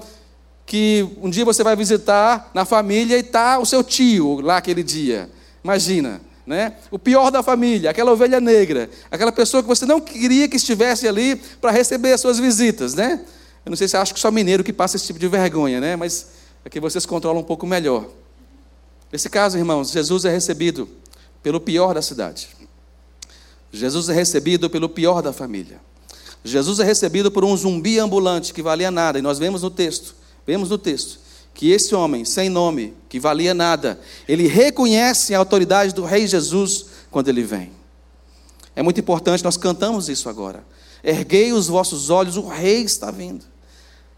que 0.65 1.07
um 1.21 1.29
dia 1.29 1.45
você 1.45 1.63
vai 1.63 1.75
visitar 1.75 2.49
na 2.53 2.65
família 2.65 3.17
e 3.17 3.21
está 3.21 3.59
o 3.59 3.65
seu 3.65 3.83
tio 3.83 4.41
lá 4.41 4.57
aquele 4.57 4.83
dia. 4.83 5.29
Imagina, 5.63 6.21
né? 6.45 6.73
O 6.91 6.99
pior 6.99 7.29
da 7.31 7.41
família, 7.41 7.89
aquela 7.89 8.11
ovelha 8.11 8.41
negra, 8.41 8.89
aquela 9.09 9.31
pessoa 9.31 9.63
que 9.63 9.69
você 9.69 9.85
não 9.85 10.01
queria 10.01 10.47
que 10.47 10.57
estivesse 10.57 11.07
ali 11.07 11.35
para 11.61 11.71
receber 11.71 12.13
as 12.13 12.21
suas 12.21 12.39
visitas, 12.39 12.93
né? 12.93 13.21
Eu 13.65 13.69
não 13.69 13.77
sei 13.77 13.87
se 13.87 13.95
acho 13.95 14.13
que 14.13 14.19
só 14.19 14.29
mineiro 14.29 14.63
que 14.63 14.73
passa 14.73 14.95
esse 14.95 15.07
tipo 15.07 15.17
de 15.17 15.27
vergonha, 15.27 15.79
né? 15.79 15.95
Mas 15.95 16.27
é 16.65 16.69
que 16.69 16.79
vocês 16.79 17.05
controlam 17.05 17.41
um 17.41 17.45
pouco 17.45 17.67
melhor. 17.67 18.07
Nesse 19.11 19.29
caso, 19.29 19.57
irmãos, 19.57 19.91
Jesus 19.91 20.25
é 20.25 20.31
recebido 20.31 20.89
pelo 21.43 21.61
pior 21.61 21.93
da 21.93 22.01
cidade. 22.01 22.49
Jesus 23.71 24.09
é 24.09 24.13
recebido 24.13 24.69
pelo 24.69 24.89
pior 24.89 25.21
da 25.21 25.31
família. 25.31 25.79
Jesus 26.43 26.79
é 26.79 26.83
recebido 26.83 27.31
por 27.31 27.45
um 27.45 27.55
zumbi 27.55 27.99
ambulante 27.99 28.53
que 28.53 28.61
valia 28.61 28.89
nada, 28.89 29.19
e 29.19 29.21
nós 29.21 29.37
vemos 29.37 29.61
no 29.61 29.69
texto, 29.69 30.15
vemos 30.45 30.69
no 30.69 30.77
texto, 30.77 31.19
que 31.53 31.71
esse 31.71 31.95
homem 31.95 32.25
sem 32.25 32.49
nome, 32.49 32.93
que 33.09 33.19
valia 33.19 33.53
nada, 33.53 33.99
ele 34.27 34.47
reconhece 34.47 35.33
a 35.33 35.39
autoridade 35.39 35.93
do 35.93 36.03
Rei 36.03 36.27
Jesus 36.27 36.87
quando 37.09 37.29
ele 37.29 37.43
vem. 37.43 37.71
É 38.75 38.83
muito 38.83 38.99
importante, 38.99 39.43
nós 39.43 39.55
cantamos 39.55 40.09
isso 40.09 40.29
agora. 40.29 40.65
Erguei 41.03 41.53
os 41.53 41.67
vossos 41.67 42.09
olhos, 42.09 42.37
o 42.37 42.47
Rei 42.47 42.81
está 42.81 43.09
vindo. 43.09 43.45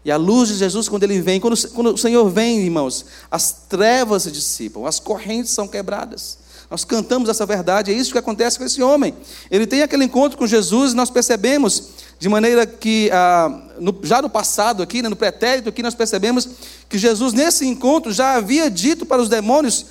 E 0.08 0.10
a 0.10 0.16
luz 0.16 0.48
de 0.48 0.54
Jesus, 0.54 0.88
quando 0.88 1.02
ele 1.02 1.20
vem, 1.20 1.38
quando, 1.38 1.68
quando 1.72 1.92
o 1.92 1.98
Senhor 1.98 2.26
vem, 2.30 2.60
irmãos, 2.60 3.04
as 3.30 3.52
trevas 3.68 4.22
se 4.22 4.30
dissipam, 4.30 4.86
as 4.86 4.98
correntes 4.98 5.52
são 5.52 5.68
quebradas. 5.68 6.38
Nós 6.70 6.82
cantamos 6.82 7.28
essa 7.28 7.44
verdade, 7.44 7.92
é 7.92 7.94
isso 7.94 8.12
que 8.12 8.16
acontece 8.16 8.58
com 8.58 8.64
esse 8.64 8.82
homem. 8.82 9.14
Ele 9.50 9.66
tem 9.66 9.82
aquele 9.82 10.04
encontro 10.04 10.38
com 10.38 10.46
Jesus 10.46 10.92
e 10.92 10.96
nós 10.96 11.10
percebemos, 11.10 11.90
de 12.18 12.26
maneira 12.26 12.64
que, 12.64 13.10
ah, 13.12 13.50
no, 13.78 14.00
já 14.02 14.22
no 14.22 14.30
passado 14.30 14.82
aqui, 14.82 15.02
né, 15.02 15.10
no 15.10 15.16
pretérito 15.16 15.68
aqui, 15.68 15.82
nós 15.82 15.94
percebemos 15.94 16.48
que 16.88 16.96
Jesus, 16.96 17.34
nesse 17.34 17.66
encontro, 17.66 18.10
já 18.10 18.36
havia 18.36 18.70
dito 18.70 19.04
para 19.04 19.20
os 19.20 19.28
demônios 19.28 19.84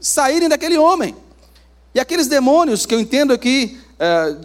saírem 0.00 0.48
daquele 0.48 0.78
homem. 0.78 1.12
E 1.92 1.98
aqueles 1.98 2.28
demônios, 2.28 2.86
que 2.86 2.94
eu 2.94 3.00
entendo 3.00 3.32
aqui, 3.32 3.80
eh, 3.98 4.36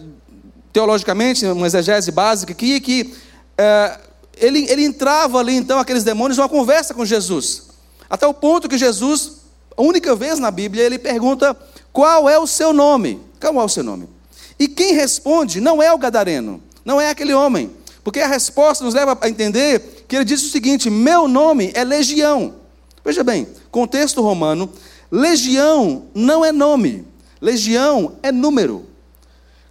teologicamente, 0.72 1.46
uma 1.46 1.68
exegese 1.68 2.10
básica 2.10 2.50
aqui, 2.52 2.80
que 2.80 3.14
eh, 3.56 4.00
ele, 4.36 4.70
ele 4.70 4.84
entrava 4.84 5.38
ali, 5.38 5.54
então, 5.54 5.78
aqueles 5.78 6.04
demônios, 6.04 6.38
numa 6.38 6.48
conversa 6.48 6.94
com 6.94 7.04
Jesus. 7.04 7.64
Até 8.08 8.26
o 8.26 8.34
ponto 8.34 8.68
que 8.68 8.76
Jesus, 8.76 9.42
a 9.76 9.82
única 9.82 10.14
vez 10.14 10.38
na 10.38 10.50
Bíblia, 10.50 10.84
ele 10.84 10.98
pergunta 10.98 11.56
qual 11.92 12.28
é 12.28 12.38
o 12.38 12.46
seu 12.46 12.72
nome? 12.72 13.20
Qual 13.40 13.60
é 13.60 13.64
o 13.64 13.68
seu 13.68 13.82
nome? 13.82 14.08
E 14.58 14.68
quem 14.68 14.94
responde 14.94 15.60
não 15.60 15.82
é 15.82 15.92
o 15.92 15.98
gadareno, 15.98 16.62
não 16.84 17.00
é 17.00 17.10
aquele 17.10 17.34
homem. 17.34 17.70
Porque 18.04 18.20
a 18.20 18.26
resposta 18.26 18.84
nos 18.84 18.94
leva 18.94 19.16
a 19.20 19.28
entender 19.28 20.04
que 20.08 20.16
ele 20.16 20.24
diz 20.24 20.42
o 20.42 20.48
seguinte: 20.50 20.90
Meu 20.90 21.28
nome 21.28 21.70
é 21.74 21.84
legião. 21.84 22.54
Veja 23.04 23.24
bem, 23.24 23.46
contexto 23.70 24.20
romano, 24.22 24.70
legião 25.10 26.04
não 26.14 26.44
é 26.44 26.52
nome, 26.52 27.06
legião 27.40 28.16
é 28.22 28.30
número. 28.30 28.86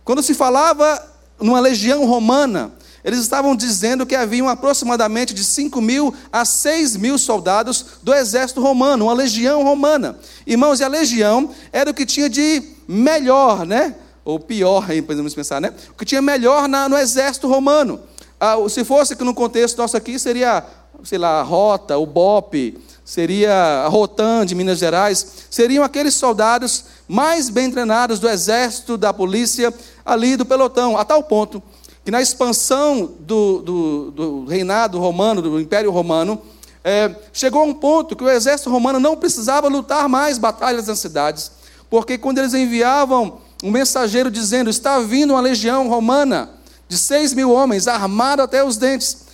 Quando 0.04 0.22
se 0.22 0.34
falava 0.34 1.02
numa 1.40 1.60
legião 1.60 2.06
romana, 2.06 2.72
eles 3.04 3.20
estavam 3.20 3.56
dizendo 3.56 4.06
que 4.06 4.16
haviam 4.16 4.48
aproximadamente 4.48 5.34
de 5.34 5.44
5 5.44 5.82
mil 5.82 6.14
a 6.32 6.46
6 6.46 6.98
mil 6.98 7.18
soldados 7.18 7.86
do 8.04 8.14
exército 8.14 8.62
romano, 8.62 9.06
uma 9.06 9.14
legião 9.14 9.64
romana. 9.64 10.18
Irmãos, 10.46 10.80
e 10.80 10.84
a 10.84 10.88
legião 10.88 11.50
era 11.72 11.90
o 11.90 11.94
que 11.94 12.06
tinha 12.06 12.30
de 12.30 12.62
melhor, 12.88 13.66
né? 13.66 13.96
Ou 14.24 14.40
pior, 14.40 14.86
aí 14.90 15.02
podemos 15.02 15.34
pensar, 15.34 15.60
né? 15.60 15.74
O 15.90 15.98
que 15.98 16.06
tinha 16.06 16.22
melhor 16.22 16.68
na, 16.68 16.88
no 16.88 16.98
exército 16.98 17.48
romano. 17.48 18.00
Ah, 18.40 18.56
se 18.70 18.84
fosse 18.84 19.16
que 19.16 19.24
no 19.24 19.34
contexto 19.34 19.78
nosso 19.78 19.98
aqui 19.98 20.20
seria, 20.20 20.64
sei 21.04 21.18
lá, 21.18 21.40
a 21.40 21.44
Rota, 21.44 21.98
o 21.98 22.06
BOP, 22.06 22.78
seria 23.04 23.84
a 23.86 23.88
Rotan 23.88 24.46
de 24.46 24.54
Minas 24.54 24.78
Gerais, 24.78 25.26
seriam 25.50 25.84
aqueles 25.84 26.14
soldados 26.14 26.86
mais 27.08 27.50
bem 27.50 27.70
treinados 27.70 28.20
do 28.20 28.30
exército, 28.30 28.98
da 28.98 29.12
polícia, 29.12 29.74
ali 30.06 30.36
do 30.36 30.46
pelotão, 30.46 30.98
a 30.98 31.04
tal 31.04 31.24
ponto 31.24 31.62
que 32.04 32.12
na 32.12 32.22
expansão 32.22 33.12
do, 33.20 33.62
do, 33.62 34.12
do 34.12 34.46
reinado 34.46 35.00
romano, 35.00 35.42
do 35.42 35.60
Império 35.60 35.92
Romano, 35.92 36.42
é, 36.84 37.16
chegou 37.32 37.62
a 37.62 37.66
um 37.66 37.74
ponto 37.74 38.16
que 38.16 38.24
o 38.24 38.30
exército 38.30 38.70
romano 38.70 39.00
não 39.00 39.16
precisava 39.16 39.68
lutar 39.68 40.10
mais 40.10 40.38
batalhas 40.38 40.88
nas 40.88 41.00
cidades, 41.00 41.52
porque 41.90 42.18
quando 42.18 42.40
eles 42.40 42.54
enviavam 42.54 43.40
um 43.64 43.70
mensageiro 43.70 44.32
dizendo: 44.32 44.70
Está 44.70 45.00
vindo 45.00 45.32
uma 45.32 45.42
legião 45.42 45.88
romana 45.88 46.50
de 46.88 46.98
seis 46.98 47.34
mil 47.34 47.52
homens, 47.52 47.88
armada 47.88 48.44
até 48.44 48.64
os 48.64 48.78
dentes, 48.78 49.26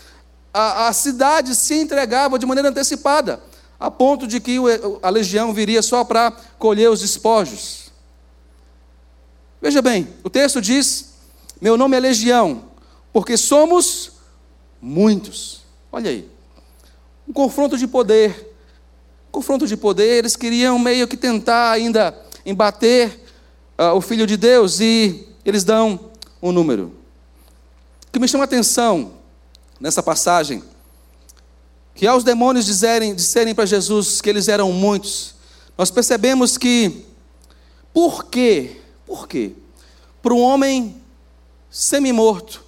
a, 0.53 0.87
a 0.87 0.93
cidade 0.93 1.55
se 1.55 1.75
entregava 1.75 2.37
de 2.37 2.45
maneira 2.45 2.69
antecipada, 2.69 3.39
a 3.79 3.89
ponto 3.89 4.27
de 4.27 4.39
que 4.39 4.57
a 5.01 5.09
legião 5.09 5.53
viria 5.53 5.81
só 5.81 6.03
para 6.03 6.33
colher 6.59 6.89
os 6.89 6.99
despojos. 6.99 7.91
Veja 9.61 9.81
bem, 9.81 10.07
o 10.23 10.29
texto 10.29 10.61
diz: 10.61 11.13
Meu 11.59 11.77
nome 11.77 11.97
é 11.97 11.99
Legião, 11.99 12.63
porque 13.11 13.37
somos 13.37 14.11
muitos. 14.81 15.61
Olha 15.91 16.09
aí 16.09 16.37
um 17.27 17.33
confronto 17.33 17.77
de 17.77 17.85
poder. 17.85 18.55
Um 19.27 19.31
confronto 19.31 19.67
de 19.67 19.75
poder, 19.75 20.19
eles 20.19 20.35
queriam 20.35 20.79
meio 20.79 21.07
que 21.07 21.17
tentar 21.17 21.71
ainda 21.71 22.17
embater 22.45 23.23
uh, 23.77 23.93
o 23.95 24.01
Filho 24.01 24.25
de 24.25 24.37
Deus 24.37 24.79
e 24.79 25.27
eles 25.43 25.63
dão 25.63 26.11
um 26.41 26.51
número. 26.51 26.93
O 28.07 28.11
que 28.11 28.19
me 28.19 28.27
chama 28.27 28.45
a 28.45 28.45
atenção 28.45 29.13
nessa 29.79 30.01
passagem, 30.01 30.63
que 31.93 32.07
aos 32.07 32.23
demônios 32.23 32.65
dizerem, 32.65 33.13
disserem 33.13 33.53
para 33.53 33.65
Jesus 33.65 34.21
que 34.21 34.29
eles 34.29 34.47
eram 34.47 34.71
muitos, 34.71 35.35
nós 35.77 35.91
percebemos 35.91 36.57
que, 36.57 37.05
por 37.93 38.25
quê? 38.25 38.77
Por 39.05 39.27
quê? 39.27 39.51
Para 40.21 40.33
um 40.33 40.41
homem 40.41 40.95
semi-morto, 41.69 42.63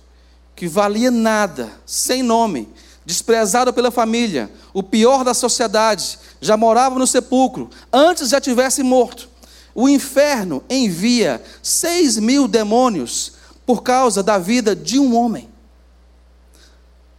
que 0.56 0.68
valia 0.68 1.10
nada, 1.10 1.72
sem 1.86 2.22
nome, 2.22 2.68
desprezado 3.06 3.74
pela 3.74 3.90
família, 3.90 4.52
o 4.74 4.84
pior 4.84 5.24
da 5.24 5.34
sociedade, 5.34 6.20
já 6.42 6.56
morava 6.56 7.00
no 7.00 7.08
sepulcro, 7.08 7.70
antes 7.92 8.30
já 8.30 8.40
tivesse 8.40 8.84
morto. 8.84 9.30
O 9.74 9.88
inferno 9.88 10.64
envia 10.70 11.42
seis 11.64 12.18
mil 12.18 12.48
demônios 12.48 13.34
por 13.66 13.82
causa 13.82 14.22
da 14.22 14.38
vida 14.38 14.76
de 14.76 15.00
um 15.00 15.16
homem. 15.16 15.50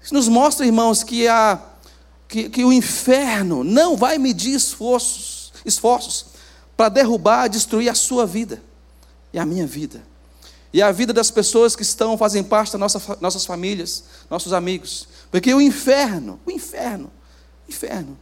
Isso 0.03 0.15
nos 0.15 0.29
mostra, 0.29 0.67
irmãos, 0.67 1.03
que, 1.03 1.27
a, 1.27 1.61
que, 2.29 2.49
que 2.49 2.65
o 2.65 2.73
inferno 2.73 3.65
não 3.65 3.97
vai 3.97 4.19
medir 4.19 4.55
esforços, 4.55 5.53
esforços 5.65 6.27
para 6.77 6.89
derrubar, 6.89 7.49
destruir 7.49 7.89
a 7.89 7.95
sua 7.95 8.27
vida 8.27 8.63
e 9.33 9.39
a 9.39 9.47
minha 9.47 9.67
vida. 9.67 10.10
E 10.73 10.81
a 10.81 10.93
vida 10.93 11.13
das 11.13 11.31
pessoas 11.31 11.75
que 11.75 11.83
estão, 11.83 12.17
fazem 12.17 12.45
parte 12.45 12.73
das 12.73 12.81
nossa, 12.81 13.19
nossas 13.21 13.45
famílias, 13.45 14.05
nossos 14.29 14.53
amigos. 14.53 15.09
Porque 15.31 15.53
o 15.53 15.61
inferno, 15.61 16.39
o 16.47 16.51
inferno, 16.51 17.11
o 17.67 17.71
inferno, 17.71 18.19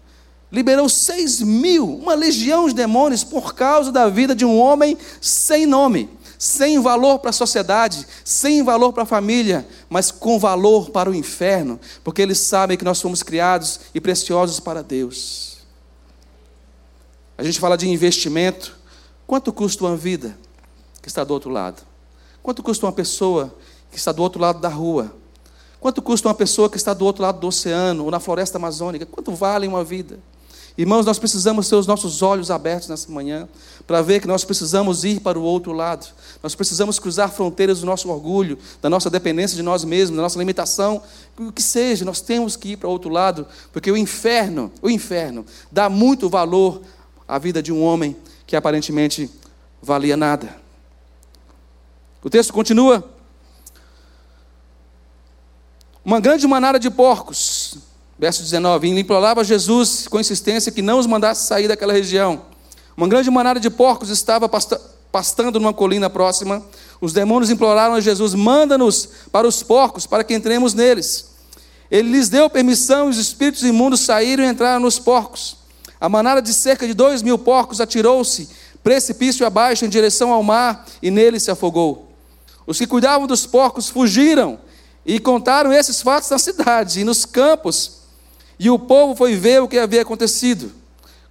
liberou 0.51 0.89
seis 0.89 1.41
mil, 1.41 1.87
uma 1.87 2.15
legião 2.15 2.67
de 2.67 2.75
demônios, 2.75 3.23
por 3.23 3.55
causa 3.55 3.93
da 3.93 4.09
vida 4.09 4.35
de 4.35 4.45
um 4.45 4.59
homem 4.59 4.97
sem 5.21 5.67
nome, 5.67 6.09
sem 6.39 6.81
valor 6.81 7.19
para 7.19 7.31
a 7.31 7.35
sociedade, 7.35 8.07
sem 8.25 8.63
valor 8.63 8.93
para 8.93 9.03
a 9.03 9.07
família, 9.07 9.69
mas 9.91 10.11
com 10.11 10.39
valor 10.39 10.91
para 10.91 11.11
o 11.11 11.15
inferno, 11.15 11.79
porque 12.03 12.23
eles 12.23 12.39
sabem 12.39 12.79
que 12.79 12.85
nós 12.85 13.01
fomos 13.01 13.23
criados 13.23 13.81
e 13.95 14.01
preciosos 14.01 14.59
para 14.59 14.83
Deus. 14.83 15.59
A 17.37 17.43
gente 17.45 17.61
fala 17.61 17.77
de 17.77 17.89
investimento. 17.89 18.77
Quanto 19.27 19.53
custa 19.53 19.85
uma 19.85 19.97
vida 19.97 20.37
que 21.01 21.09
está 21.09 21.23
do 21.23 21.33
outro 21.35 21.51
lado? 21.51 21.88
Quanto 22.43 22.63
custa 22.63 22.87
uma 22.87 22.93
pessoa 22.93 23.55
que 23.91 23.97
está 23.97 24.13
do 24.13 24.23
outro 24.23 24.41
lado 24.41 24.61
da 24.61 24.69
rua? 24.69 25.15
Quanto 25.81 26.03
custa 26.03 26.29
uma 26.29 26.35
pessoa 26.35 26.69
que 26.69 26.77
está 26.77 26.93
do 26.93 27.05
outro 27.05 27.23
lado 27.23 27.39
do 27.39 27.47
oceano 27.47 28.05
ou 28.05 28.11
na 28.11 28.19
floresta 28.19 28.59
amazônica? 28.59 29.07
Quanto 29.07 29.33
vale 29.33 29.67
uma 29.67 29.85
vida? 29.85 30.19
Irmãos, 30.79 31.05
nós 31.05 31.19
precisamos 31.19 31.69
ter 31.69 31.75
os 31.75 31.89
nossos 31.89 32.23
olhos 32.23 32.53
abertos 32.53 32.89
nessa 32.89 33.11
manhã 33.11 33.49
para 33.85 34.01
ver 34.01 34.21
que 34.21 34.29
nós 34.29 34.45
precisamos 34.45 35.03
ir 35.03 35.19
para 35.19 35.37
o 35.37 35.43
outro 35.43 35.73
lado. 35.73 36.07
Nós 36.41 36.55
precisamos 36.55 37.01
cruzar 37.01 37.33
fronteiras 37.33 37.81
do 37.81 37.87
nosso 37.87 38.09
orgulho, 38.09 38.57
da 38.81 38.89
nossa 38.89 39.11
dependência 39.11 39.57
de 39.57 39.63
nós 39.63 39.83
mesmos, 39.83 40.17
da 40.17 40.23
nossa 40.23 40.39
limitação, 40.39 41.03
o 41.37 41.51
que 41.51 41.61
seja, 41.61 42.05
nós 42.05 42.21
temos 42.21 42.55
que 42.55 42.71
ir 42.71 42.77
para 42.77 42.89
o 42.89 42.93
outro 42.93 43.11
lado, 43.11 43.45
porque 43.73 43.91
o 43.91 43.97
inferno, 43.97 44.71
o 44.81 44.89
inferno 44.89 45.45
dá 45.71 45.89
muito 45.89 46.29
valor 46.29 46.81
à 47.27 47.39
vida 47.41 47.61
de 47.61 47.73
um 47.73 47.83
homem 47.83 48.17
que 48.47 48.55
aparentemente 48.55 49.29
valia 49.83 50.17
nada. 50.17 50.68
O 52.23 52.29
texto 52.29 52.53
continua 52.53 53.09
uma 56.05 56.21
grande 56.21 56.47
manada 56.47 56.79
de 56.79 56.91
porcos, 56.91 57.77
verso 58.19 58.43
19, 58.43 58.89
e 58.89 58.99
implorava 58.99 59.45
Jesus 59.45 60.09
com 60.09 60.19
insistência 60.19 60.73
que 60.73 60.83
não 60.83 60.99
os 60.99 61.07
mandasse 61.07 61.47
sair 61.47 61.69
daquela 61.69 61.93
região. 61.93 62.43
Uma 62.97 63.07
grande 63.07 63.31
manada 63.31 63.61
de 63.61 63.71
porcos 63.71 64.09
estava 64.09 64.49
pastando 65.13 65.61
numa 65.61 65.73
colina 65.73 66.11
próxima. 66.11 66.65
Os 67.01 67.13
demônios 67.13 67.51
imploraram 67.51 67.95
a 67.95 68.01
Jesus: 68.01 68.35
manda-nos 68.35 69.09
para 69.31 69.47
os 69.47 69.63
porcos, 69.63 70.07
para 70.07 70.25
que 70.25 70.35
entremos 70.35 70.75
neles. 70.75 71.27
Ele 71.89 72.11
lhes 72.11 72.29
deu 72.29 72.51
permissão 72.51 73.07
e 73.07 73.11
os 73.11 73.19
espíritos 73.19 73.63
imundos 73.63 74.01
saíram 74.01 74.43
e 74.43 74.49
entraram 74.49 74.81
nos 74.81 74.99
porcos. 74.99 75.59
A 76.01 76.09
manada 76.09 76.43
de 76.43 76.53
cerca 76.53 76.87
de 76.87 76.95
dois 76.95 77.23
mil 77.23 77.39
porcos 77.39 77.81
atirou-se 77.81 78.49
precipício 78.83 79.47
abaixo 79.47 79.85
em 79.85 79.89
direção 79.89 80.33
ao 80.33 80.43
mar 80.43 80.87
e 81.03 81.11
nele 81.11 81.39
se 81.39 81.51
afogou. 81.51 82.08
Os 82.69 82.77
que 82.77 82.87
cuidavam 82.87 83.27
dos 83.27 83.47
porcos 83.47 83.89
fugiram 83.89 84.61
e 85.07 85.19
contaram 85.19 85.73
esses 85.73 86.03
fatos 86.03 86.29
na 86.29 86.39
cidade 86.39 87.01
e 87.01 87.05
nos 87.05 87.25
campos. 87.25 88.01
E 88.59 88.69
o 88.69 88.79
povo 88.79 89.17
foi 89.17 89.35
ver 89.35 89.63
o 89.63 89.67
que 89.67 89.79
havia 89.79 90.03
acontecido. 90.03 90.71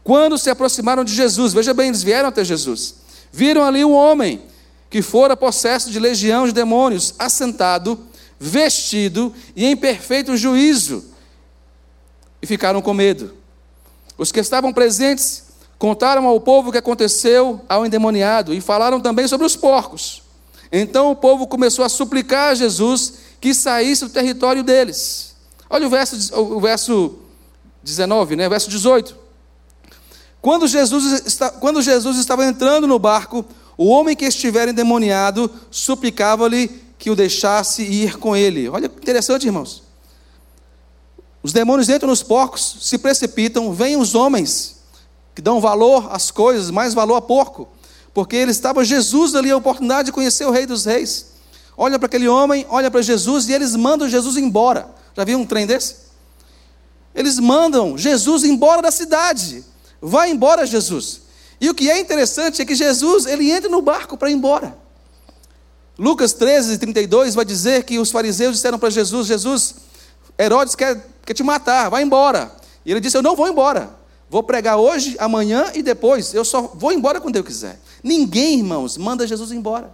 Quando 0.03 0.35
se 0.39 0.49
aproximaram 0.49 1.03
de 1.03 1.13
Jesus, 1.13 1.53
veja 1.53 1.75
bem, 1.75 1.89
eles 1.89 2.01
vieram 2.01 2.29
até 2.29 2.43
Jesus. 2.43 2.95
Viram 3.31 3.63
ali 3.63 3.85
um 3.85 3.93
homem 3.93 4.41
que 4.89 5.03
fora 5.03 5.37
possesso 5.37 5.91
de 5.91 5.99
legião 5.99 6.47
de 6.47 6.53
demônios, 6.53 7.13
assentado, 7.19 7.99
vestido 8.39 9.31
e 9.55 9.63
em 9.63 9.77
perfeito 9.77 10.35
juízo. 10.35 11.05
E 12.41 12.47
ficaram 12.47 12.81
com 12.81 12.95
medo. 12.95 13.35
Os 14.17 14.31
que 14.31 14.39
estavam 14.39 14.73
presentes 14.73 15.43
contaram 15.77 16.25
ao 16.25 16.41
povo 16.41 16.69
o 16.69 16.71
que 16.71 16.79
aconteceu 16.79 17.61
ao 17.69 17.85
endemoniado 17.85 18.55
e 18.55 18.59
falaram 18.59 18.99
também 18.99 19.27
sobre 19.27 19.45
os 19.45 19.55
porcos. 19.55 20.25
Então 20.71 21.11
o 21.11 21.15
povo 21.15 21.47
começou 21.47 21.83
a 21.85 21.89
suplicar 21.89 22.51
a 22.51 22.55
Jesus 22.55 23.13
que 23.39 23.53
saísse 23.53 24.05
do 24.05 24.11
território 24.11 24.63
deles. 24.63 25.35
Olha 25.69 25.87
o 25.87 25.89
verso, 25.89 26.41
o 26.41 26.59
verso 26.59 27.15
19, 27.83 28.35
né? 28.35 28.47
o 28.47 28.49
verso 28.49 28.69
18. 28.69 29.15
Quando 30.41 30.67
Jesus, 30.67 31.25
está, 31.25 31.49
quando 31.49 31.81
Jesus 31.81 32.17
estava 32.17 32.45
entrando 32.45 32.87
no 32.87 32.99
barco, 32.99 33.45
o 33.77 33.87
homem 33.87 34.15
que 34.15 34.25
estivera 34.25 34.71
endemoniado 34.71 35.51
suplicava-lhe 35.69 36.83
que 36.97 37.09
o 37.09 37.15
deixasse 37.15 37.83
ir 37.83 38.17
com 38.17 38.35
ele. 38.35 38.69
Olha 38.69 38.85
interessante, 38.85 39.45
irmãos. 39.45 39.83
Os 41.43 41.53
demônios 41.53 41.87
entram 41.89 42.09
nos 42.09 42.23
porcos, 42.23 42.77
se 42.81 42.97
precipitam, 42.97 43.71
vêm 43.71 43.95
os 43.95 44.15
homens 44.15 44.77
que 45.35 45.41
dão 45.41 45.61
valor 45.61 46.07
às 46.11 46.31
coisas, 46.31 46.71
mais 46.71 46.93
valor 46.93 47.15
a 47.15 47.21
porco, 47.21 47.67
porque 48.17 48.35
ele 48.35 48.49
estava 48.49 48.83
Jesus 48.83 49.35
ali 49.35 49.51
a 49.51 49.57
oportunidade 49.57 50.07
de 50.07 50.11
conhecer 50.11 50.43
o 50.43 50.49
Rei 50.49 50.65
dos 50.65 50.85
Reis 50.85 51.37
olha 51.77 51.99
para 51.99 52.07
aquele 52.07 52.27
homem, 52.27 52.65
olha 52.67 52.89
para 52.89 52.99
Jesus 53.03 53.47
e 53.47 53.53
eles 53.53 53.75
mandam 53.75 54.09
Jesus 54.09 54.37
embora. 54.37 54.89
Já 55.15 55.23
viu 55.23 55.37
um 55.37 55.45
trem 55.45 55.67
desse? 55.67 55.97
Eles 57.13 57.37
mandam 57.37 57.95
Jesus 57.95 58.43
embora 58.43 58.81
da 58.81 58.89
cidade. 58.89 59.63
Vai 60.01 60.31
embora, 60.31 60.65
Jesus. 60.65 61.21
E 61.61 61.69
o 61.69 61.75
que 61.75 61.91
é 61.91 61.99
interessante 61.99 62.59
é 62.59 62.65
que 62.65 62.73
Jesus, 62.73 63.27
ele 63.27 63.51
entra 63.51 63.69
no 63.69 63.83
barco 63.83 64.17
para 64.17 64.31
ir 64.31 64.33
embora. 64.33 64.75
Lucas 65.95 66.33
13, 66.33 66.79
32 66.79 67.35
vai 67.35 67.45
dizer 67.45 67.83
que 67.83 67.99
os 67.99 68.09
fariseus 68.09 68.55
disseram 68.55 68.79
para 68.79 68.89
Jesus: 68.89 69.27
Jesus, 69.27 69.75
Herodes 70.39 70.73
quer, 70.73 71.07
quer 71.23 71.35
te 71.35 71.43
matar, 71.43 71.89
vai 71.89 72.01
embora. 72.01 72.51
E 72.83 72.89
ele 72.89 72.99
disse: 72.99 73.15
Eu 73.15 73.21
não 73.21 73.35
vou 73.35 73.47
embora. 73.47 73.95
Vou 74.27 74.41
pregar 74.41 74.77
hoje, 74.77 75.15
amanhã 75.19 75.71
e 75.75 75.83
depois. 75.83 76.33
Eu 76.33 76.43
só 76.43 76.63
vou 76.73 76.91
embora 76.91 77.21
quando 77.21 77.35
eu 77.35 77.43
quiser. 77.43 77.79
Ninguém, 78.07 78.59
irmãos, 78.59 78.95
manda 78.95 79.27
Jesus 79.27 79.51
embora. 79.51 79.91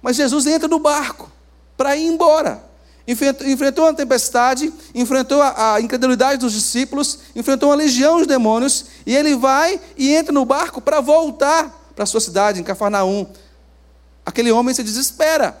Mas 0.00 0.14
Jesus 0.14 0.46
entra 0.46 0.68
no 0.68 0.78
barco 0.78 1.30
para 1.76 1.96
ir 1.96 2.06
embora. 2.06 2.64
Enfrentou 3.08 3.84
uma 3.86 3.94
tempestade, 3.94 4.72
enfrentou 4.94 5.42
a, 5.42 5.80
incredulidade 5.80 6.38
dos 6.38 6.52
discípulos, 6.52 7.18
enfrentou 7.34 7.70
uma 7.70 7.74
legião 7.74 8.20
de 8.20 8.26
demônios, 8.26 8.86
e 9.04 9.16
ele 9.16 9.34
vai 9.34 9.80
e 9.96 10.14
entra 10.14 10.32
no 10.32 10.44
barco 10.44 10.80
para 10.80 11.00
voltar 11.00 11.90
para 11.94 12.04
a 12.04 12.06
sua 12.06 12.20
cidade, 12.20 12.60
em 12.60 12.64
Cafarnaum. 12.64 13.26
Aquele 14.24 14.52
homem 14.52 14.74
se 14.74 14.84
desespera. 14.84 15.60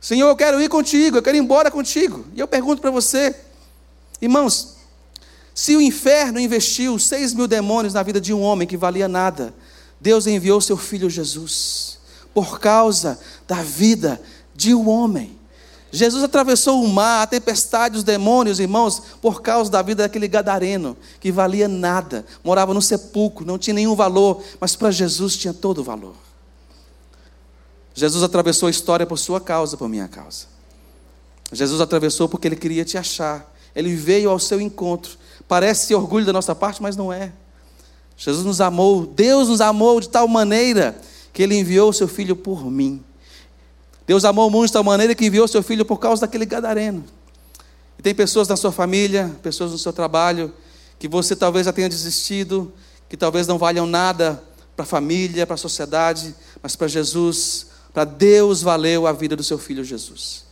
Senhor, 0.00 0.28
eu 0.28 0.36
quero 0.36 0.60
ir 0.60 0.68
contigo, 0.68 1.16
eu 1.16 1.22
quero 1.22 1.36
ir 1.36 1.40
embora 1.40 1.70
contigo. 1.70 2.24
E 2.34 2.40
eu 2.40 2.46
pergunto 2.46 2.80
para 2.80 2.90
você, 2.90 3.34
irmãos, 4.20 4.76
se 5.52 5.74
o 5.74 5.80
inferno 5.80 6.38
investiu 6.38 6.98
seis 6.98 7.32
mil 7.32 7.48
demônios 7.48 7.94
na 7.94 8.02
vida 8.02 8.20
de 8.20 8.32
um 8.32 8.42
homem 8.42 8.68
que 8.68 8.76
valia 8.76 9.08
nada, 9.08 9.54
Deus 10.04 10.26
enviou 10.26 10.60
seu 10.60 10.76
filho 10.76 11.08
Jesus 11.08 11.98
por 12.34 12.60
causa 12.60 13.18
da 13.48 13.62
vida 13.62 14.20
de 14.54 14.74
um 14.74 14.86
homem. 14.86 15.38
Jesus 15.90 16.22
atravessou 16.22 16.84
o 16.84 16.88
mar, 16.88 17.22
a 17.22 17.26
tempestade, 17.26 17.96
os 17.96 18.04
demônios, 18.04 18.60
irmãos, 18.60 19.00
por 19.22 19.40
causa 19.40 19.70
da 19.70 19.80
vida 19.80 20.02
daquele 20.02 20.28
gadareno, 20.28 20.94
que 21.18 21.32
valia 21.32 21.66
nada, 21.66 22.26
morava 22.44 22.74
no 22.74 22.82
sepulcro, 22.82 23.46
não 23.46 23.56
tinha 23.56 23.72
nenhum 23.72 23.94
valor, 23.94 24.42
mas 24.60 24.76
para 24.76 24.90
Jesus 24.90 25.38
tinha 25.38 25.54
todo 25.54 25.78
o 25.78 25.84
valor. 25.84 26.14
Jesus 27.94 28.22
atravessou 28.22 28.66
a 28.66 28.70
história 28.70 29.06
por 29.06 29.16
sua 29.16 29.40
causa, 29.40 29.74
por 29.74 29.88
minha 29.88 30.06
causa. 30.06 30.48
Jesus 31.50 31.80
atravessou 31.80 32.28
porque 32.28 32.46
ele 32.46 32.56
queria 32.56 32.84
te 32.84 32.98
achar. 32.98 33.50
Ele 33.74 33.94
veio 33.96 34.28
ao 34.28 34.38
seu 34.38 34.60
encontro. 34.60 35.16
Parece 35.48 35.94
orgulho 35.94 36.26
da 36.26 36.32
nossa 36.32 36.54
parte, 36.54 36.82
mas 36.82 36.94
não 36.94 37.10
é. 37.10 37.32
Jesus 38.16 38.44
nos 38.44 38.60
amou, 38.60 39.06
Deus 39.06 39.48
nos 39.48 39.60
amou 39.60 40.00
de 40.00 40.08
tal 40.08 40.28
maneira 40.28 40.96
que 41.32 41.42
ele 41.42 41.56
enviou 41.56 41.90
o 41.90 41.92
seu 41.92 42.06
filho 42.06 42.36
por 42.36 42.70
mim. 42.70 43.02
Deus 44.06 44.24
amou 44.24 44.48
o 44.48 44.50
mundo 44.50 44.66
de 44.66 44.72
tal 44.72 44.84
maneira 44.84 45.14
que 45.14 45.26
enviou 45.26 45.46
o 45.46 45.48
seu 45.48 45.62
filho 45.62 45.84
por 45.84 45.98
causa 45.98 46.22
daquele 46.22 46.46
gadareno. 46.46 47.04
E 47.98 48.02
tem 48.02 48.14
pessoas 48.14 48.46
na 48.48 48.56
sua 48.56 48.70
família, 48.70 49.34
pessoas 49.42 49.72
no 49.72 49.78
seu 49.78 49.92
trabalho, 49.92 50.52
que 50.98 51.08
você 51.08 51.34
talvez 51.34 51.66
já 51.66 51.72
tenha 51.72 51.88
desistido, 51.88 52.72
que 53.08 53.16
talvez 53.16 53.46
não 53.46 53.58
valham 53.58 53.86
nada 53.86 54.42
para 54.76 54.84
a 54.84 54.86
família, 54.86 55.46
para 55.46 55.54
a 55.54 55.58
sociedade, 55.58 56.34
mas 56.62 56.76
para 56.76 56.86
Jesus, 56.88 57.66
para 57.92 58.04
Deus 58.04 58.62
valeu 58.62 59.06
a 59.06 59.12
vida 59.12 59.36
do 59.36 59.42
seu 59.42 59.58
filho 59.58 59.84
Jesus. 59.84 60.44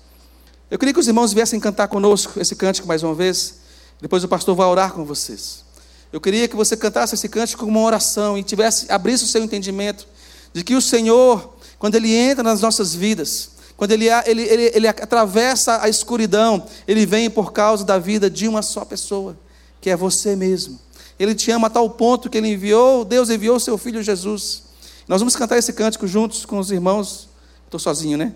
Eu 0.70 0.78
queria 0.78 0.94
que 0.94 1.00
os 1.00 1.06
irmãos 1.06 1.32
viessem 1.32 1.60
cantar 1.60 1.88
conosco 1.88 2.40
esse 2.40 2.56
cântico 2.56 2.88
mais 2.88 3.02
uma 3.02 3.14
vez. 3.14 3.56
Depois 4.00 4.24
o 4.24 4.28
pastor 4.28 4.56
vai 4.56 4.66
orar 4.66 4.92
com 4.92 5.04
vocês. 5.04 5.64
Eu 6.12 6.20
queria 6.20 6.46
que 6.46 6.54
você 6.54 6.76
cantasse 6.76 7.14
esse 7.14 7.28
cântico 7.28 7.64
como 7.64 7.78
uma 7.78 7.86
oração 7.86 8.36
e 8.36 8.42
tivesse 8.42 8.90
abrisse 8.92 9.24
o 9.24 9.26
seu 9.26 9.42
entendimento 9.42 10.06
de 10.52 10.62
que 10.62 10.74
o 10.74 10.82
Senhor 10.82 11.52
quando 11.82 11.96
Ele 11.96 12.14
entra 12.14 12.44
nas 12.44 12.60
nossas 12.60 12.94
vidas, 12.94 13.50
quando 13.76 13.90
ele, 13.90 14.06
ele, 14.24 14.42
ele, 14.42 14.70
ele 14.72 14.86
atravessa 14.86 15.82
a 15.82 15.88
escuridão, 15.88 16.64
Ele 16.86 17.04
vem 17.04 17.28
por 17.28 17.52
causa 17.52 17.84
da 17.84 17.98
vida 17.98 18.30
de 18.30 18.46
uma 18.46 18.62
só 18.62 18.84
pessoa, 18.84 19.36
que 19.80 19.90
é 19.90 19.96
você 19.96 20.36
mesmo. 20.36 20.78
Ele 21.18 21.34
te 21.34 21.50
ama 21.50 21.66
a 21.66 21.70
tal 21.70 21.90
ponto 21.90 22.30
que 22.30 22.38
Ele 22.38 22.52
enviou, 22.52 23.04
Deus 23.04 23.30
enviou 23.30 23.58
seu 23.58 23.76
Filho 23.76 24.00
Jesus. 24.00 24.62
Nós 25.08 25.20
vamos 25.20 25.34
cantar 25.34 25.58
esse 25.58 25.72
cântico 25.72 26.06
juntos 26.06 26.46
com 26.46 26.60
os 26.60 26.70
irmãos. 26.70 27.28
Estou 27.64 27.80
sozinho, 27.80 28.16
né? 28.16 28.32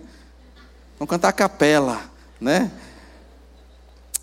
Vamos 0.99 1.09
cantar 1.09 1.29
a 1.29 1.33
capela, 1.33 2.03
né? 2.41 2.73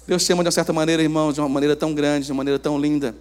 Deus 0.06 0.26
te 0.26 0.34
ama 0.34 0.44
de 0.44 0.48
uma 0.48 0.52
certa 0.52 0.74
maneira, 0.74 1.02
irmão, 1.02 1.32
de 1.32 1.40
uma 1.40 1.48
maneira 1.48 1.78
tão 1.78 1.94
grande, 1.94 2.26
de 2.26 2.34
uma 2.34 2.40
maneira 2.40 2.60
tão 2.60 2.78
linda. 2.78 3.16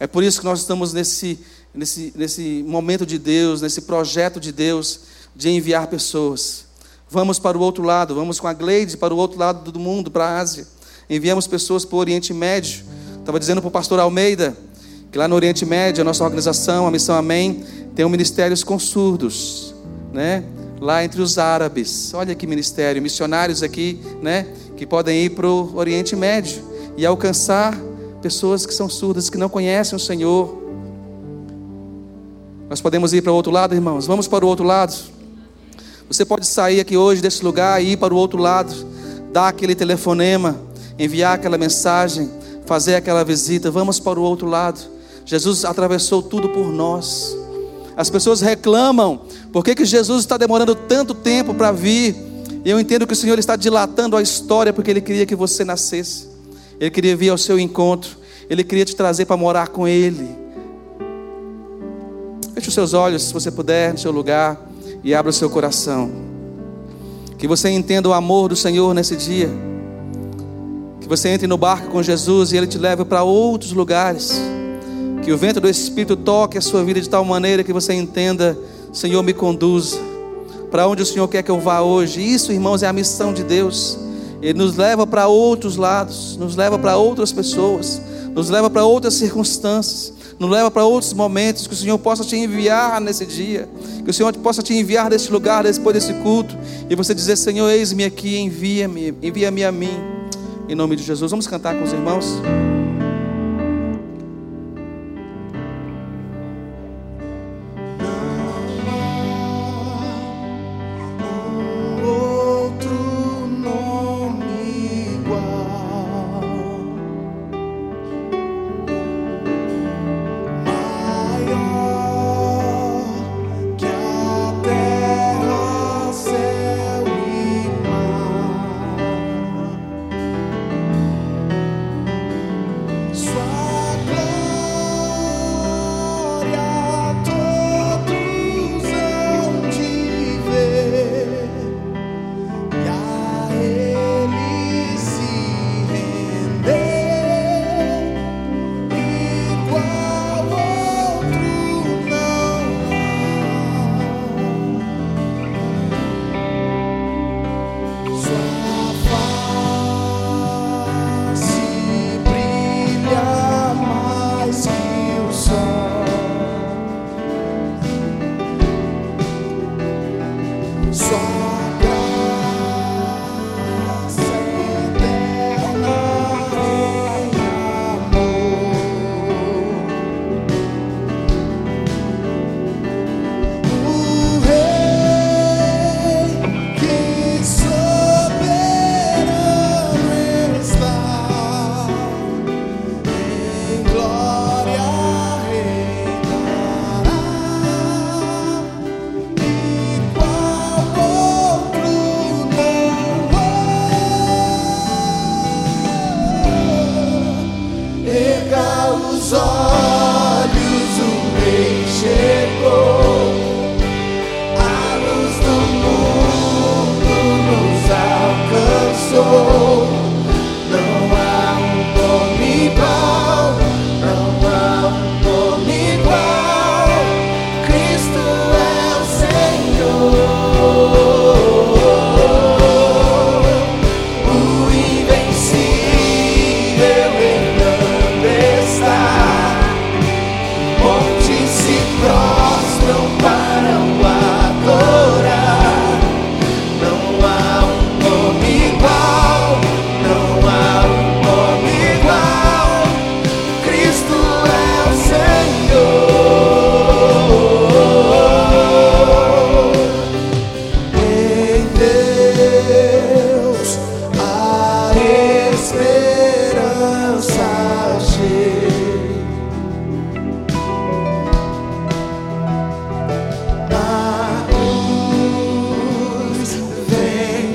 É 0.00 0.06
por 0.06 0.22
isso 0.22 0.40
que 0.40 0.44
nós 0.44 0.60
estamos 0.60 0.92
nesse, 0.92 1.38
nesse, 1.74 2.12
nesse 2.16 2.64
momento 2.66 3.04
de 3.04 3.18
Deus, 3.18 3.60
nesse 3.62 3.82
projeto 3.82 4.38
de 4.38 4.52
Deus, 4.52 5.00
de 5.34 5.48
enviar 5.48 5.86
pessoas. 5.88 6.64
Vamos 7.10 7.38
para 7.38 7.56
o 7.56 7.60
outro 7.60 7.82
lado, 7.82 8.14
vamos 8.14 8.38
com 8.38 8.46
a 8.46 8.52
Gleide 8.52 8.96
para 8.96 9.14
o 9.14 9.16
outro 9.16 9.38
lado 9.38 9.72
do 9.72 9.78
mundo, 9.78 10.10
para 10.10 10.24
a 10.24 10.38
Ásia. 10.38 10.66
Enviamos 11.08 11.46
pessoas 11.46 11.84
para 11.84 11.96
o 11.96 11.98
Oriente 11.98 12.34
Médio. 12.34 12.84
Estava 13.18 13.40
dizendo 13.40 13.60
para 13.60 13.68
o 13.68 13.70
pastor 13.70 13.98
Almeida 13.98 14.56
que 15.10 15.16
lá 15.16 15.26
no 15.26 15.34
Oriente 15.34 15.64
Médio, 15.64 16.02
a 16.02 16.04
nossa 16.04 16.22
organização, 16.22 16.86
a 16.86 16.90
Missão 16.90 17.16
Amém, 17.16 17.64
tem 17.94 18.04
um 18.04 18.10
ministérios 18.10 18.62
com 18.62 18.78
surdos, 18.78 19.74
né? 20.12 20.44
Lá 20.80 21.02
entre 21.02 21.22
os 21.22 21.38
árabes. 21.38 22.12
Olha 22.12 22.34
que 22.34 22.46
ministério, 22.46 23.00
missionários 23.00 23.62
aqui, 23.62 23.98
né? 24.20 24.46
Que 24.76 24.86
podem 24.86 25.24
ir 25.24 25.30
para 25.30 25.48
o 25.48 25.74
Oriente 25.76 26.14
Médio 26.14 26.62
e 26.96 27.06
alcançar 27.06 27.74
pessoas 28.20 28.66
que 28.66 28.74
são 28.74 28.88
surdas, 28.88 29.30
que 29.30 29.38
não 29.38 29.48
conhecem 29.48 29.96
o 29.96 30.00
Senhor. 30.00 30.62
Nós 32.68 32.80
podemos 32.80 33.12
ir 33.12 33.22
para 33.22 33.32
o 33.32 33.34
outro 33.34 33.52
lado, 33.52 33.74
irmãos? 33.74 34.06
Vamos 34.06 34.28
para 34.28 34.44
o 34.44 34.48
outro 34.48 34.64
lado. 34.64 34.94
Você 36.08 36.24
pode 36.24 36.46
sair 36.46 36.80
aqui 36.80 36.96
hoje 36.96 37.22
desse 37.22 37.44
lugar 37.44 37.82
e 37.82 37.92
ir 37.92 37.96
para 37.96 38.12
o 38.12 38.16
outro 38.16 38.40
lado, 38.40 38.74
dar 39.32 39.48
aquele 39.48 39.74
telefonema, 39.74 40.56
enviar 40.98 41.34
aquela 41.34 41.58
mensagem, 41.58 42.30
fazer 42.66 42.96
aquela 42.96 43.24
visita. 43.24 43.70
Vamos 43.70 44.00
para 44.00 44.18
o 44.18 44.22
outro 44.22 44.46
lado. 44.46 44.80
Jesus 45.24 45.64
atravessou 45.64 46.22
tudo 46.22 46.48
por 46.48 46.66
nós. 46.72 47.36
As 47.96 48.08
pessoas 48.08 48.40
reclamam, 48.40 49.20
por 49.52 49.64
que, 49.64 49.74
que 49.74 49.84
Jesus 49.84 50.20
está 50.20 50.36
demorando 50.36 50.74
tanto 50.74 51.14
tempo 51.14 51.52
para 51.52 51.72
vir? 51.72 52.16
E 52.64 52.70
eu 52.70 52.78
entendo 52.78 53.06
que 53.06 53.12
o 53.12 53.16
Senhor 53.16 53.38
está 53.38 53.56
dilatando 53.56 54.16
a 54.16 54.22
história 54.22 54.72
porque 54.72 54.90
Ele 54.90 55.00
queria 55.00 55.26
que 55.26 55.34
você 55.34 55.64
nascesse. 55.64 56.28
Ele 56.80 56.90
queria 56.90 57.16
vir 57.16 57.30
ao 57.30 57.38
seu 57.38 57.58
encontro. 57.58 58.16
Ele 58.48 58.64
queria 58.64 58.84
te 58.84 58.94
trazer 58.94 59.26
para 59.26 59.36
morar 59.36 59.68
com 59.68 59.86
Ele. 59.86 60.28
Feche 62.54 62.68
os 62.68 62.74
seus 62.74 62.94
olhos, 62.94 63.24
se 63.24 63.32
você 63.32 63.50
puder, 63.50 63.92
no 63.92 63.98
seu 63.98 64.10
lugar 64.10 64.68
e 65.02 65.14
abra 65.14 65.30
o 65.30 65.32
seu 65.32 65.48
coração. 65.48 66.10
Que 67.36 67.46
você 67.46 67.70
entenda 67.70 68.08
o 68.08 68.12
amor 68.12 68.48
do 68.48 68.56
Senhor 68.56 68.92
nesse 68.94 69.16
dia. 69.16 69.48
Que 71.00 71.08
você 71.08 71.28
entre 71.28 71.46
no 71.46 71.56
barco 71.56 71.88
com 71.88 72.02
Jesus 72.02 72.52
e 72.52 72.56
Ele 72.56 72.66
te 72.66 72.78
leve 72.78 73.04
para 73.04 73.22
outros 73.22 73.72
lugares. 73.72 74.40
Que 75.22 75.32
o 75.32 75.38
vento 75.38 75.60
do 75.60 75.68
Espírito 75.68 76.16
toque 76.16 76.58
a 76.58 76.60
sua 76.60 76.82
vida 76.82 77.00
de 77.00 77.08
tal 77.08 77.24
maneira 77.24 77.62
que 77.62 77.72
você 77.72 77.94
entenda: 77.94 78.58
Senhor, 78.92 79.22
me 79.22 79.32
conduza. 79.32 79.98
Para 80.70 80.86
onde 80.86 81.02
o 81.02 81.06
Senhor 81.06 81.28
quer 81.28 81.42
que 81.42 81.50
eu 81.50 81.60
vá 81.60 81.80
hoje? 81.80 82.20
Isso, 82.20 82.52
irmãos, 82.52 82.82
é 82.82 82.88
a 82.88 82.92
missão 82.92 83.32
de 83.32 83.42
Deus. 83.42 83.98
Ele 84.40 84.58
nos 84.58 84.76
leva 84.76 85.06
para 85.06 85.26
outros 85.26 85.76
lados, 85.76 86.36
nos 86.36 86.56
leva 86.56 86.78
para 86.78 86.96
outras 86.96 87.32
pessoas, 87.32 88.00
nos 88.34 88.50
leva 88.50 88.70
para 88.70 88.84
outras 88.84 89.14
circunstâncias 89.14 90.18
nos 90.38 90.50
leva 90.50 90.70
para 90.70 90.84
outros 90.84 91.12
momentos, 91.12 91.66
que 91.66 91.74
o 91.74 91.76
Senhor 91.76 91.98
possa 91.98 92.24
te 92.24 92.36
enviar 92.36 93.00
nesse 93.00 93.26
dia, 93.26 93.68
que 94.04 94.10
o 94.10 94.14
Senhor 94.14 94.32
possa 94.36 94.62
te 94.62 94.72
enviar 94.72 95.10
desse 95.10 95.30
lugar, 95.32 95.64
depois 95.64 95.94
desse 95.94 96.14
culto, 96.22 96.56
e 96.88 96.94
você 96.94 97.14
dizer: 97.14 97.36
Senhor, 97.36 97.68
eis-me 97.68 98.04
aqui, 98.04 98.38
envia-me, 98.38 99.14
envia-me 99.22 99.64
a 99.64 99.72
mim, 99.72 99.98
em 100.68 100.74
nome 100.74 100.96
de 100.96 101.02
Jesus. 101.02 101.30
Vamos 101.30 101.46
cantar 101.46 101.74
com 101.76 101.84
os 101.84 101.92
irmãos? 101.92 102.40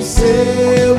seu 0.03 0.92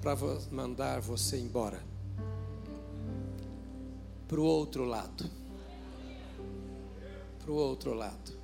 para 0.00 0.16
mandar 0.50 1.00
você 1.00 1.38
embora 1.38 1.82
para 4.28 4.38
o 4.38 4.44
outro 4.44 4.84
lado. 4.84 5.28
Para 7.38 7.50
o 7.50 7.54
outro 7.54 7.94
lado. 7.94 8.38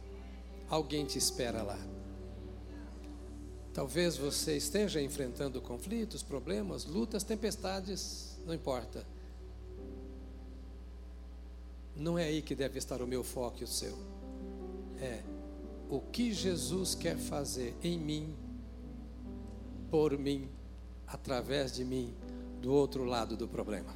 Alguém 0.68 1.04
te 1.04 1.18
espera 1.18 1.62
lá. 1.62 1.78
Talvez 3.74 4.16
você 4.16 4.56
esteja 4.56 5.02
enfrentando 5.02 5.60
conflitos, 5.60 6.22
problemas, 6.22 6.86
lutas, 6.86 7.22
tempestades, 7.22 8.38
não 8.46 8.54
importa. 8.54 9.04
Não 11.94 12.18
é 12.18 12.24
aí 12.24 12.40
que 12.40 12.54
deve 12.54 12.78
estar 12.78 13.02
o 13.02 13.06
meu 13.06 13.22
foco 13.22 13.58
e 13.60 13.64
o 13.64 13.68
seu. 13.68 13.96
É 15.00 15.22
o 15.90 16.00
que 16.00 16.32
Jesus 16.32 16.94
quer 16.94 17.18
fazer 17.18 17.76
em 17.82 17.98
mim, 17.98 18.34
por 19.90 20.16
mim, 20.16 20.48
através 21.06 21.72
de 21.72 21.84
mim, 21.84 22.14
do 22.60 22.72
outro 22.72 23.04
lado 23.04 23.36
do 23.36 23.46
problema. 23.46 23.94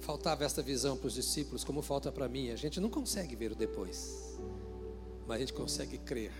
Faltava 0.00 0.44
esta 0.44 0.60
visão 0.60 0.96
para 0.96 1.06
os 1.06 1.14
discípulos, 1.14 1.64
como 1.64 1.80
falta 1.80 2.12
para 2.12 2.28
mim. 2.28 2.50
A 2.50 2.56
gente 2.56 2.78
não 2.78 2.90
consegue 2.90 3.34
ver 3.34 3.52
o 3.52 3.54
depois, 3.54 4.38
mas 5.26 5.36
a 5.36 5.40
gente 5.40 5.54
consegue 5.54 5.96
crer 5.96 6.30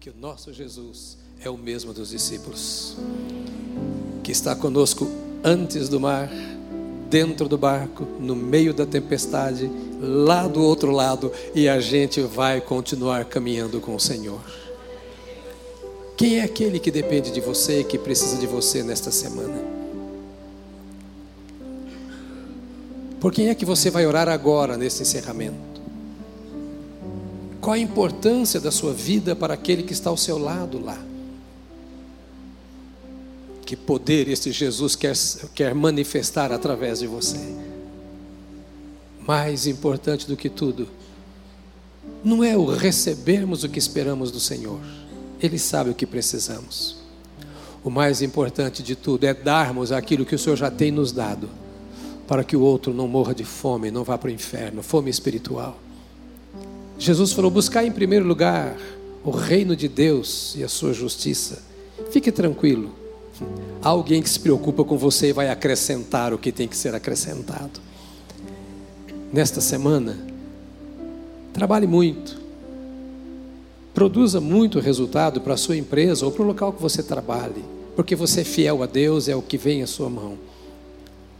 que 0.00 0.08
o 0.08 0.16
nosso 0.16 0.52
Jesus 0.52 1.18
é 1.40 1.50
o 1.50 1.58
mesmo 1.58 1.92
dos 1.92 2.10
discípulos, 2.10 2.96
que 4.24 4.32
está 4.32 4.56
conosco 4.56 5.06
antes 5.44 5.88
do 5.88 6.00
mar, 6.00 6.30
dentro 7.10 7.48
do 7.48 7.58
barco, 7.58 8.04
no 8.04 8.34
meio 8.34 8.72
da 8.72 8.86
tempestade, 8.86 9.70
lá 10.00 10.46
do 10.46 10.62
outro 10.62 10.90
lado, 10.90 11.32
e 11.54 11.68
a 11.68 11.80
gente 11.80 12.20
vai 12.22 12.60
continuar 12.60 13.24
caminhando 13.24 13.80
com 13.80 13.94
o 13.94 14.00
Senhor. 14.00 14.40
Quem 16.18 16.40
é 16.40 16.42
aquele 16.42 16.80
que 16.80 16.90
depende 16.90 17.30
de 17.30 17.40
você 17.40 17.82
e 17.82 17.84
que 17.84 17.96
precisa 17.96 18.36
de 18.38 18.46
você 18.46 18.82
nesta 18.82 19.08
semana? 19.12 19.56
Por 23.20 23.32
quem 23.32 23.50
é 23.50 23.54
que 23.54 23.64
você 23.64 23.88
vai 23.88 24.04
orar 24.04 24.28
agora 24.28 24.76
nesse 24.76 25.00
encerramento? 25.02 25.80
Qual 27.60 27.74
a 27.74 27.78
importância 27.78 28.58
da 28.58 28.72
sua 28.72 28.92
vida 28.92 29.36
para 29.36 29.54
aquele 29.54 29.84
que 29.84 29.92
está 29.92 30.10
ao 30.10 30.16
seu 30.16 30.38
lado 30.38 30.80
lá? 30.84 31.00
Que 33.64 33.76
poder 33.76 34.26
esse 34.26 34.50
Jesus 34.50 34.96
quer, 34.96 35.14
quer 35.54 35.72
manifestar 35.72 36.50
através 36.50 36.98
de 36.98 37.06
você? 37.06 37.38
Mais 39.20 39.68
importante 39.68 40.26
do 40.26 40.36
que 40.36 40.48
tudo, 40.48 40.88
não 42.24 42.42
é 42.42 42.56
o 42.56 42.64
recebermos 42.64 43.62
o 43.62 43.68
que 43.68 43.78
esperamos 43.78 44.32
do 44.32 44.40
Senhor 44.40 44.80
ele 45.40 45.58
sabe 45.58 45.90
o 45.90 45.94
que 45.94 46.06
precisamos. 46.06 46.96
O 47.84 47.90
mais 47.90 48.22
importante 48.22 48.82
de 48.82 48.96
tudo 48.96 49.24
é 49.24 49.32
darmos 49.32 49.92
aquilo 49.92 50.26
que 50.26 50.34
o 50.34 50.38
Senhor 50.38 50.56
já 50.56 50.70
tem 50.70 50.90
nos 50.90 51.12
dado, 51.12 51.48
para 52.26 52.44
que 52.44 52.56
o 52.56 52.60
outro 52.60 52.92
não 52.92 53.06
morra 53.06 53.34
de 53.34 53.44
fome, 53.44 53.90
não 53.90 54.04
vá 54.04 54.18
para 54.18 54.28
o 54.28 54.32
inferno, 54.32 54.82
fome 54.82 55.10
espiritual. 55.10 55.78
Jesus 56.98 57.32
falou: 57.32 57.50
buscar 57.50 57.84
em 57.84 57.92
primeiro 57.92 58.26
lugar 58.26 58.76
o 59.24 59.30
reino 59.30 59.76
de 59.76 59.88
Deus 59.88 60.54
e 60.56 60.64
a 60.64 60.68
sua 60.68 60.92
justiça. 60.92 61.62
Fique 62.10 62.32
tranquilo. 62.32 62.92
Há 63.80 63.88
alguém 63.88 64.20
que 64.20 64.28
se 64.28 64.40
preocupa 64.40 64.82
com 64.82 64.98
você 64.98 65.28
e 65.28 65.32
vai 65.32 65.48
acrescentar 65.48 66.32
o 66.32 66.38
que 66.38 66.50
tem 66.50 66.66
que 66.66 66.76
ser 66.76 66.94
acrescentado. 66.94 67.80
Nesta 69.32 69.60
semana, 69.60 70.18
trabalhe 71.52 71.86
muito 71.86 72.47
Produza 73.98 74.40
muito 74.40 74.78
resultado 74.78 75.40
para 75.40 75.54
a 75.54 75.56
sua 75.56 75.76
empresa 75.76 76.24
ou 76.24 76.30
para 76.30 76.44
o 76.44 76.46
local 76.46 76.72
que 76.72 76.80
você 76.80 77.02
trabalhe, 77.02 77.64
porque 77.96 78.14
você 78.14 78.42
é 78.42 78.44
fiel 78.44 78.80
a 78.84 78.86
Deus, 78.86 79.26
é 79.26 79.34
o 79.34 79.42
que 79.42 79.58
vem 79.58 79.82
à 79.82 79.88
sua 79.88 80.08
mão. 80.08 80.38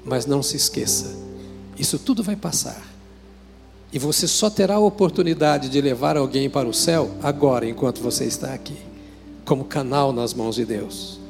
Mas 0.04 0.26
não 0.26 0.42
se 0.42 0.56
esqueça, 0.56 1.16
isso 1.78 2.00
tudo 2.00 2.20
vai 2.20 2.34
passar. 2.34 2.82
E 3.92 3.98
você 4.00 4.26
só 4.26 4.50
terá 4.50 4.74
a 4.74 4.80
oportunidade 4.80 5.68
de 5.68 5.80
levar 5.80 6.16
alguém 6.16 6.50
para 6.50 6.66
o 6.66 6.74
céu 6.74 7.12
agora, 7.22 7.64
enquanto 7.64 8.02
você 8.02 8.24
está 8.24 8.52
aqui, 8.52 8.76
como 9.44 9.64
canal 9.64 10.12
nas 10.12 10.34
mãos 10.34 10.56
de 10.56 10.64
Deus. 10.64 11.20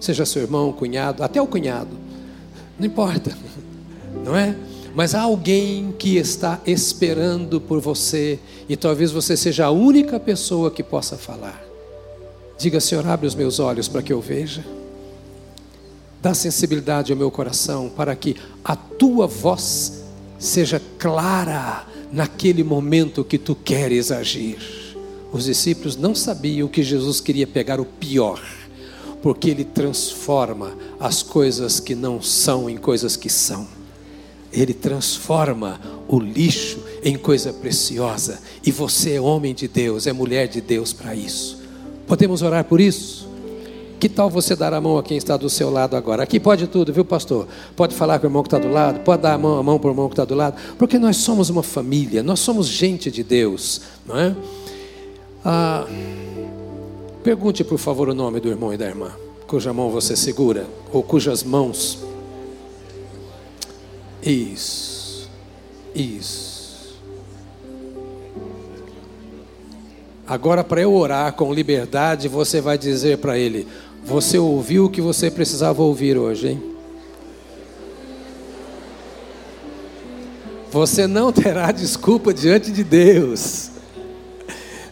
Seja 0.00 0.24
seu 0.24 0.40
irmão, 0.40 0.72
cunhado, 0.72 1.22
até 1.22 1.38
o 1.38 1.46
cunhado, 1.46 1.94
não 2.78 2.86
importa, 2.86 3.36
não 4.24 4.34
é? 4.34 4.56
Mas 4.98 5.14
há 5.14 5.20
alguém 5.20 5.94
que 5.96 6.16
está 6.16 6.60
esperando 6.66 7.60
por 7.60 7.80
você 7.80 8.36
e 8.68 8.76
talvez 8.76 9.12
você 9.12 9.36
seja 9.36 9.66
a 9.66 9.70
única 9.70 10.18
pessoa 10.18 10.72
que 10.72 10.82
possa 10.82 11.16
falar. 11.16 11.64
Diga, 12.58 12.80
Senhor, 12.80 13.06
abre 13.06 13.24
os 13.24 13.36
meus 13.36 13.60
olhos 13.60 13.86
para 13.86 14.02
que 14.02 14.12
eu 14.12 14.20
veja. 14.20 14.66
Dá 16.20 16.34
sensibilidade 16.34 17.12
ao 17.12 17.16
meu 17.16 17.30
coração 17.30 17.88
para 17.88 18.16
que 18.16 18.34
a 18.64 18.74
tua 18.74 19.28
voz 19.28 20.02
seja 20.36 20.82
clara 20.98 21.86
naquele 22.10 22.64
momento 22.64 23.22
que 23.22 23.38
tu 23.38 23.54
queres 23.54 24.10
agir. 24.10 24.58
Os 25.32 25.44
discípulos 25.44 25.96
não 25.96 26.12
sabiam 26.12 26.66
que 26.66 26.82
Jesus 26.82 27.20
queria 27.20 27.46
pegar 27.46 27.78
o 27.78 27.84
pior, 27.84 28.42
porque 29.22 29.48
ele 29.48 29.64
transforma 29.64 30.76
as 30.98 31.22
coisas 31.22 31.78
que 31.78 31.94
não 31.94 32.20
são 32.20 32.68
em 32.68 32.76
coisas 32.76 33.14
que 33.14 33.30
são. 33.30 33.77
Ele 34.52 34.72
transforma 34.72 35.80
o 36.08 36.18
lixo 36.18 36.78
em 37.02 37.16
coisa 37.16 37.52
preciosa. 37.52 38.40
E 38.64 38.72
você 38.72 39.14
é 39.14 39.20
homem 39.20 39.54
de 39.54 39.68
Deus, 39.68 40.06
é 40.06 40.12
mulher 40.12 40.48
de 40.48 40.60
Deus 40.60 40.92
para 40.92 41.14
isso. 41.14 41.58
Podemos 42.06 42.42
orar 42.42 42.64
por 42.64 42.80
isso? 42.80 43.28
Que 44.00 44.08
tal 44.08 44.30
você 44.30 44.54
dar 44.54 44.72
a 44.72 44.80
mão 44.80 44.96
a 44.96 45.02
quem 45.02 45.16
está 45.16 45.36
do 45.36 45.50
seu 45.50 45.70
lado 45.70 45.96
agora? 45.96 46.22
Aqui 46.22 46.38
pode 46.38 46.68
tudo, 46.68 46.92
viu, 46.92 47.04
pastor? 47.04 47.48
Pode 47.74 47.94
falar 47.94 48.20
com 48.20 48.26
o 48.26 48.28
irmão 48.28 48.42
que 48.42 48.46
está 48.46 48.58
do 48.58 48.72
lado, 48.72 49.00
pode 49.00 49.22
dar 49.22 49.34
a 49.34 49.38
mão, 49.38 49.58
a 49.58 49.62
mão 49.62 49.78
para 49.78 49.88
o 49.88 49.90
irmão 49.90 50.08
que 50.08 50.12
está 50.12 50.24
do 50.24 50.36
lado, 50.36 50.56
porque 50.78 50.98
nós 50.98 51.16
somos 51.16 51.50
uma 51.50 51.64
família, 51.64 52.22
nós 52.22 52.38
somos 52.38 52.68
gente 52.68 53.10
de 53.10 53.24
Deus, 53.24 53.80
não 54.06 54.16
é? 54.16 54.36
Ah, 55.44 55.84
pergunte, 57.24 57.64
por 57.64 57.78
favor, 57.78 58.08
o 58.08 58.14
nome 58.14 58.38
do 58.38 58.48
irmão 58.48 58.72
e 58.72 58.76
da 58.76 58.86
irmã, 58.86 59.10
cuja 59.48 59.72
mão 59.72 59.90
você 59.90 60.14
segura, 60.14 60.66
ou 60.92 61.02
cujas 61.02 61.42
mãos 61.42 61.98
isso. 64.22 65.28
Isso. 65.94 66.98
Agora, 70.26 70.62
para 70.62 70.82
eu 70.82 70.92
orar 70.92 71.32
com 71.32 71.52
liberdade, 71.52 72.28
você 72.28 72.60
vai 72.60 72.76
dizer 72.76 73.18
para 73.18 73.38
ele: 73.38 73.66
Você 74.04 74.38
ouviu 74.38 74.84
o 74.84 74.90
que 74.90 75.00
você 75.00 75.30
precisava 75.30 75.82
ouvir 75.82 76.18
hoje, 76.18 76.48
hein? 76.48 76.62
Você 80.70 81.06
não 81.06 81.32
terá 81.32 81.72
desculpa 81.72 82.34
diante 82.34 82.70
de 82.70 82.84
Deus. 82.84 83.77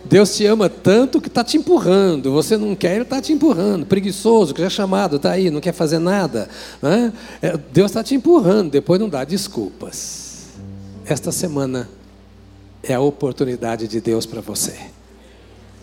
Deus 0.08 0.36
te 0.36 0.46
ama 0.46 0.68
tanto 0.68 1.20
que 1.20 1.28
está 1.28 1.42
te 1.42 1.56
empurrando. 1.56 2.32
Você 2.32 2.56
não 2.56 2.74
quer, 2.74 2.94
Ele 2.94 3.02
está 3.02 3.20
te 3.20 3.32
empurrando. 3.32 3.84
Preguiçoso, 3.86 4.54
que 4.54 4.60
já 4.60 4.66
é 4.66 4.70
chamado, 4.70 5.16
está 5.16 5.32
aí, 5.32 5.50
não 5.50 5.60
quer 5.60 5.72
fazer 5.72 5.98
nada. 5.98 6.48
Né? 6.80 7.12
Deus 7.72 7.90
está 7.90 8.02
te 8.04 8.14
empurrando, 8.14 8.70
depois 8.70 9.00
não 9.00 9.08
dá 9.08 9.24
desculpas. 9.24 10.46
Esta 11.04 11.32
semana 11.32 11.88
é 12.82 12.94
a 12.94 13.00
oportunidade 13.00 13.88
de 13.88 14.00
Deus 14.00 14.26
para 14.26 14.40
você. 14.40 14.74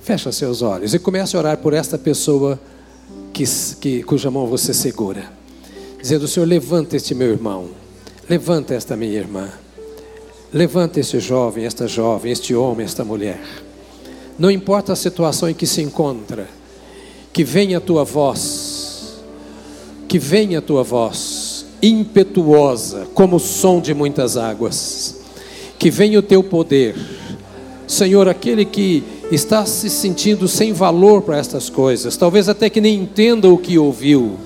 Fecha 0.01 0.31
seus 0.31 0.61
olhos 0.61 0.93
e 0.93 0.99
comece 0.99 1.35
a 1.35 1.39
orar 1.39 1.57
por 1.57 1.73
esta 1.73 1.97
pessoa 1.97 2.59
que, 3.33 3.43
que, 3.79 4.03
cuja 4.03 4.31
mão 4.31 4.47
você 4.47 4.73
segura. 4.73 5.31
Dizendo, 6.01 6.27
Senhor, 6.27 6.45
levanta 6.45 6.95
este 6.95 7.13
meu 7.15 7.29
irmão. 7.29 7.69
Levanta 8.29 8.73
esta 8.73 8.95
minha 8.95 9.17
irmã. 9.17 9.49
Levanta 10.51 10.99
este 10.99 11.19
jovem, 11.19 11.65
esta 11.65 11.87
jovem, 11.87 12.31
este 12.31 12.53
homem, 12.53 12.85
esta 12.85 13.03
mulher. 13.03 13.39
Não 14.37 14.49
importa 14.49 14.93
a 14.93 14.95
situação 14.95 15.49
em 15.49 15.53
que 15.53 15.67
se 15.67 15.81
encontra, 15.81 16.47
que 17.31 17.43
venha 17.43 17.77
a 17.77 17.81
tua 17.81 18.03
voz, 18.03 19.19
que 20.07 20.17
venha 20.17 20.59
a 20.59 20.61
tua 20.61 20.83
voz, 20.83 21.65
impetuosa, 21.81 23.07
como 23.13 23.35
o 23.35 23.39
som 23.39 23.79
de 23.79 23.93
muitas 23.93 24.37
águas, 24.37 25.19
que 25.77 25.91
venha 25.91 26.19
o 26.19 26.23
teu 26.23 26.43
poder, 26.43 26.95
Senhor, 27.87 28.27
aquele 28.27 28.65
que 28.65 29.03
está 29.31 29.65
se 29.65 29.89
sentindo 29.89 30.47
sem 30.47 30.73
valor 30.73 31.21
para 31.21 31.37
estas 31.37 31.69
coisas, 31.69 32.17
talvez 32.17 32.49
até 32.49 32.69
que 32.69 32.81
nem 32.81 32.95
entenda 32.95 33.49
o 33.49 33.57
que 33.57 33.77
ouviu. 33.77 34.37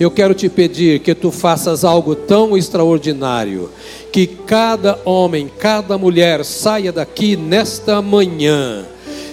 Eu 0.00 0.10
quero 0.10 0.32
te 0.32 0.48
pedir 0.48 1.00
que 1.00 1.14
tu 1.14 1.30
faças 1.30 1.84
algo 1.84 2.14
tão 2.14 2.56
extraordinário, 2.56 3.70
que 4.12 4.26
cada 4.26 4.98
homem, 5.04 5.50
cada 5.58 5.98
mulher 5.98 6.44
saia 6.44 6.92
daqui 6.92 7.36
nesta 7.36 8.00
manhã 8.00 8.86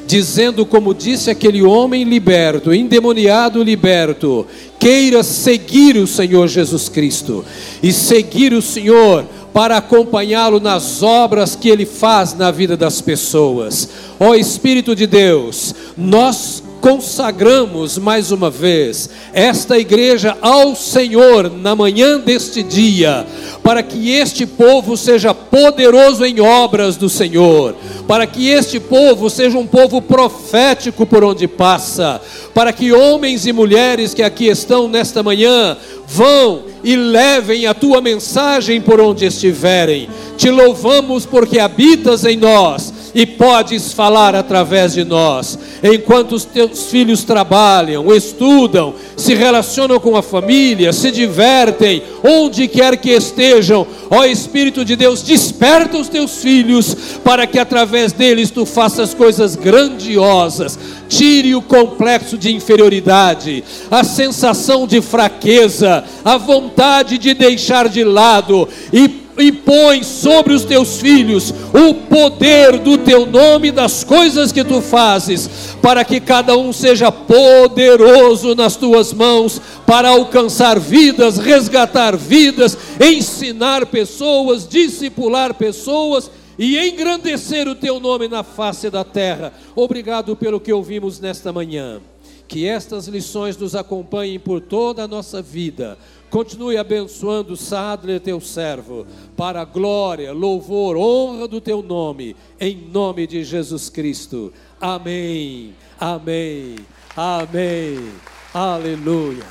dizendo 0.06 0.66
como 0.66 0.94
disse 0.94 1.30
aquele 1.30 1.64
homem 1.64 2.04
liberto, 2.04 2.74
endemoniado 2.74 3.64
liberto, 3.64 4.46
queira 4.80 5.24
seguir 5.24 5.98
o 5.98 6.08
Senhor 6.08 6.48
Jesus 6.48 6.90
Cristo 6.90 7.44
e 7.82 7.92
seguir 7.92 8.54
o 8.54 8.62
Senhor 8.62 9.26
para 9.54 9.78
acompanhá-lo 9.78 10.60
nas 10.60 11.02
obras 11.02 11.56
que 11.56 11.70
ele 11.70 11.86
faz 11.86 12.34
na 12.34 12.52
vida 12.52 12.76
das 12.76 13.00
pessoas. 13.02 13.90
Ó 14.20 14.36
Espírito 14.36 14.96
de 14.96 15.08
Deus, 15.08 15.74
nós 15.98 16.62
consagramos 16.86 17.98
mais 17.98 18.32
uma 18.32 18.52
vez 18.52 19.10
esta 19.34 19.76
igreja 19.76 20.38
ao 20.40 20.76
Senhor 20.76 21.50
na 21.50 21.76
manhã 21.76 22.20
deste 22.20 22.62
dia, 22.62 23.26
para 23.64 23.82
que 23.82 24.12
este 24.12 24.46
povo 24.46 24.96
seja 24.96 25.34
poderoso 25.34 26.24
em 26.24 26.40
obras 26.40 26.96
do 26.96 27.10
Senhor, 27.10 27.76
para 28.08 28.28
que 28.28 28.50
este 28.50 28.80
povo 28.80 29.32
seja 29.32 29.58
um 29.58 29.66
povo 29.66 30.00
profético 30.00 31.08
por 31.08 31.24
onde 31.24 31.48
passa, 31.48 32.22
para 32.54 32.72
que 32.72 32.94
homens 32.94 33.48
e 33.48 33.52
mulheres 33.52 34.14
que 34.14 34.22
aqui 34.22 34.46
estão 34.46 34.88
nesta 34.88 35.24
manhã 35.24 35.76
vão 36.06 36.66
e 36.84 36.96
levem 36.96 37.66
a 37.66 37.74
tua 37.74 38.00
mensagem 38.00 38.80
por 38.80 39.02
onde 39.02 39.26
estiverem. 39.26 40.08
Te 40.38 40.52
louvamos 40.52 41.26
porque 41.26 41.58
habitas 41.58 42.26
em 42.26 42.38
nós 42.38 42.94
e 43.16 43.26
podes 43.26 43.92
falar 43.92 44.36
através 44.36 44.94
de 44.94 45.04
nós. 45.04 45.58
Enquanto 45.88 46.32
os 46.32 46.46
teus 46.46 46.90
filhos 46.90 47.24
trabalham, 47.24 48.12
estudam, 48.12 48.96
se 49.16 49.36
relacionam 49.36 50.00
com 50.00 50.18
a 50.18 50.24
família, 50.24 50.92
se 50.92 51.12
divertem, 51.12 52.02
onde 52.24 52.68
quer 52.68 52.98
que 52.98 53.12
estejam, 53.12 53.86
ó 54.10 54.26
Espírito 54.26 54.84
de 54.84 54.96
Deus, 54.96 55.22
desperta 55.22 55.96
os 56.00 56.10
teus 56.10 56.38
filhos 56.42 57.20
para 57.24 57.46
que 57.46 57.60
através 57.60 58.12
deles 58.12 58.50
tu 58.50 58.66
faças 58.66 59.14
coisas 59.14 59.56
grandiosas. 59.56 60.80
Tire 61.08 61.54
o 61.54 61.62
complexo 61.62 62.36
de 62.36 62.52
inferioridade, 62.52 63.64
a 63.92 64.04
sensação 64.04 64.88
de 64.88 65.04
fraqueza, 65.04 66.04
a 66.24 66.36
vontade 66.36 67.20
de 67.20 67.36
deixar 67.36 67.88
de 67.88 68.04
lado 68.04 68.68
e 68.92 69.25
e 69.38 69.52
põe 69.52 70.04
sobre 70.04 70.54
os 70.54 70.64
teus 70.64 71.00
filhos 71.00 71.54
o 71.74 71.94
poder 71.94 72.80
do 72.80 72.98
teu 72.98 73.26
nome 73.26 73.72
das 73.72 74.04
coisas 74.04 74.52
que 74.52 74.64
tu 74.64 74.82
fazes, 74.82 75.76
para 75.82 76.04
que 76.06 76.20
cada 76.20 76.58
um 76.58 76.72
seja 76.72 77.12
poderoso 77.12 78.56
nas 78.56 78.76
tuas 78.76 79.14
mãos 79.14 79.62
para 79.86 80.10
alcançar 80.10 80.80
vidas, 80.80 81.38
resgatar 81.38 82.16
vidas, 82.16 82.78
ensinar 83.00 83.86
pessoas, 83.86 84.68
discipular 84.68 85.54
pessoas 85.54 86.32
e 86.58 86.78
engrandecer 86.78 87.68
o 87.68 87.76
teu 87.76 88.00
nome 88.00 88.28
na 88.28 88.44
face 88.44 88.90
da 88.90 89.04
terra. 89.04 89.54
Obrigado 89.76 90.36
pelo 90.36 90.60
que 90.60 90.72
ouvimos 90.72 91.20
nesta 91.20 91.52
manhã. 91.52 92.02
Que 92.48 92.68
estas 92.68 93.08
lições 93.08 93.58
nos 93.58 93.76
acompanhem 93.76 94.40
por 94.40 94.62
toda 94.62 95.04
a 95.04 95.08
nossa 95.08 95.42
vida 95.42 95.98
Continue 96.36 96.76
abençoando 96.76 97.56
Sadler, 97.56 98.20
teu 98.20 98.42
servo, 98.42 99.08
para 99.38 99.62
a 99.62 99.64
glória, 99.64 100.34
louvor, 100.34 100.98
honra 100.98 101.48
do 101.48 101.62
teu 101.62 101.82
nome, 101.82 102.36
em 102.60 102.76
nome 102.76 103.26
de 103.26 103.42
Jesus 103.42 103.90
Cristo. 103.90 104.52
Amém, 104.82 105.74
amém, 105.98 106.76
amém, 107.16 108.12
aleluia, 108.54 109.46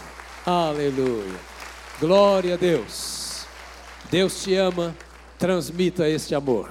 aleluia. 0.45 1.41
Glória 1.99 2.53
a 2.53 2.59
Deus. 2.59 3.47
Deus 4.11 4.43
te 4.43 4.55
ama, 4.55 4.95
transmita 5.39 6.07
este 6.07 6.35
amor. 6.35 6.69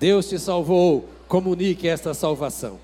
Deus 0.00 0.30
te 0.30 0.38
salvou, 0.38 1.10
comunique 1.28 1.86
esta 1.86 2.14
salvação. 2.14 2.80